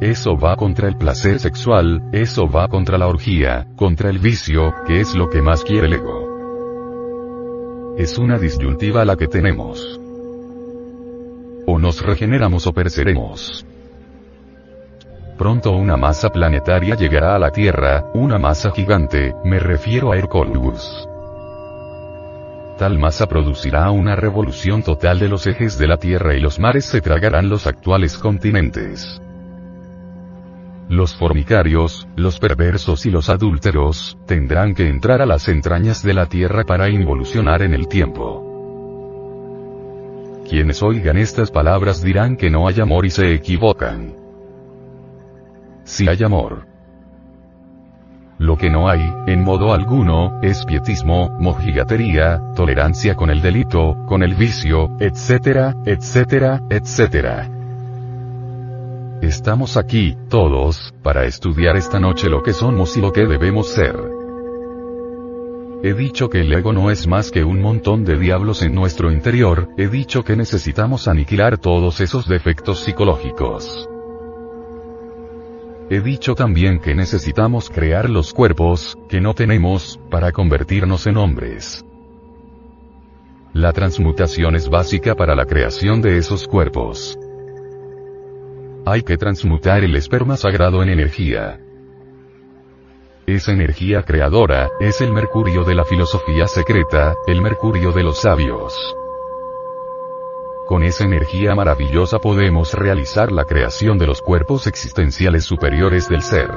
[0.00, 5.00] Eso va contra el placer sexual, eso va contra la orgía, contra el vicio, que
[5.00, 6.30] es lo que más quiere el ego.
[7.98, 10.00] Es una disyuntiva la que tenemos.
[11.66, 13.66] O nos regeneramos o pereceremos.
[15.36, 21.06] Pronto una masa planetaria llegará a la Tierra, una masa gigante, me refiero a Hercules.
[22.78, 26.86] Tal masa producirá una revolución total de los ejes de la Tierra y los mares
[26.86, 29.20] se tragarán los actuales continentes.
[30.90, 36.26] Los formicarios, los perversos y los adúlteros, tendrán que entrar a las entrañas de la
[36.26, 38.44] tierra para involucionar en el tiempo.
[40.48, 44.16] Quienes oigan estas palabras dirán que no hay amor y se equivocan.
[45.84, 46.66] Si hay amor.
[48.38, 54.24] Lo que no hay, en modo alguno, es pietismo, mojigatería, tolerancia con el delito, con
[54.24, 57.59] el vicio, etcétera, etcétera, etcétera.
[59.22, 63.94] Estamos aquí, todos, para estudiar esta noche lo que somos y lo que debemos ser.
[65.82, 69.12] He dicho que el ego no es más que un montón de diablos en nuestro
[69.12, 73.88] interior, he dicho que necesitamos aniquilar todos esos defectos psicológicos.
[75.90, 81.84] He dicho también que necesitamos crear los cuerpos, que no tenemos, para convertirnos en hombres.
[83.52, 87.18] La transmutación es básica para la creación de esos cuerpos.
[88.86, 91.60] Hay que transmutar el esperma sagrado en energía.
[93.26, 98.74] Esa energía creadora, es el mercurio de la filosofía secreta, el mercurio de los sabios.
[100.66, 106.50] Con esa energía maravillosa podemos realizar la creación de los cuerpos existenciales superiores del ser.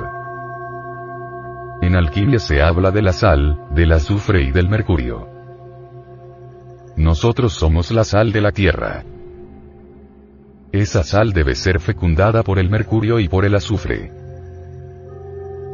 [1.82, 5.27] En alquimia se habla de la sal, del azufre y del mercurio.
[6.95, 9.03] Nosotros somos la sal de la tierra.
[10.74, 14.11] Esa sal debe ser fecundada por el mercurio y por el azufre.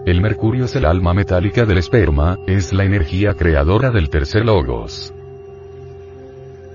[0.05, 5.13] El mercurio es el alma metálica del esperma, es la energía creadora del tercer logos.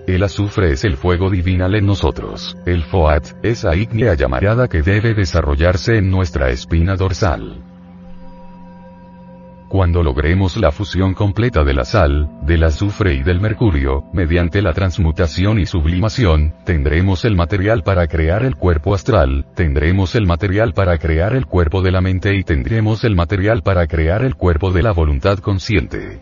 [0.07, 5.13] El azufre es el fuego divinal en nosotros, el foat, esa ígnea llamarada que debe
[5.13, 7.74] desarrollarse en nuestra espina dorsal.
[9.75, 14.73] Cuando logremos la fusión completa de la sal, del azufre y del mercurio, mediante la
[14.73, 20.97] transmutación y sublimación, tendremos el material para crear el cuerpo astral, tendremos el material para
[20.99, 24.85] crear el cuerpo de la mente y tendremos el material para crear el cuerpo de
[24.85, 26.21] la voluntad consciente.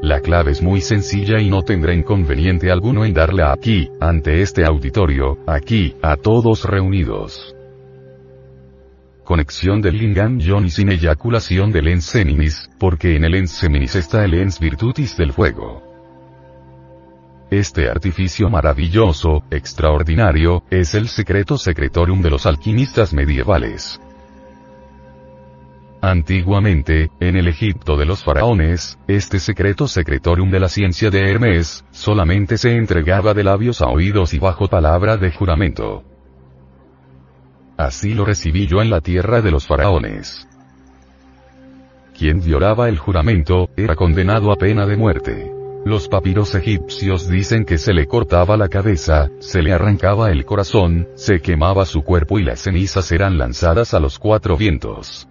[0.00, 4.64] La clave es muy sencilla y no tendré inconveniente alguno en darla aquí, ante este
[4.64, 7.54] auditorio, aquí, a todos reunidos.
[9.24, 14.24] Conexión del lingam Johnny sin eyaculación del ens seminis, porque en el ens seminis está
[14.24, 15.82] el ens virtutis del fuego.
[17.50, 24.00] Este artificio maravilloso, extraordinario, es el secreto secretorium de los alquimistas medievales.
[26.00, 31.84] Antiguamente, en el Egipto de los faraones, este secreto secretorium de la ciencia de Hermes,
[31.92, 36.11] solamente se entregaba de labios a oídos y bajo palabra de juramento.
[37.76, 40.48] Así lo recibí yo en la tierra de los faraones.
[42.16, 45.52] Quien violaba el juramento, era condenado a pena de muerte.
[45.84, 51.08] Los papiros egipcios dicen que se le cortaba la cabeza, se le arrancaba el corazón,
[51.16, 55.28] se quemaba su cuerpo y las cenizas eran lanzadas a los cuatro vientos.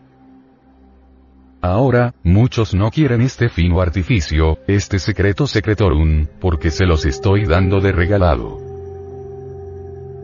[1.62, 7.80] Ahora, muchos no quieren este fino artificio, este secreto secretorum, porque se los estoy dando
[7.80, 8.71] de regalado.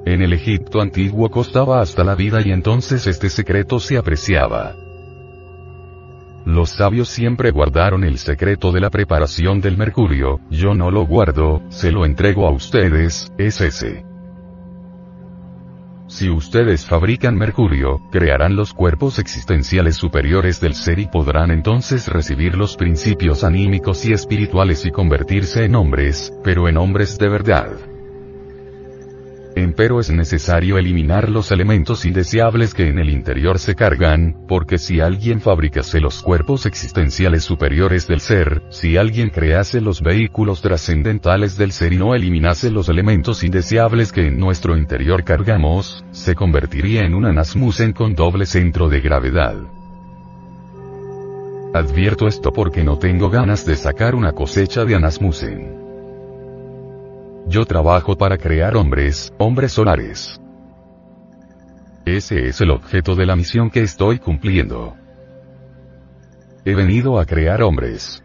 [0.07, 4.73] En el Egipto antiguo costaba hasta la vida y entonces este secreto se apreciaba.
[6.45, 11.61] Los sabios siempre guardaron el secreto de la preparación del mercurio, yo no lo guardo,
[11.67, 14.05] se lo entrego a ustedes, es ese.
[16.07, 22.55] Si ustedes fabrican mercurio, crearán los cuerpos existenciales superiores del ser y podrán entonces recibir
[22.55, 27.96] los principios anímicos y espirituales y convertirse en hombres, pero en hombres de verdad.
[29.57, 34.99] Empero es necesario eliminar los elementos indeseables que en el interior se cargan, porque si
[34.99, 41.71] alguien fabricase los cuerpos existenciales superiores del ser, si alguien crease los vehículos trascendentales del
[41.71, 47.15] ser y no eliminase los elementos indeseables que en nuestro interior cargamos, se convertiría en
[47.15, 49.55] un anasmusen con doble centro de gravedad.
[51.73, 55.86] Advierto esto porque no tengo ganas de sacar una cosecha de anasmusen.
[57.49, 60.37] Yo trabajo para crear hombres, hombres solares.
[62.05, 64.95] Ese es el objeto de la misión que estoy cumpliendo.
[66.65, 68.21] He venido a crear hombres.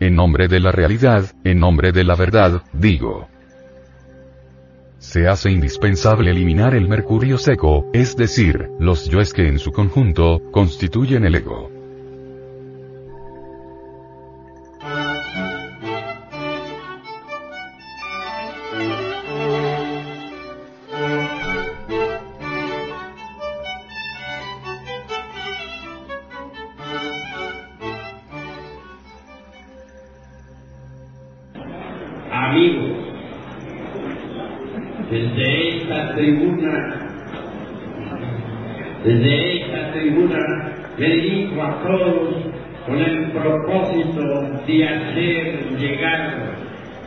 [0.00, 3.26] En nombre de la realidad, en nombre de la verdad, digo.
[4.98, 10.42] Se hace indispensable eliminar el mercurio seco, es decir, los yoes que en su conjunto,
[10.52, 11.75] constituyen el ego.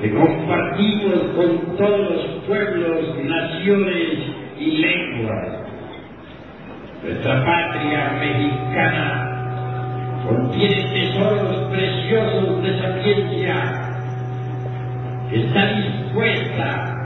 [0.00, 4.18] que compartimos con todos los pueblos, naciones
[4.58, 5.48] y lenguas.
[7.02, 9.30] Nuestra patria mexicana
[10.26, 13.54] contiene tesoros preciosos de sapiencia
[15.30, 16.96] que está dispuesta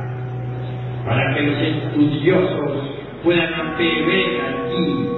[1.04, 2.90] para que los estudiosos
[3.24, 5.08] puedan beber aquí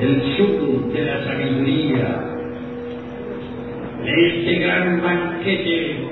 [0.00, 2.24] el sur de la sabiduría,
[4.02, 6.11] de este gran banquete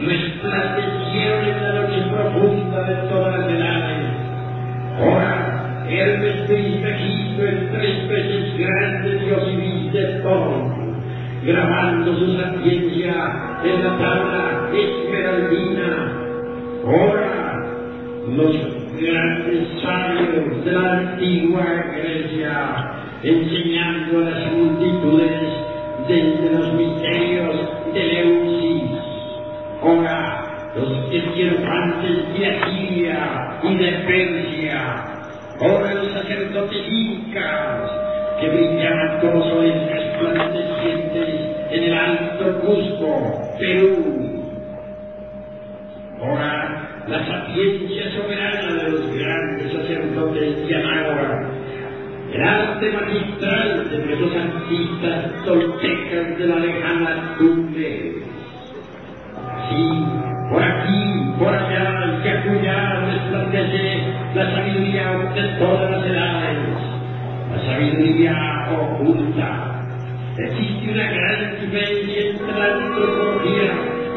[0.00, 4.08] resplandecieron en la noche profunda de todas las edades.
[5.00, 10.70] Ahora, Hermes príncipe Egipto, el tres veces grande Dios y de todo,
[11.44, 13.14] grabando su sapiencia
[13.64, 16.12] en la tabla esmeraldina.
[16.84, 17.64] Ahora,
[18.36, 18.56] los
[19.00, 21.64] grandes sabios de la antigua
[21.96, 25.42] Grecia, enseñando a las multitudes
[26.06, 27.56] desde los misterios
[27.92, 28.90] de Leucis.
[29.82, 35.04] Ahora, los esquirfantes de Asiria y de Persia.
[35.60, 37.90] Ahora los sacerdotes incas
[38.40, 41.28] que brillaban como soles resplandecientes
[41.70, 44.44] en el alto Cusco, Perú.
[46.20, 51.57] Ahora, la sapiencia soberana de los grandes sacerdotes de Anáhuac,
[52.32, 58.22] el arte magistral de nuestros artistas toltecas de la lejana tumbe.
[59.56, 60.04] Así,
[60.50, 64.02] por aquí, por allá, y acullá resplandece
[64.34, 66.58] la sabiduría de todas las edades,
[67.50, 69.84] la sabiduría oculta.
[70.36, 73.72] Existe una gran diferencia entre la antropología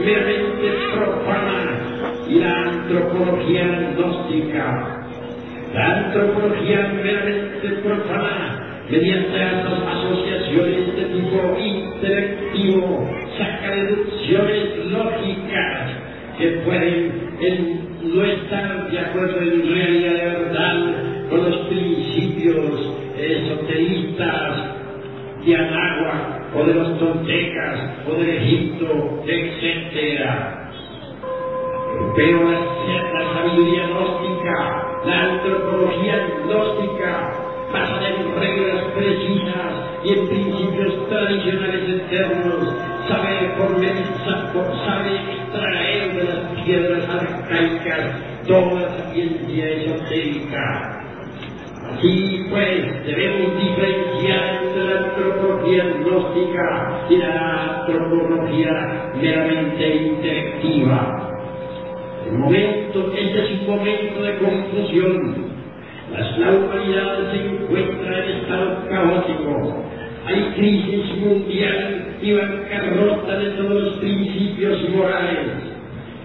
[0.06, 1.80] meramente profana
[2.28, 5.01] y la antropología gnóstica.
[5.74, 15.92] La antropología meramente profana, mediante las asociaciones de tipo intelectivo, saca deducciones lógicas
[16.38, 17.22] que pueden
[18.04, 24.56] no estar de acuerdo en realidad de verdad con los principios esoteristas
[25.46, 30.71] de Anáhuac o de los toltecas o del Egipto, etc.
[32.16, 37.34] Pero la, la sabiduría gnóstica, la antropología gnóstica,
[37.72, 39.72] basada en reglas precisas
[40.04, 42.76] y en principios tradicionales eternos,
[43.08, 43.72] sabe, por
[44.86, 50.98] sabe extraer de las piedras arcaicas toda sapiencia esotérica.
[51.92, 61.31] Así pues, debemos diferenciar entre la antropología gnóstica y la antropología meramente intelectiva.
[62.32, 65.52] Momento, este es un momento de confusión.
[66.12, 69.84] La humanidad se encuentra en estado caótico.
[70.26, 75.48] Hay crisis mundial y bancarrota de todos los principios morales.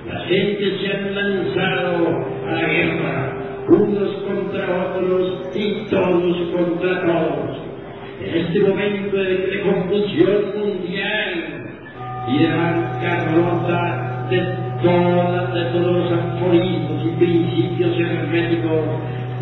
[0.07, 3.33] La gente se han lanzado a la guerra,
[3.69, 7.59] unos contra otros y todos contra todos.
[8.23, 11.75] En este momento de, de confusión mundial
[12.29, 14.39] y de bancarrota de,
[14.83, 18.87] toda, de todos los aforismos y principios herméticos,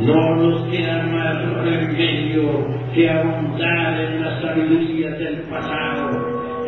[0.00, 6.10] no nos queda más remedio que ahondar en la sabiduría del pasado,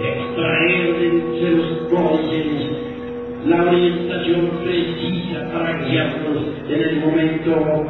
[0.01, 2.86] extraer de los códices
[3.47, 7.85] la orientación precisa para guiarnos en el momento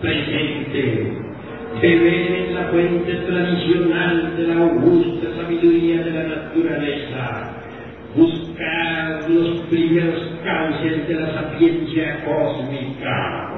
[0.00, 1.12] presente.
[1.80, 7.55] Beber en la fuente tradicional de la augusta sabiduría de la naturaleza.
[8.16, 13.52] Buscar los primeros cauces de la sapiencia cósmica.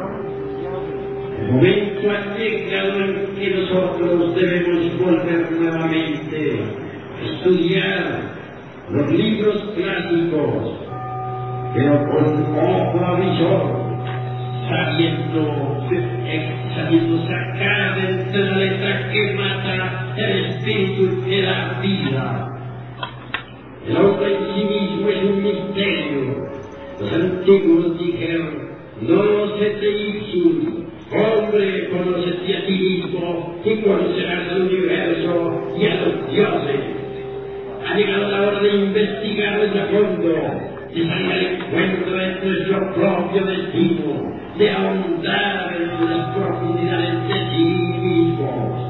[1.40, 6.60] El momento ha llegado en que nosotros debemos volver nuevamente
[7.20, 8.38] a estudiar
[8.90, 10.76] los libros clásicos,
[11.74, 13.88] pero con ojo avisor,
[14.68, 15.86] sabiendo,
[16.74, 22.47] sabiendo sacar de entre la letra que mata el espíritu que da vida.
[23.88, 26.48] El hombre en sí mismo es un misterio.
[27.00, 28.68] Los antiguos dijeron,
[29.00, 29.22] no
[29.54, 36.80] te ipsum, hombre, conócete a ti mismo y conocerás al universo y a los dioses.
[37.86, 42.94] Ha llegado la hora de investigar desde a fondo, de salir al encuentro de nuestro
[42.94, 48.87] propio destino, de ahondar en las profundidades de sí mismos.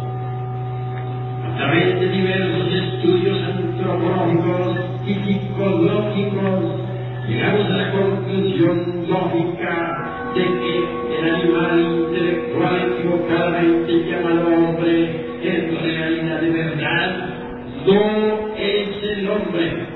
[1.58, 6.80] A través de diversos estudios antropológicos y psicológicos,
[7.28, 16.40] llegamos a la conclusión lógica de que el animal intelectual equivocadamente llamado hombre en realidad
[16.42, 17.28] de verdad
[17.88, 19.86] no es el hombre.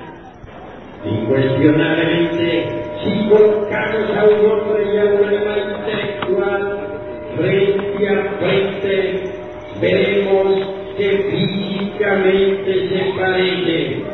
[1.04, 2.66] Incuestionablemente,
[3.04, 6.62] si colocamos a un hombre y a un animal intelectual
[7.36, 9.32] frente a frente,
[9.80, 14.04] veremos que físicamente se parecen.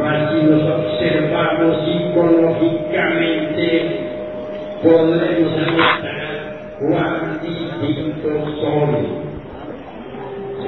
[0.00, 3.66] Mas si los observamos psicológicamente,
[4.82, 6.32] podremos anotar
[6.80, 8.90] cuán distintos son.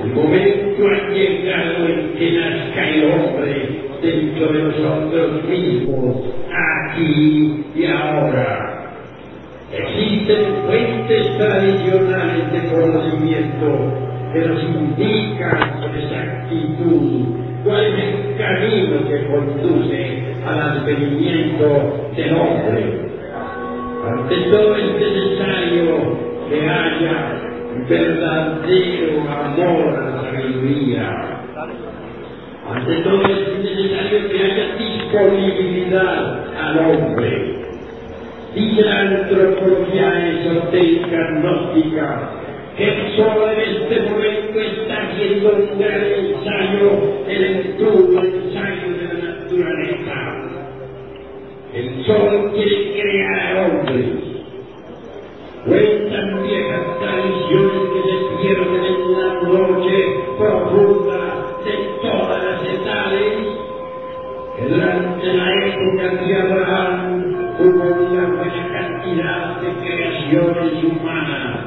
[0.04, 3.54] El momento ha llegado en que nazca el hombre
[4.02, 6.16] dentro de nosotros mismos,
[6.48, 8.70] aquí y ahora.
[9.72, 17.22] Existen fuentes tradicionales de conocimiento que nos indican con exactitud
[17.64, 23.10] cuál es el camino que conduce al advenimiento del hombre.
[24.04, 26.18] Ante todo es necesario
[26.50, 27.40] que haya
[27.88, 31.10] verdadero amor a la sabiduría.
[32.74, 37.54] Ante todo es necesario que haya disponibilidad al hombre.
[38.52, 42.43] Dice la antropología esotérica gnóstica
[42.76, 46.90] que solo en este momento está haciendo un gran ensayo,
[47.28, 47.64] el el
[48.34, 50.44] ensayo de la naturaleza.
[51.72, 54.04] El sol quiere crear al hombre.
[55.66, 59.96] Cuentan viejas tradiciones que se pierden en la noche
[60.36, 61.20] profunda
[61.64, 61.72] de
[62.02, 63.34] todas las edades,
[64.56, 67.24] que durante la época de Abraham
[67.60, 71.63] hubo una buena cantidad de creaciones humanas.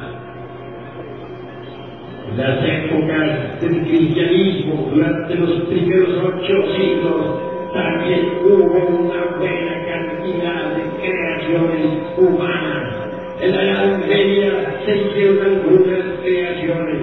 [2.38, 7.40] Las épocas del cristianismo, durante los primeros ocho siglos,
[7.74, 12.94] también hubo una buena cantidad de creaciones humanas.
[13.40, 14.52] En la Edad Media
[14.86, 17.02] se hicieron algunas creaciones.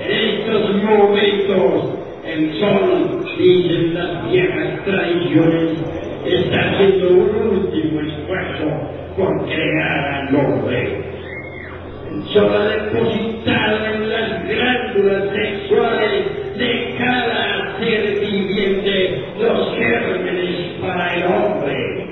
[0.00, 5.84] En estos momentos, el sol, dicen las viejas tradiciones,
[6.24, 8.64] está haciendo un último esfuerzo
[9.18, 11.10] por crear al hombre.
[12.10, 13.29] El sol ha depositado
[15.32, 22.06] sexuales de cada ser viviente los gérmenes para el hombre.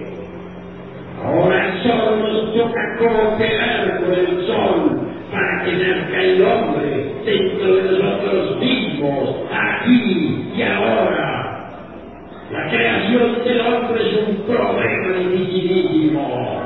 [1.22, 7.82] Ahora solo nos toca cooperar con el sol para que nazca el hombre dentro de
[7.82, 11.38] nosotros mismos, aquí y ahora.
[12.50, 16.62] La creación del hombre es un problema dificilísimo.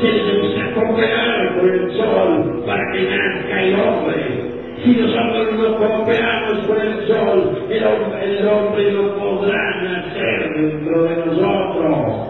[0.00, 4.56] Se necesita cooperar con el sol para que nazca el hombre.
[4.84, 11.16] Si nosotros no cooperamos con el sol, el el hombre no podrá nacer dentro de
[11.16, 12.28] nosotros.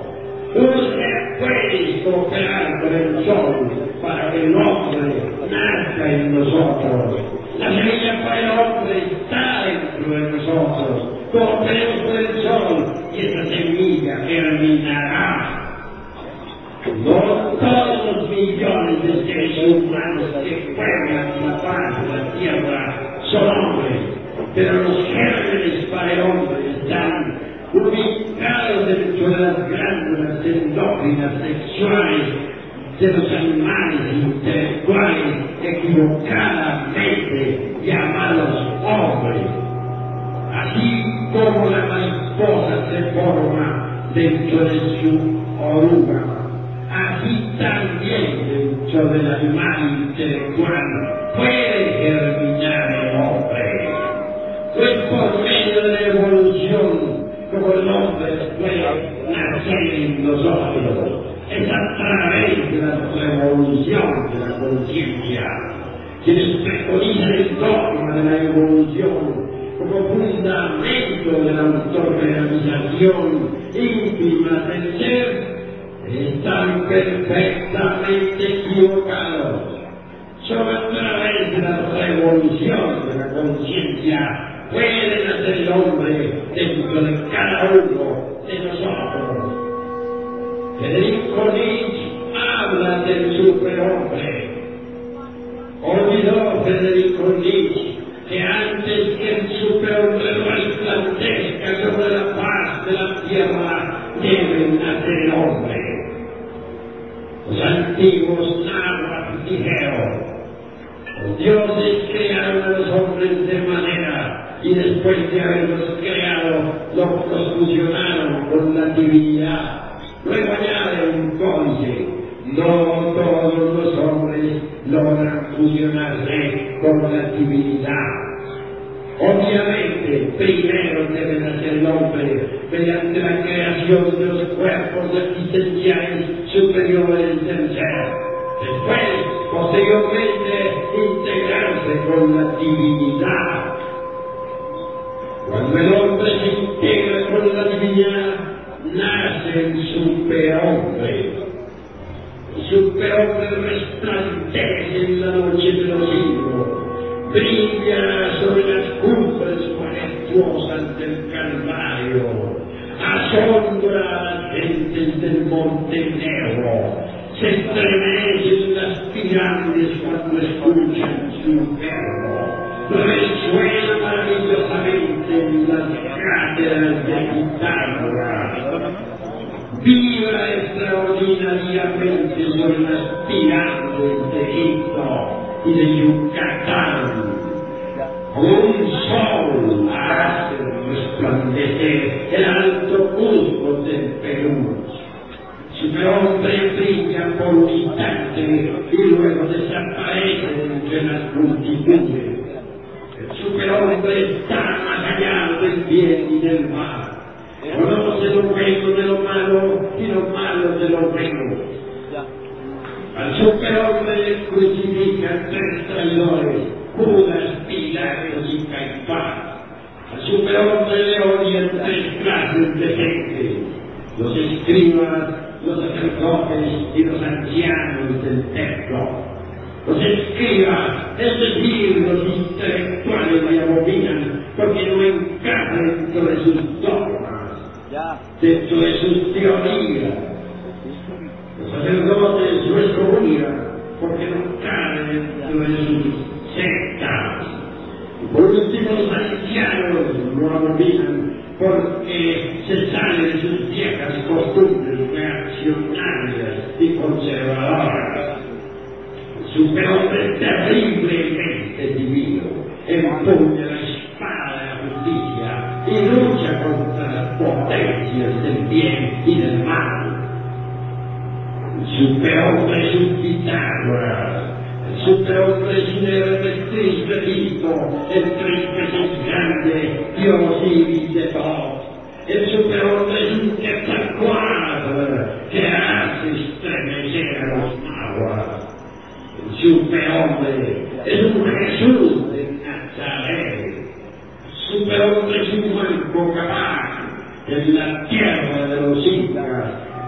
[0.55, 3.71] Usted puede cooperar con el sol
[4.03, 7.16] para que el hombre nazca en nosotros.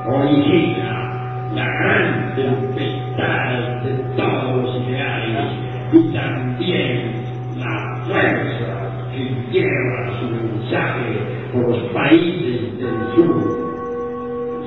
[0.07, 1.09] origina
[1.55, 5.47] la gran tempestad de todos los ideales
[5.93, 7.13] y también
[7.59, 11.19] la fuerza que lleva su mensaje
[11.53, 13.69] por los países del sur.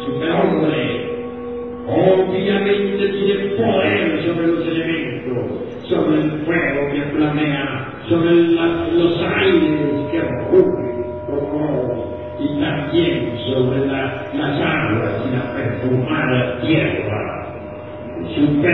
[0.05, 1.11] su Superhombre
[1.87, 10.11] obviamente tiene poder sobre los elementos, sobre el fuego que flamea, sobre la, los aires
[10.11, 10.91] que ocurren,
[12.39, 14.25] y también sobre la,
[15.81, 17.29] 就慢了，练出啊了，
[18.29, 18.73] 就变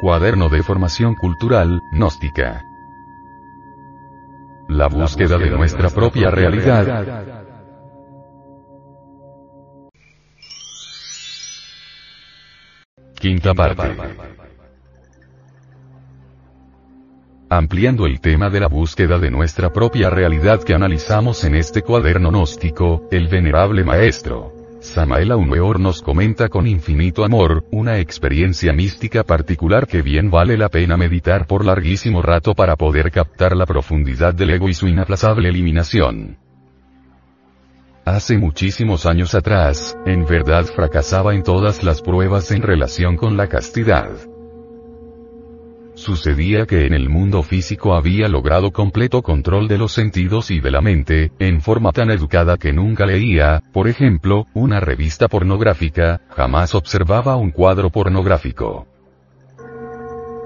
[0.00, 2.62] Cuaderno de formación cultural, gnóstica.
[4.68, 7.44] La búsqueda de nuestra propia realidad.
[13.14, 13.96] Quinta parte.
[17.48, 22.30] Ampliando el tema de la búsqueda de nuestra propia realidad que analizamos en este cuaderno
[22.30, 24.52] gnóstico, el venerable maestro,
[24.84, 30.68] Samael Aumeor nos comenta con infinito amor, una experiencia mística particular que bien vale la
[30.68, 35.48] pena meditar por larguísimo rato para poder captar la profundidad del ego y su inaplazable
[35.48, 36.36] eliminación.
[38.04, 43.48] Hace muchísimos años atrás, en verdad fracasaba en todas las pruebas en relación con la
[43.48, 44.10] castidad.
[45.94, 50.72] Sucedía que en el mundo físico había logrado completo control de los sentidos y de
[50.72, 56.74] la mente, en forma tan educada que nunca leía, por ejemplo, una revista pornográfica, jamás
[56.74, 58.88] observaba un cuadro pornográfico.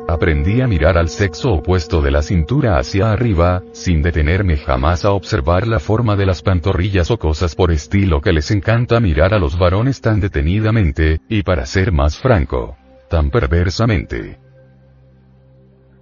[0.07, 5.13] Aprendí a mirar al sexo opuesto de la cintura hacia arriba, sin detenerme jamás a
[5.13, 9.39] observar la forma de las pantorrillas o cosas por estilo que les encanta mirar a
[9.39, 12.77] los varones tan detenidamente, y para ser más franco,
[13.11, 14.48] tan perversamente.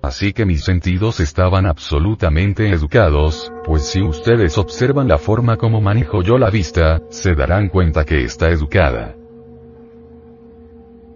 [0.06, 6.22] Así que mis sentidos estaban absolutamente educados, pues si ustedes observan la forma como manejo
[6.22, 9.16] yo la vista, se darán cuenta que está educada.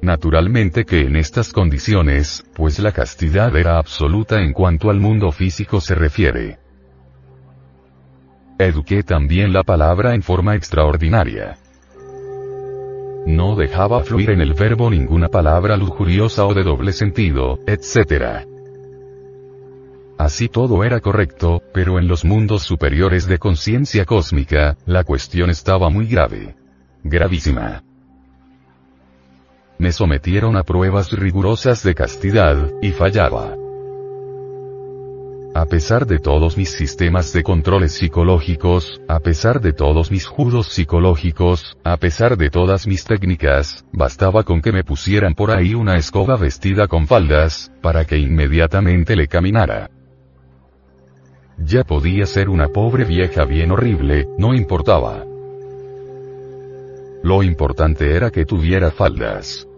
[0.02, 5.80] Naturalmente que en estas condiciones, pues la castidad era absoluta en cuanto al mundo físico
[5.80, 6.58] se refiere.
[8.58, 11.58] Eduqué también la palabra en forma extraordinaria.
[13.24, 18.50] No dejaba fluir en el verbo ninguna palabra lujuriosa o de doble sentido, etc.
[20.20, 25.89] Así todo era correcto, pero en los mundos superiores de conciencia cósmica, la cuestión estaba
[25.89, 26.57] muy grave.
[27.02, 27.82] Gravísima.
[29.78, 33.57] Me sometieron a pruebas rigurosas de castidad, y fallaba.
[35.55, 40.66] A pesar de todos mis sistemas de controles psicológicos, a pesar de todos mis judos
[40.66, 45.97] psicológicos, a pesar de todas mis técnicas, bastaba con que me pusieran por ahí una
[45.97, 49.89] escoba vestida con faldas, para que inmediatamente le caminara.
[51.62, 55.24] Ya podía ser una pobre vieja bien horrible, no importaba.
[57.22, 59.68] Lo importante era que tuviera faldas.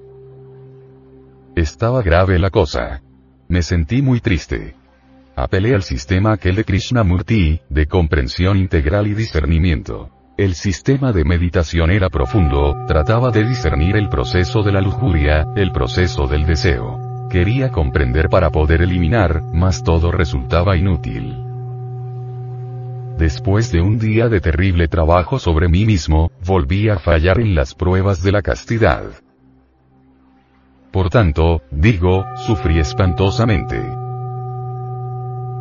[1.57, 3.02] Estaba grave la cosa.
[3.49, 4.77] Me sentí muy triste.
[5.35, 10.09] Apelé al sistema aquel de Krishnamurti, de comprensión integral y discernimiento.
[10.39, 15.73] El sistema de meditación era profundo, trataba de discernir el proceso de la lujuria, el
[15.73, 17.28] proceso del deseo.
[17.28, 21.52] Quería comprender para poder eliminar, mas todo resultaba inútil.
[23.18, 27.74] Después de un día de terrible trabajo sobre mí mismo, volví a fallar en las
[27.74, 29.05] pruebas de la castidad.
[30.91, 33.81] Por tanto, digo, sufrí espantosamente.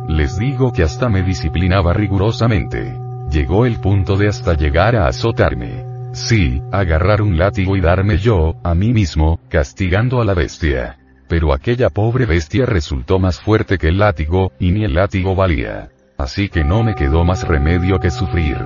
[0.08, 2.98] Les digo que hasta me disciplinaba rigurosamente.
[3.30, 5.84] Llegó el punto de hasta llegar a azotarme.
[6.12, 10.98] Sí, agarrar un látigo y darme yo, a mí mismo, castigando a la bestia.
[11.28, 15.90] Pero aquella pobre bestia resultó más fuerte que el látigo, y ni el látigo valía
[16.22, 18.58] así que no me quedó más remedio que sufrir.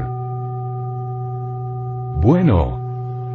[2.20, 2.82] Bueno.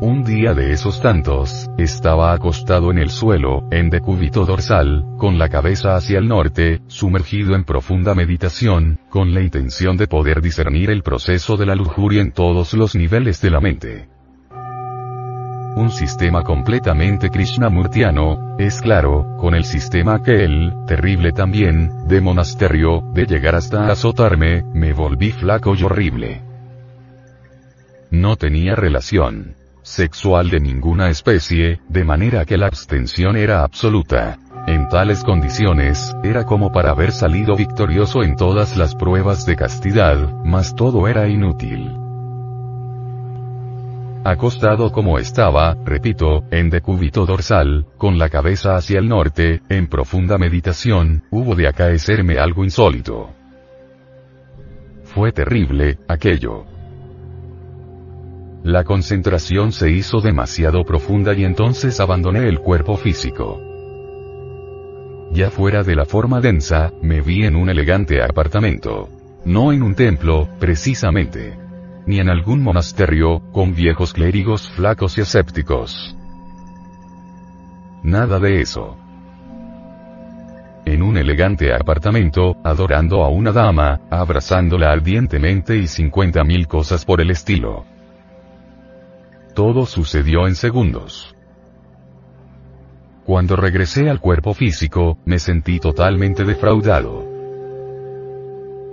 [0.02, 5.48] Un día de esos tantos, estaba acostado en el suelo, en decúbito dorsal, con la
[5.48, 11.04] cabeza hacia el norte, sumergido en profunda meditación, con la intención de poder discernir el
[11.04, 14.11] proceso de la lujuria en todos los niveles de la mente.
[15.76, 23.26] Un sistema completamente krishnamurtiano, es claro, con el sistema aquel, terrible también, de monasterio, de
[23.26, 26.42] llegar hasta azotarme, me volví flaco y horrible.
[28.10, 34.38] No tenía relación sexual de ninguna especie, de manera que la abstención era absoluta.
[34.68, 40.32] En tales condiciones, era como para haber salido victorioso en todas las pruebas de castidad,
[40.46, 42.01] mas todo era inútil.
[44.24, 50.38] Acostado como estaba, repito, en decúbito dorsal, con la cabeza hacia el norte, en profunda
[50.38, 53.32] meditación, hubo de acaecerme algo insólito.
[55.06, 56.66] Fue terrible, aquello.
[58.64, 63.60] La concentración se hizo demasiado profunda y entonces abandoné el cuerpo físico.
[65.32, 69.10] Ya fuera de la forma densa, me vi en un elegante apartamento.
[69.46, 71.71] No en un templo, precisamente.
[72.06, 76.16] Ni en algún monasterio, con viejos clérigos flacos y escépticos.
[78.04, 78.98] Nada de eso.
[80.86, 87.22] En un elegante apartamento, adorando a una dama, abrazándola ardientemente y cincuenta mil cosas por
[87.22, 87.86] el estilo.
[89.54, 91.36] Todo sucedió en segundos.
[93.26, 97.31] Cuando regresé al cuerpo físico, me sentí totalmente defraudado.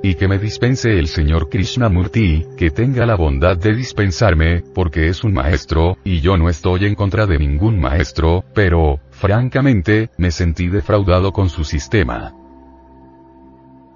[0.02, 5.24] Y que me dispense el señor Krishnamurti, que tenga la bondad de dispensarme, porque es
[5.24, 10.68] un maestro, y yo no estoy en contra de ningún maestro, pero, francamente, me sentí
[10.68, 12.32] defraudado con su sistema.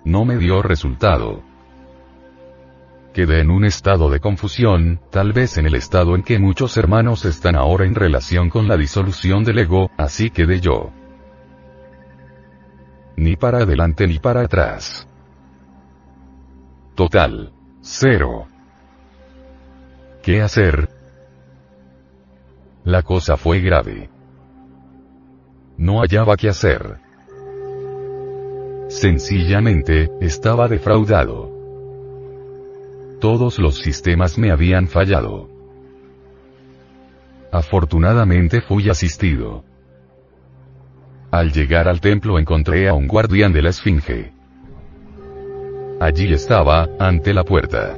[0.05, 1.43] No me dio resultado.
[3.15, 7.25] Quedé en un estado de confusión, tal vez en el estado en que muchos hermanos
[7.25, 10.91] están ahora en relación con la disolución del ego, así quedé yo.
[13.17, 15.07] Ni para adelante ni para atrás.
[16.95, 17.53] Total.
[17.81, 18.47] Cero.
[20.23, 20.89] ¿Qué hacer?
[22.85, 24.11] La cosa fue grave.
[25.79, 26.99] No hallaba qué hacer.
[28.89, 31.51] Sencillamente, estaba defraudado.
[33.21, 35.49] Todos los sistemas me habían fallado.
[37.51, 39.65] Afortunadamente fui asistido.
[41.31, 44.32] Al llegar al templo encontré a un guardián de la Esfinge.
[46.03, 47.97] Allí estaba, ante la puerta.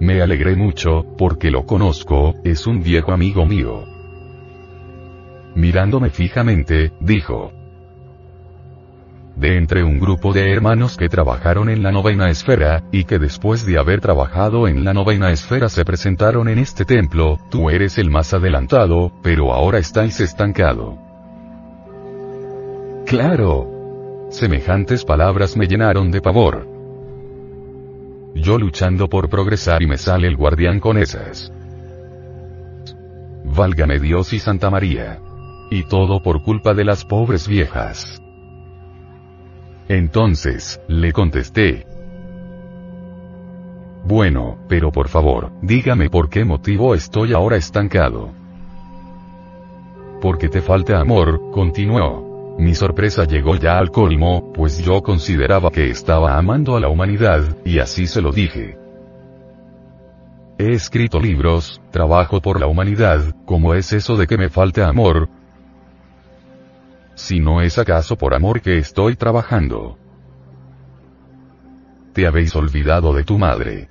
[0.00, 3.84] Me alegré mucho, porque lo conozco, es un viejo amigo mío.
[5.54, 7.52] Mirándome fijamente, dijo,
[9.36, 13.64] de entre un grupo de hermanos que trabajaron en la novena esfera, y que después
[13.64, 18.10] de haber trabajado en la novena esfera se presentaron en este templo, tú eres el
[18.10, 20.98] más adelantado, pero ahora estáis estancado.
[23.06, 23.73] Claro.
[24.34, 26.66] Semejantes palabras me llenaron de pavor.
[28.34, 31.52] Yo luchando por progresar y me sale el guardián con esas.
[33.44, 35.20] Válgame Dios y Santa María.
[35.70, 38.20] Y todo por culpa de las pobres viejas.
[39.86, 41.86] Entonces, le contesté.
[44.04, 48.32] Bueno, pero por favor, dígame por qué motivo estoy ahora estancado.
[50.20, 52.23] Porque te falta amor, continuó.
[52.58, 57.56] Mi sorpresa llegó ya al colmo, pues yo consideraba que estaba amando a la humanidad,
[57.64, 58.78] y así se lo dije.
[60.58, 65.28] He escrito libros, trabajo por la humanidad, ¿cómo es eso de que me falta amor?
[67.14, 69.98] si no es acaso por amor que estoy trabajando.
[72.12, 73.88] Te habéis olvidado de tu madre.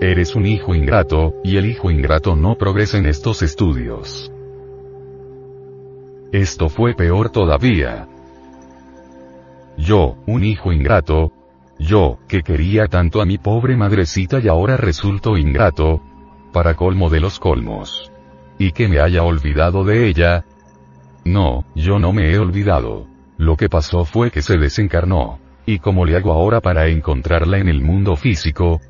[0.00, 4.32] Eres un hijo ingrato, y el hijo ingrato no progresa en estos estudios.
[6.32, 8.06] Esto fue peor todavía.
[9.78, 11.32] Yo, un hijo ingrato,
[11.78, 16.02] yo, que quería tanto a mi pobre madrecita y ahora resulto ingrato,
[16.52, 18.12] para colmo de los colmos.
[18.58, 20.44] Y que me haya olvidado de ella,
[21.24, 23.06] no, yo no me he olvidado.
[23.36, 25.38] Lo que pasó fue que se desencarnó.
[25.64, 28.80] ¿Y cómo le hago ahora para encontrarla en el mundo físico?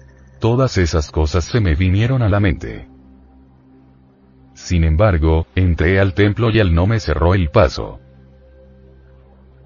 [0.41, 2.89] Todas esas cosas se me vinieron a la mente.
[4.59, 8.01] Sin embargo, entré al templo y él no me cerró el paso.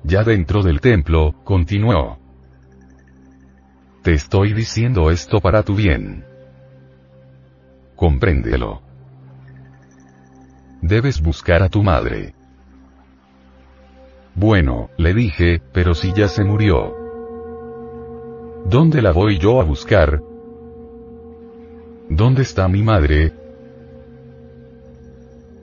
[0.05, 2.19] Ya dentro del templo, continuó.
[4.03, 6.25] Te estoy diciendo esto para tu bien.
[7.97, 8.83] Compréndelo.
[10.83, 12.35] Debes buscar a tu madre.
[14.35, 16.95] Bueno, le dije, pero si ya se murió.
[18.67, 20.23] ¿Dónde la voy yo a buscar?
[22.11, 23.42] ¿Dónde está mi madre?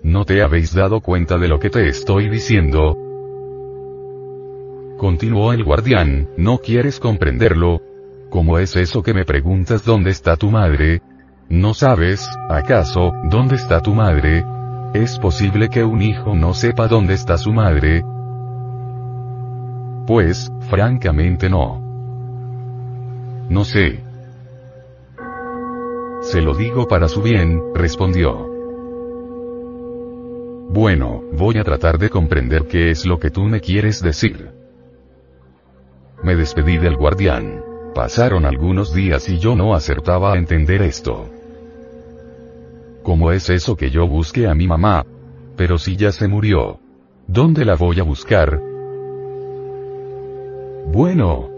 [0.04, 2.98] ¿No te habéis dado cuenta de lo que te estoy diciendo?
[4.98, 7.82] Continuó el guardián, ¿no quieres comprenderlo?
[8.30, 11.02] ¿Cómo es eso que me preguntas dónde está tu madre?
[11.50, 14.46] ¿No sabes, acaso, dónde está tu madre?
[14.94, 18.04] ¿Es posible que un hijo no sepa dónde está su madre?
[20.08, 21.82] Pues, francamente no.
[23.50, 24.00] No sé.
[26.22, 28.49] Se lo digo para su bien, respondió.
[30.70, 34.52] Bueno, voy a tratar de comprender qué es lo que tú me quieres decir.
[36.24, 37.64] Me despedí del guardián.
[37.96, 41.28] Pasaron algunos días y yo no acertaba a entender esto.
[43.02, 45.08] ¿Cómo es eso que yo busque a mi mamá?
[45.58, 46.80] Pero si ya se murió.
[47.26, 48.62] ¿Dónde la voy a buscar?
[50.92, 51.50] Bueno,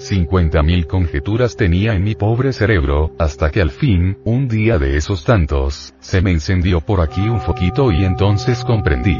[0.00, 5.24] 50.000 conjeturas tenía en mi pobre cerebro, hasta que al fin, un día de esos
[5.24, 9.18] tantos, se me encendió por aquí un foquito y entonces comprendí.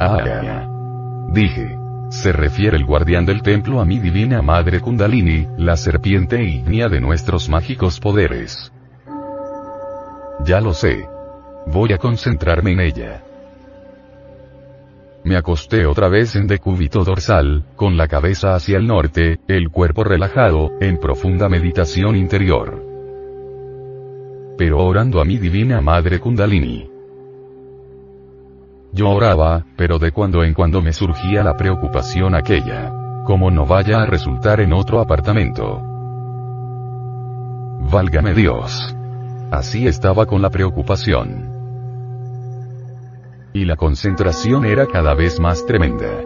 [0.00, 0.66] Ah,
[1.32, 1.78] dije.
[2.10, 7.00] Se refiere el guardián del templo a mi divina madre Kundalini, la serpiente ígnea de
[7.00, 8.72] nuestros mágicos poderes.
[10.44, 11.06] Ya lo sé.
[11.66, 13.27] Voy a concentrarme en ella.
[15.24, 20.04] Me acosté otra vez en decúbito dorsal, con la cabeza hacia el norte, el cuerpo
[20.04, 22.84] relajado, en profunda meditación interior.
[24.56, 26.90] Pero orando a mi divina madre Kundalini.
[28.92, 32.92] Yo oraba, pero de cuando en cuando me surgía la preocupación aquella.
[33.24, 35.82] Como no vaya a resultar en otro apartamento.
[37.90, 38.96] Válgame Dios.
[39.50, 41.57] Así estaba con la preocupación
[43.52, 46.22] y la concentración era cada vez más tremenda.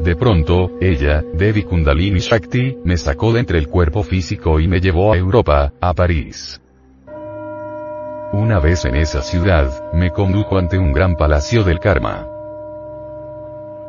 [0.00, 4.80] De pronto, ella, Devi Kundalini Shakti, me sacó de entre el cuerpo físico y me
[4.80, 6.60] llevó a Europa, a París.
[8.32, 12.26] Una vez en esa ciudad, me condujo ante un gran palacio del karma.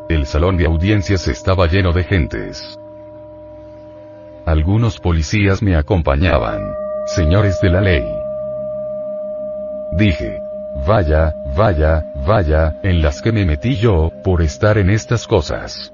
[0.10, 2.78] El salón de audiencias estaba lleno de gentes.
[4.46, 6.62] Algunos policías me acompañaban.
[7.06, 8.06] Señores de la ley.
[9.94, 10.43] Dije,
[10.88, 15.92] Vaya, vaya, vaya, en las que me metí yo, por estar en estas cosas.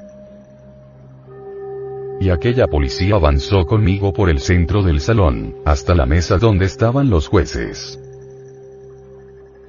[2.22, 7.10] Y aquella policía avanzó conmigo por el centro del salón, hasta la mesa donde estaban
[7.10, 8.00] los jueces.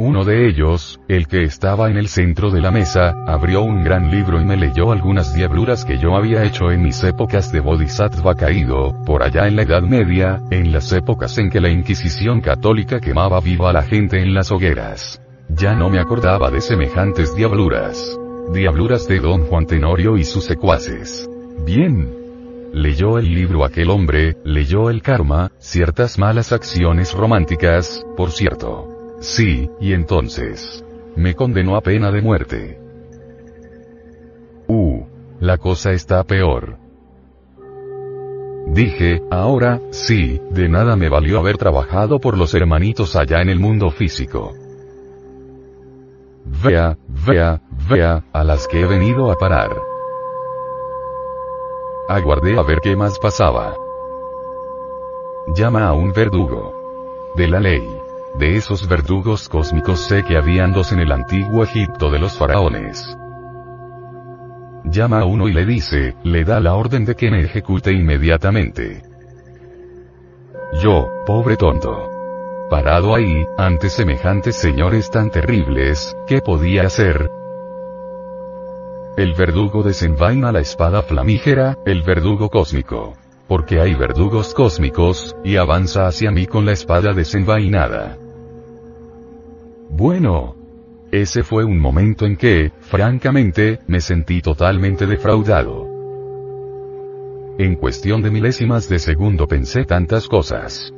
[0.03, 4.11] Uno de ellos, el que estaba en el centro de la mesa, abrió un gran
[4.11, 8.35] libro y me leyó algunas diabluras que yo había hecho en mis épocas de bodhisattva
[8.35, 12.99] caído, por allá en la Edad Media, en las épocas en que la Inquisición católica
[12.99, 15.21] quemaba viva a la gente en las hogueras.
[15.51, 18.19] Ya no me acordaba de semejantes diabluras.
[18.55, 21.29] Diabluras de don Juan Tenorio y sus secuaces.
[21.67, 22.09] Bien.
[22.73, 28.90] Leyó el libro aquel hombre, leyó el karma, ciertas malas acciones románticas, por cierto.
[29.21, 30.85] Sí, y entonces.
[31.15, 32.81] Me condenó a pena de muerte.
[34.67, 35.05] Uh.
[35.41, 36.77] La cosa está peor.
[38.67, 43.59] Dije, ahora, sí, de nada me valió haber trabajado por los hermanitos allá en el
[43.59, 44.53] mundo físico.
[46.63, 49.71] Vea, vea, vea, a las que he venido a parar.
[52.09, 53.75] Aguardé a ver qué más pasaba.
[55.55, 56.75] Llama a un verdugo.
[57.37, 58.00] De la ley.
[58.39, 63.17] De esos verdugos cósmicos sé que habían dos en el antiguo Egipto de los faraones.
[64.85, 69.03] Llama a uno y le dice, le da la orden de que me ejecute inmediatamente.
[70.83, 72.69] Yo, pobre tonto.
[72.71, 77.31] Parado ahí, ante semejantes señores tan terribles, ¿qué podía hacer?
[79.17, 83.17] El verdugo desenvaina la espada flamígera, el verdugo cósmico
[83.51, 88.17] porque hay verdugos cósmicos, y avanza hacia mí con la espada desenvainada.
[89.89, 90.55] Bueno.
[91.11, 95.89] Ese fue un momento en que, francamente, me sentí totalmente defraudado.
[97.59, 100.95] En cuestión de milésimas de segundo pensé tantas cosas.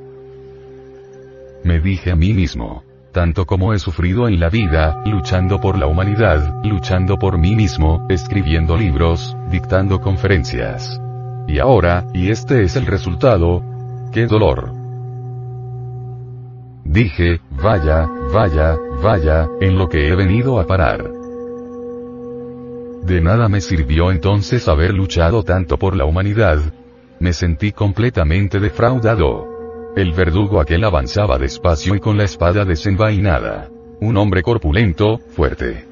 [1.64, 5.86] Me dije a mí mismo, tanto como he sufrido en la vida, luchando por la
[5.86, 11.00] humanidad, luchando por mí mismo, escribiendo libros, dictando conferencias.
[11.48, 13.62] Y ahora, y este es el resultado,
[14.12, 14.72] qué dolor.
[16.84, 21.10] Dije, vaya, vaya, vaya, en lo que he venido a parar.
[23.02, 26.58] De nada me sirvió entonces haber luchado tanto por la humanidad.
[27.18, 29.46] Me sentí completamente defraudado.
[29.96, 33.68] El verdugo aquel avanzaba despacio y con la espada desenvainada.
[34.00, 35.91] Un hombre corpulento, fuerte.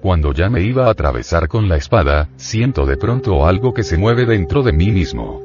[0.00, 3.98] Cuando ya me iba a atravesar con la espada, siento de pronto algo que se
[3.98, 5.42] mueve dentro de mí mismo.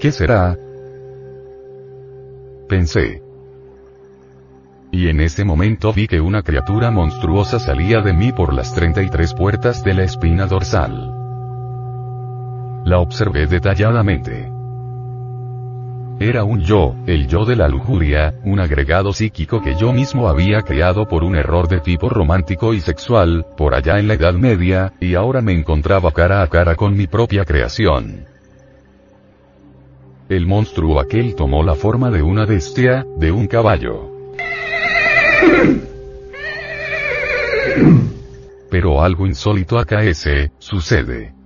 [0.00, 0.56] ¿Qué será?
[2.66, 3.22] Pensé.
[4.90, 9.34] Y en ese momento vi que una criatura monstruosa salía de mí por las 33
[9.34, 11.12] puertas de la espina dorsal.
[12.84, 14.57] La observé detalladamente.
[16.20, 20.62] Era un yo, el yo de la lujuria, un agregado psíquico que yo mismo había
[20.62, 24.94] creado por un error de tipo romántico y sexual, por allá en la Edad Media,
[25.00, 28.26] y ahora me encontraba cara a cara con mi propia creación.
[30.28, 34.10] El monstruo aquel tomó la forma de una bestia, de un caballo.
[38.68, 41.37] Pero algo insólito acaece, sucede.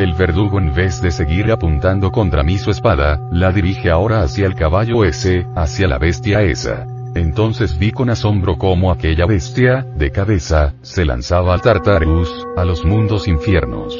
[0.00, 4.46] El verdugo en vez de seguir apuntando contra mí su espada, la dirige ahora hacia
[4.46, 6.86] el caballo ese, hacia la bestia esa.
[7.14, 12.82] Entonces vi con asombro cómo aquella bestia, de cabeza, se lanzaba al Tartarus, a los
[12.82, 13.94] mundos infiernos.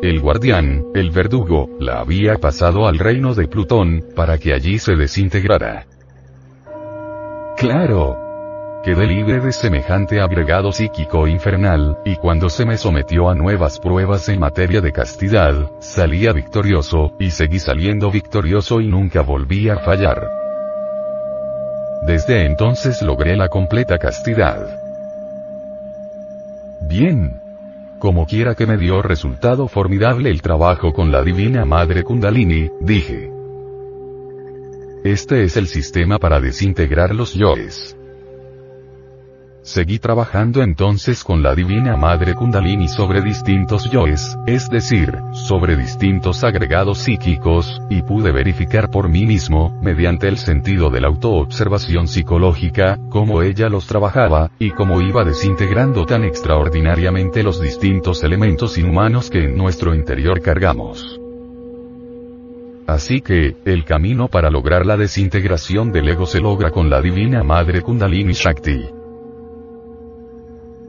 [0.00, 4.96] El guardián, el verdugo, la había pasado al reino de Plutón, para que allí se
[4.96, 5.84] desintegrara.
[7.58, 8.16] Claro,
[8.84, 14.28] Quedé libre de semejante agregado psíquico infernal, y cuando se me sometió a nuevas pruebas
[14.28, 20.28] en materia de castidad, salía victorioso, y seguí saliendo victorioso y nunca volví a fallar.
[22.06, 24.78] Desde entonces logré la completa castidad.
[26.82, 27.40] Bien.
[27.98, 33.32] Como quiera que me dio resultado formidable el trabajo con la Divina Madre Kundalini, dije.
[35.04, 37.96] Este es el sistema para desintegrar los yoes.
[39.64, 46.44] Seguí trabajando entonces con la Divina Madre Kundalini sobre distintos yoes, es decir, sobre distintos
[46.44, 52.98] agregados psíquicos, y pude verificar por mí mismo, mediante el sentido de la autoobservación psicológica,
[53.08, 59.44] cómo ella los trabajaba, y cómo iba desintegrando tan extraordinariamente los distintos elementos inhumanos que
[59.44, 61.18] en nuestro interior cargamos.
[62.86, 67.42] Así que, el camino para lograr la desintegración del ego se logra con la Divina
[67.42, 69.03] Madre Kundalini Shakti.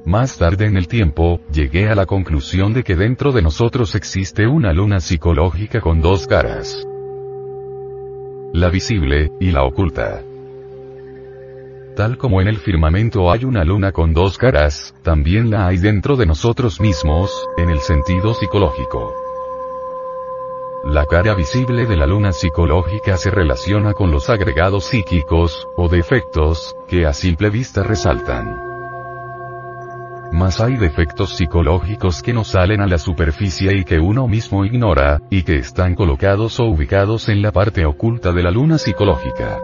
[0.06, 4.46] Más tarde en el tiempo, llegué a la conclusión de que dentro de nosotros existe
[4.46, 6.86] una luna psicológica con dos caras.
[8.54, 10.22] La visible, y la oculta.
[11.96, 16.16] Tal como en el firmamento hay una luna con dos caras, también la hay dentro
[16.16, 19.12] de nosotros mismos, en el sentido psicológico.
[20.84, 26.76] La cara visible de la luna psicológica se relaciona con los agregados psíquicos, o defectos,
[26.88, 28.75] que a simple vista resaltan.
[30.32, 35.22] Mas hay defectos psicológicos que no salen a la superficie y que uno mismo ignora,
[35.30, 39.60] y que están colocados o ubicados en la parte oculta de la luna psicológica.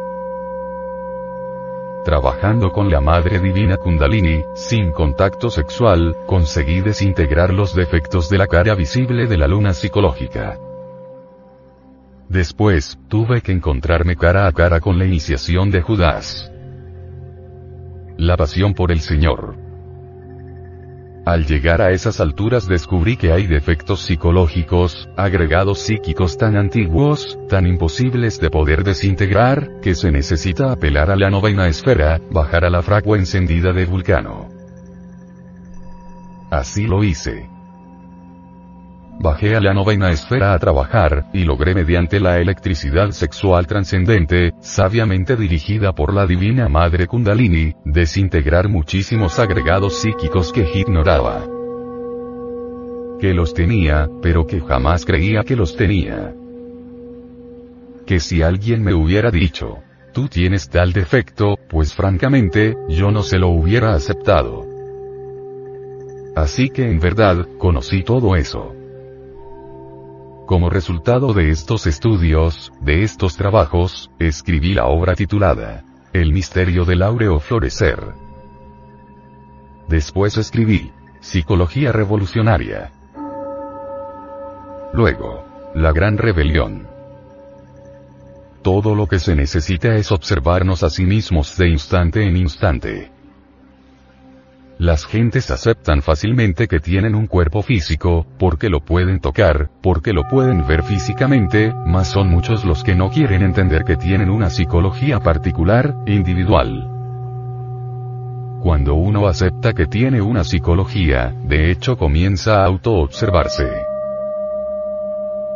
[2.04, 8.48] Trabajando con la Madre Divina Kundalini, sin contacto sexual, conseguí desintegrar los defectos de la
[8.48, 10.58] cara visible de la luna psicológica.
[12.28, 16.52] Después, tuve que encontrarme cara a cara con la iniciación de Judas.
[18.18, 19.61] La pasión por el Señor.
[21.26, 27.68] Al llegar a esas alturas descubrí que hay defectos psicológicos, agregados psíquicos tan antiguos, tan
[27.68, 32.82] imposibles de poder desintegrar, que se necesita apelar a la novena esfera, bajar a la
[32.82, 34.50] fragua encendida de Vulcano.
[36.50, 37.48] Así lo hice.
[39.24, 45.36] Bajé a la novena esfera a trabajar, y logré mediante la electricidad sexual trascendente, sabiamente
[45.36, 51.46] dirigida por la Divina Madre Kundalini, desintegrar muchísimos agregados psíquicos que ignoraba.
[53.20, 56.34] Que los tenía, pero que jamás creía que los tenía.
[58.08, 59.84] Que si alguien me hubiera dicho,
[60.14, 64.66] tú tienes tal defecto, pues francamente, yo no se lo hubiera aceptado.
[66.36, 68.81] Así que en verdad, conocí todo eso.
[70.52, 77.04] Como resultado de estos estudios, de estos trabajos, escribí la obra titulada El misterio del
[77.04, 78.04] áureo florecer.
[79.88, 82.92] Después escribí Psicología revolucionaria.
[84.92, 86.86] Luego, La gran rebelión.
[88.62, 93.10] Todo lo que se necesita es observarnos a sí mismos de instante en instante.
[94.82, 100.28] Las gentes aceptan fácilmente que tienen un cuerpo físico, porque lo pueden tocar, porque lo
[100.28, 105.20] pueden ver físicamente, mas son muchos los que no quieren entender que tienen una psicología
[105.20, 106.90] particular, individual.
[108.64, 113.70] Cuando uno acepta que tiene una psicología, de hecho comienza a autoobservarse.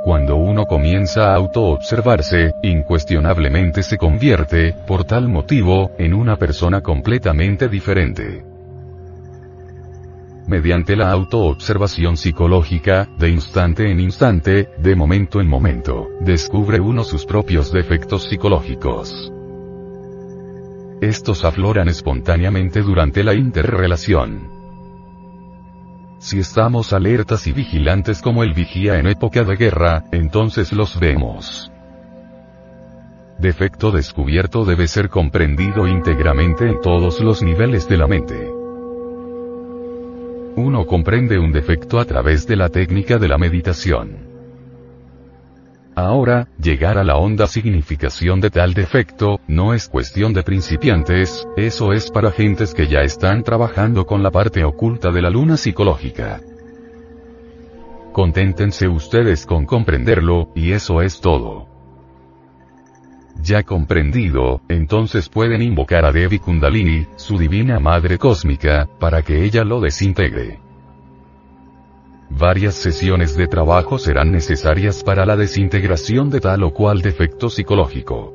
[0.04, 7.68] Cuando uno comienza a autoobservarse, incuestionablemente se convierte, por tal motivo, en una persona completamente
[7.68, 8.55] diferente
[10.48, 17.26] mediante la autoobservación psicológica, de instante en instante, de momento en momento, descubre uno sus
[17.26, 19.32] propios defectos psicológicos.
[21.02, 24.54] Estos afloran espontáneamente durante la interrelación.
[26.20, 31.72] si estamos alertas y vigilantes como el vigía en época de guerra, entonces los vemos.
[33.38, 38.65] Defecto descubierto debe ser comprendido íntegramente en todos los niveles de la mente.
[40.58, 44.26] Uno comprende un defecto a través de la técnica de la meditación.
[45.96, 51.92] Ahora, llegar a la honda significación de tal defecto, no es cuestión de principiantes, eso
[51.92, 56.40] es para gentes que ya están trabajando con la parte oculta de la luna psicológica.
[58.14, 61.75] Conténtense ustedes con comprenderlo, y eso es todo.
[63.46, 69.64] Ya comprendido, entonces pueden invocar a Devi Kundalini, su divina madre cósmica, para que ella
[69.64, 70.60] lo desintegre.
[72.32, 78.34] Varias sesiones de trabajo serán necesarias para la desintegración de tal o cual defecto psicológico.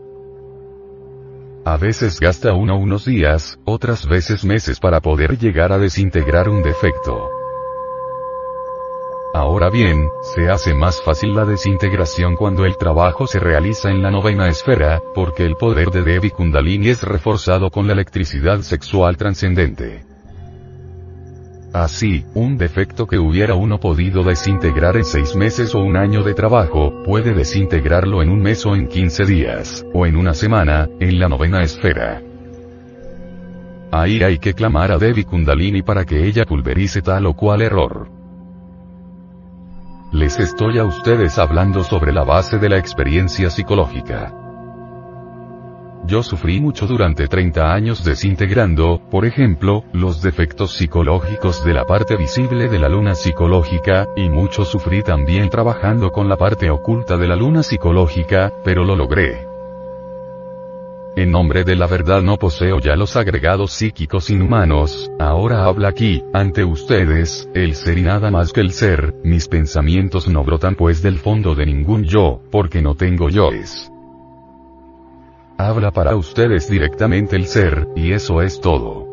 [1.65, 6.63] A veces gasta uno unos días, otras veces meses para poder llegar a desintegrar un
[6.63, 7.40] defecto.
[9.33, 14.11] Ahora bien, se hace más fácil la desintegración cuando el trabajo se realiza en la
[14.11, 20.05] novena esfera, porque el poder de Devi Kundalini es reforzado con la electricidad sexual trascendente.
[21.73, 26.35] Así, un defecto que hubiera uno podido desintegrar en seis meses o un año de
[26.35, 31.21] trabajo, puede desintegrarlo en un mes o en 15 días, o en una semana, en
[31.21, 32.21] la novena esfera.
[33.93, 38.20] Ahí hay que clamar a Devi Kundalini para que ella pulverice tal o cual error.
[40.13, 44.35] Les estoy a ustedes hablando sobre la base de la experiencia psicológica.
[46.05, 52.17] Yo sufrí mucho durante 30 años desintegrando, por ejemplo, los defectos psicológicos de la parte
[52.17, 57.29] visible de la luna psicológica, y mucho sufrí también trabajando con la parte oculta de
[57.29, 59.47] la luna psicológica, pero lo logré.
[61.17, 66.23] En nombre de la verdad no poseo ya los agregados psíquicos inhumanos, ahora habla aquí,
[66.33, 71.03] ante ustedes, el ser y nada más que el ser, mis pensamientos no brotan pues
[71.03, 73.91] del fondo de ningún yo, porque no tengo yoes.
[75.59, 79.10] Habla para ustedes directamente el ser, y eso es todo.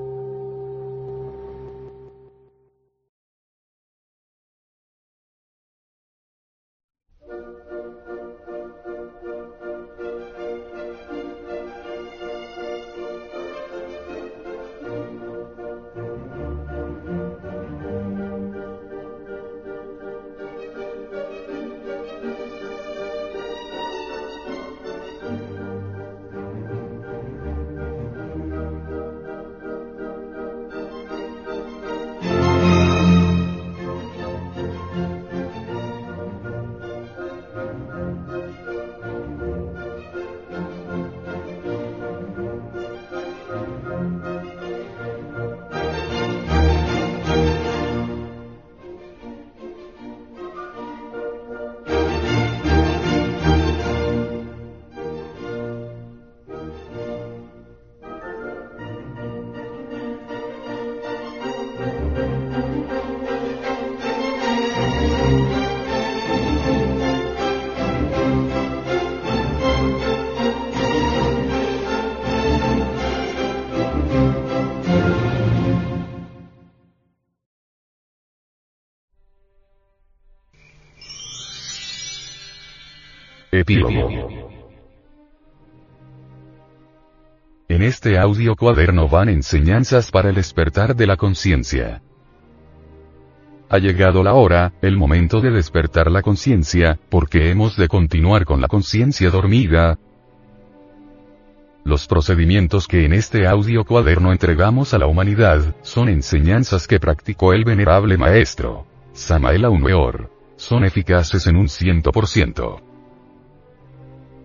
[87.70, 92.02] En este audio cuaderno van enseñanzas para el despertar de la conciencia.
[93.70, 98.62] Ha llegado la hora, el momento de despertar la conciencia, porque hemos de continuar con
[98.62, 100.00] la conciencia dormida.
[101.84, 107.54] Los procedimientos que en este audio cuaderno entregamos a la humanidad, son enseñanzas que practicó
[107.54, 110.32] el venerable maestro, Samael Aumeor.
[110.56, 112.87] Son eficaces en un ciento por ciento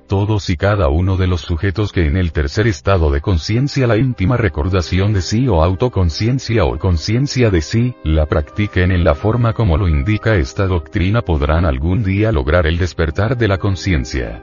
[0.07, 3.97] todos y cada uno de los sujetos que en el tercer estado de conciencia la
[3.97, 9.53] íntima recordación de sí o autoconciencia o conciencia de sí, la practiquen en la forma
[9.53, 14.43] como lo indica esta doctrina podrán algún día lograr el despertar de la conciencia.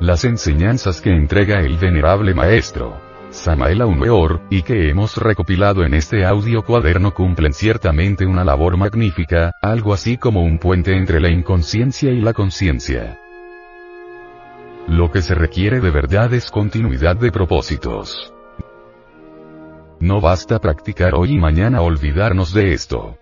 [0.00, 2.98] Las enseñanzas que entrega el venerable maestro,
[3.30, 9.52] Samael Aumeor, y que hemos recopilado en este audio cuaderno cumplen ciertamente una labor magnífica,
[9.62, 13.18] algo así como un puente entre la inconsciencia y la conciencia.
[14.90, 18.34] Lo que se requiere de verdad es continuidad de propósitos.
[20.00, 23.16] No basta practicar hoy y mañana olvidarnos de esto.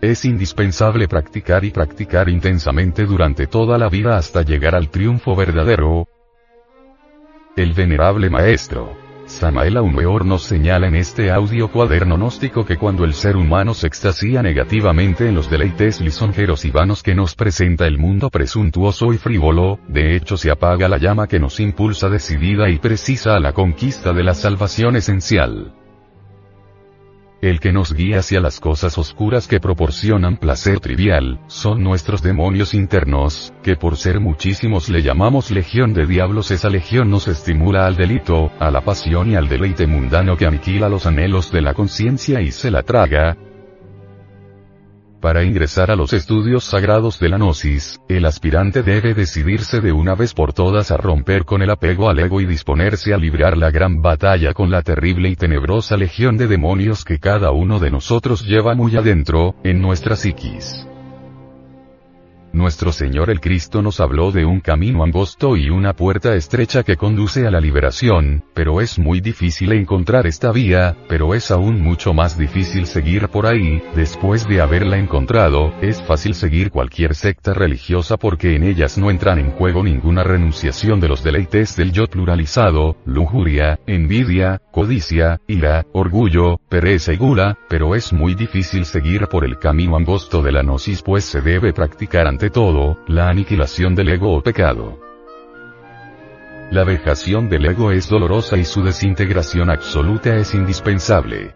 [0.00, 6.06] Es indispensable practicar y practicar intensamente durante toda la vida hasta llegar al triunfo verdadero.
[7.56, 13.12] El venerable maestro, Samael Aumeor nos señala en este audio cuaderno gnóstico que cuando el
[13.12, 17.98] ser humano se extasía negativamente en los deleites lisonjeros y vanos que nos presenta el
[17.98, 22.78] mundo presuntuoso y frívolo, de hecho se apaga la llama que nos impulsa decidida y
[22.78, 25.74] precisa a la conquista de la salvación esencial
[27.40, 32.74] el que nos guía hacia las cosas oscuras que proporcionan placer trivial, son nuestros demonios
[32.74, 36.50] internos, que por ser muchísimos le llamamos legión de diablos.
[36.50, 40.88] Esa legión nos estimula al delito, a la pasión y al deleite mundano que aniquila
[40.88, 43.36] los anhelos de la conciencia y se la traga,
[45.26, 50.14] para ingresar a los estudios sagrados de la gnosis, el aspirante debe decidirse de una
[50.14, 53.72] vez por todas a romper con el apego al ego y disponerse a librar la
[53.72, 58.46] gran batalla con la terrible y tenebrosa legión de demonios que cada uno de nosotros
[58.46, 60.86] lleva muy adentro, en nuestra psiquis.
[62.56, 66.96] Nuestro Señor el Cristo nos habló de un camino angosto y una puerta estrecha que
[66.96, 72.14] conduce a la liberación, pero es muy difícil encontrar esta vía, pero es aún mucho
[72.14, 78.16] más difícil seguir por ahí, después de haberla encontrado, es fácil seguir cualquier secta religiosa
[78.16, 82.96] porque en ellas no entran en juego ninguna renunciación de los deleites del yo pluralizado,
[83.04, 89.58] lujuria, envidia, codicia, ira, orgullo, pereza y gula, pero es muy difícil seguir por el
[89.58, 94.42] camino angosto de la gnosis pues se debe practicar todo, la aniquilación del ego o
[94.42, 94.98] pecado.
[96.70, 101.54] La vejación del ego es dolorosa y su desintegración absoluta es indispensable.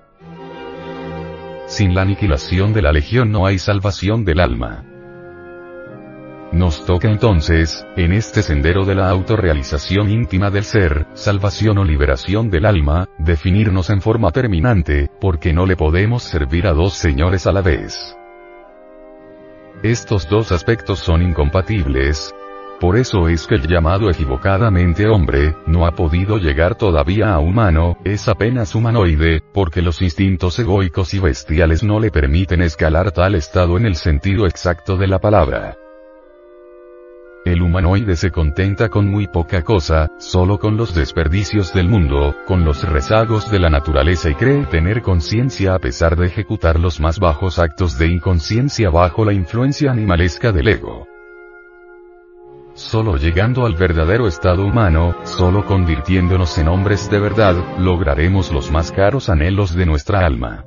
[1.67, 4.85] Sin la aniquilación de la legión no hay salvación del alma.
[6.53, 12.51] Nos toca entonces, en este sendero de la autorrealización íntima del ser, salvación o liberación
[12.51, 17.53] del alma, definirnos en forma terminante, porque no le podemos servir a dos señores a
[17.53, 18.17] la vez.
[19.83, 22.35] Estos dos aspectos son incompatibles.
[22.79, 27.97] Por eso es que el llamado equivocadamente hombre, no ha podido llegar todavía a humano,
[28.05, 33.79] es apenas humanoide, porque los instintos egoicos y bestiales no le permiten escalar tal estado
[33.79, 35.79] en el sentido exacto de la palabra.
[37.43, 42.67] El humanoide se contenta con muy poca cosa, solo con los desperdicios del mundo, con
[42.67, 47.19] los rezagos de la naturaleza y cree tener conciencia a pesar de ejecutar los más
[47.19, 51.09] bajos actos de inconsciencia bajo la influencia animalesca del ego.
[52.75, 58.93] Solo llegando al verdadero estado humano, solo convirtiéndonos en hombres de verdad, lograremos los más
[58.93, 60.67] caros anhelos de nuestra alma.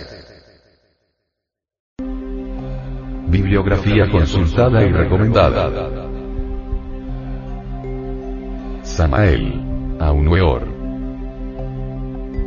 [3.31, 5.71] Bibliografía consultada y recomendada.
[8.83, 9.97] Samael.
[10.01, 10.67] Aunueor.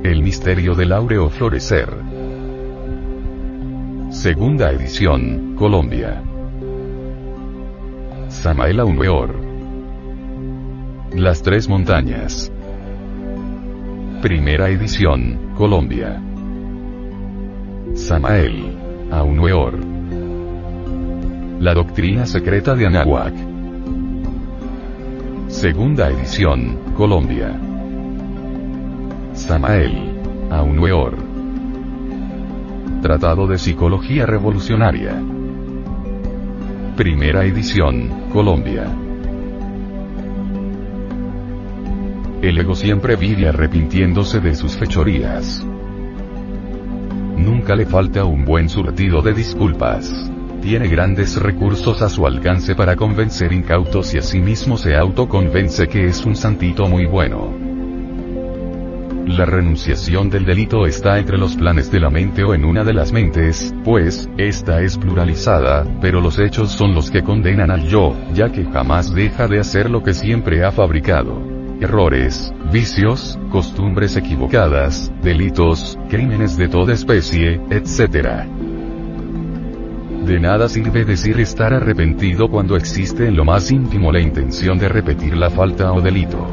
[0.03, 1.89] El misterio del áureo florecer.
[4.11, 6.23] Segunda edición, Colombia.
[8.29, 9.35] Samael Aunueor.
[11.15, 12.53] Las tres montañas.
[14.21, 16.21] Primera edición, Colombia.
[17.95, 18.77] Samael.
[19.11, 19.94] Aunueor.
[21.61, 23.33] La doctrina secreta de Anáhuac.
[25.47, 27.57] Segunda edición, Colombia.
[29.35, 30.51] Samael.
[30.51, 31.17] Aunueor.
[33.03, 35.15] Tratado de Psicología Revolucionaria.
[36.97, 38.87] Primera edición, Colombia.
[42.43, 45.65] El ego siempre vive arrepintiéndose de sus fechorías.
[47.39, 50.34] Nunca le falta un buen surtido de disculpas
[50.65, 56.25] tiene grandes recursos a su alcance para convencer incautos y asimismo se autoconvence que es
[56.25, 57.53] un santito muy bueno.
[59.27, 62.95] La renunciación del delito está entre los planes de la mente o en una de
[62.95, 68.17] las mentes, pues, esta es pluralizada, pero los hechos son los que condenan al yo,
[68.33, 71.43] ya que jamás deja de hacer lo que siempre ha fabricado.
[71.83, 78.74] Errores, vicios, costumbres equivocadas, delitos, crímenes de toda especie, etc.
[80.25, 84.89] De nada sirve decir estar arrepentido cuando existe en lo más íntimo la intención de
[84.89, 86.47] repetir la falta o delito.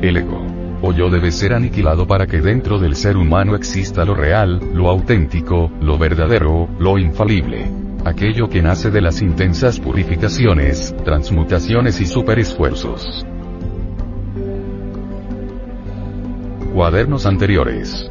[0.00, 0.46] El ego
[0.82, 4.88] o yo debe ser aniquilado para que dentro del ser humano exista lo real, lo
[4.88, 7.70] auténtico, lo verdadero, lo infalible.
[8.04, 13.26] Aquello que nace de las intensas purificaciones, transmutaciones y superesfuerzos.
[16.72, 18.10] Cuadernos anteriores.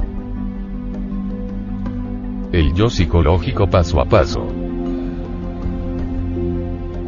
[2.51, 4.45] El yo psicológico paso a paso.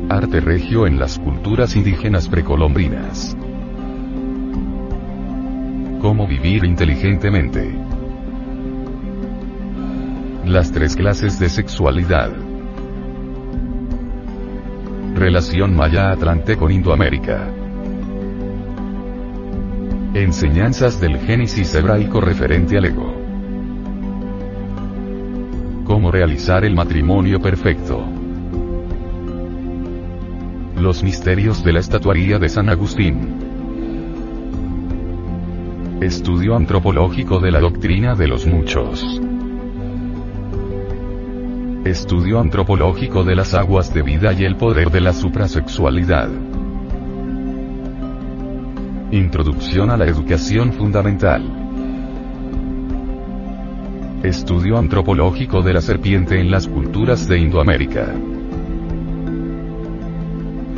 [0.07, 3.35] Arte regio en las culturas indígenas precolombrinas.
[5.99, 7.75] Cómo vivir inteligentemente.
[10.45, 12.31] Las tres clases de sexualidad.
[15.13, 17.49] Relación Maya-Atlante con Indoamérica.
[20.13, 23.22] Enseñanzas del Génesis hebraico referente al ego.
[26.03, 28.03] Cómo realizar el matrimonio perfecto.
[30.75, 33.39] Los misterios de la estatuaría de San Agustín.
[36.01, 39.01] Estudio antropológico de la doctrina de los muchos.
[41.85, 46.29] Estudio antropológico de las aguas de vida y el poder de la suprasexualidad.
[49.11, 51.62] Introducción a la educación fundamental.
[54.23, 58.07] Estudio antropológico de la serpiente en las culturas de Indoamérica.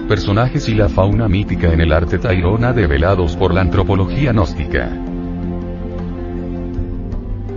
[0.07, 4.89] Personajes y la fauna mítica en el arte tairona develados por la antropología gnóstica.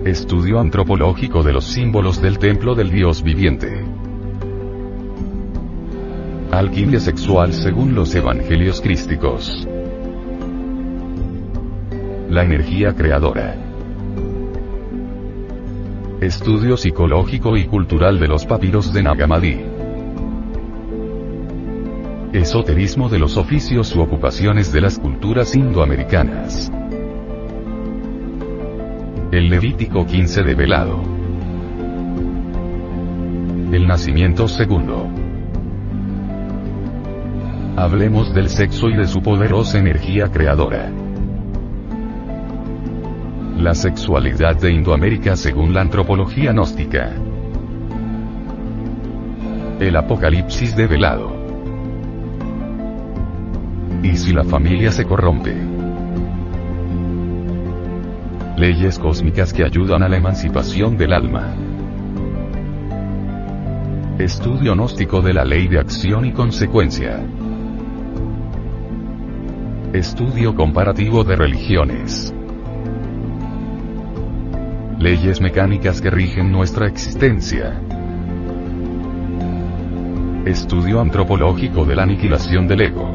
[0.04, 3.82] Estudio antropológico de los símbolos del templo del Dios viviente.
[6.50, 9.66] Alquimia sexual según los evangelios crísticos.
[12.28, 13.67] La energía creadora.
[16.20, 19.60] Estudio psicológico y cultural de los papiros de Nagamadi.
[22.32, 26.72] Esoterismo de los oficios u ocupaciones de las culturas indoamericanas.
[29.30, 31.00] El Levítico 15 de velado.
[33.70, 35.08] El nacimiento segundo.
[37.76, 40.90] Hablemos del sexo y de su poderosa energía creadora.
[43.58, 47.10] La sexualidad de Indoamérica según la antropología gnóstica.
[49.80, 51.32] El apocalipsis de velado.
[54.04, 55.56] ¿Y si la familia se corrompe?
[58.56, 61.52] Leyes cósmicas que ayudan a la emancipación del alma.
[64.20, 67.20] Estudio gnóstico de la ley de acción y consecuencia.
[69.92, 72.32] Estudio comparativo de religiones.
[74.98, 77.80] Leyes mecánicas que rigen nuestra existencia.
[80.44, 83.14] Estudio antropológico de la aniquilación del ego.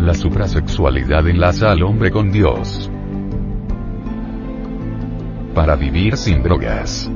[0.00, 2.90] La suprasexualidad enlaza al hombre con Dios.
[5.54, 7.08] Para vivir sin drogas.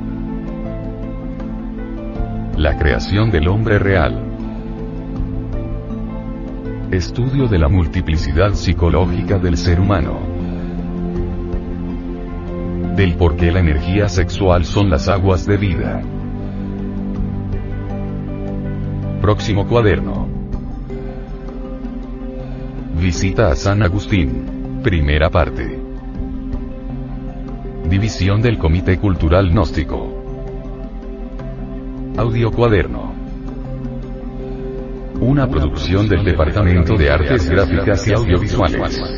[2.57, 4.23] La creación del hombre real.
[6.93, 10.38] Estudio de la multiplicidad psicológica del ser humano.
[12.99, 16.03] Del por qué la energía sexual son las aguas de vida.
[19.21, 20.27] Próximo cuaderno.
[23.01, 24.81] Visita a San Agustín.
[24.83, 25.79] Primera parte.
[27.89, 30.25] División del Comité Cultural Gnóstico.
[32.17, 33.13] Audio Cuaderno.
[35.21, 39.18] Una producción del Departamento de Artes Gráficas y Audiovisuales.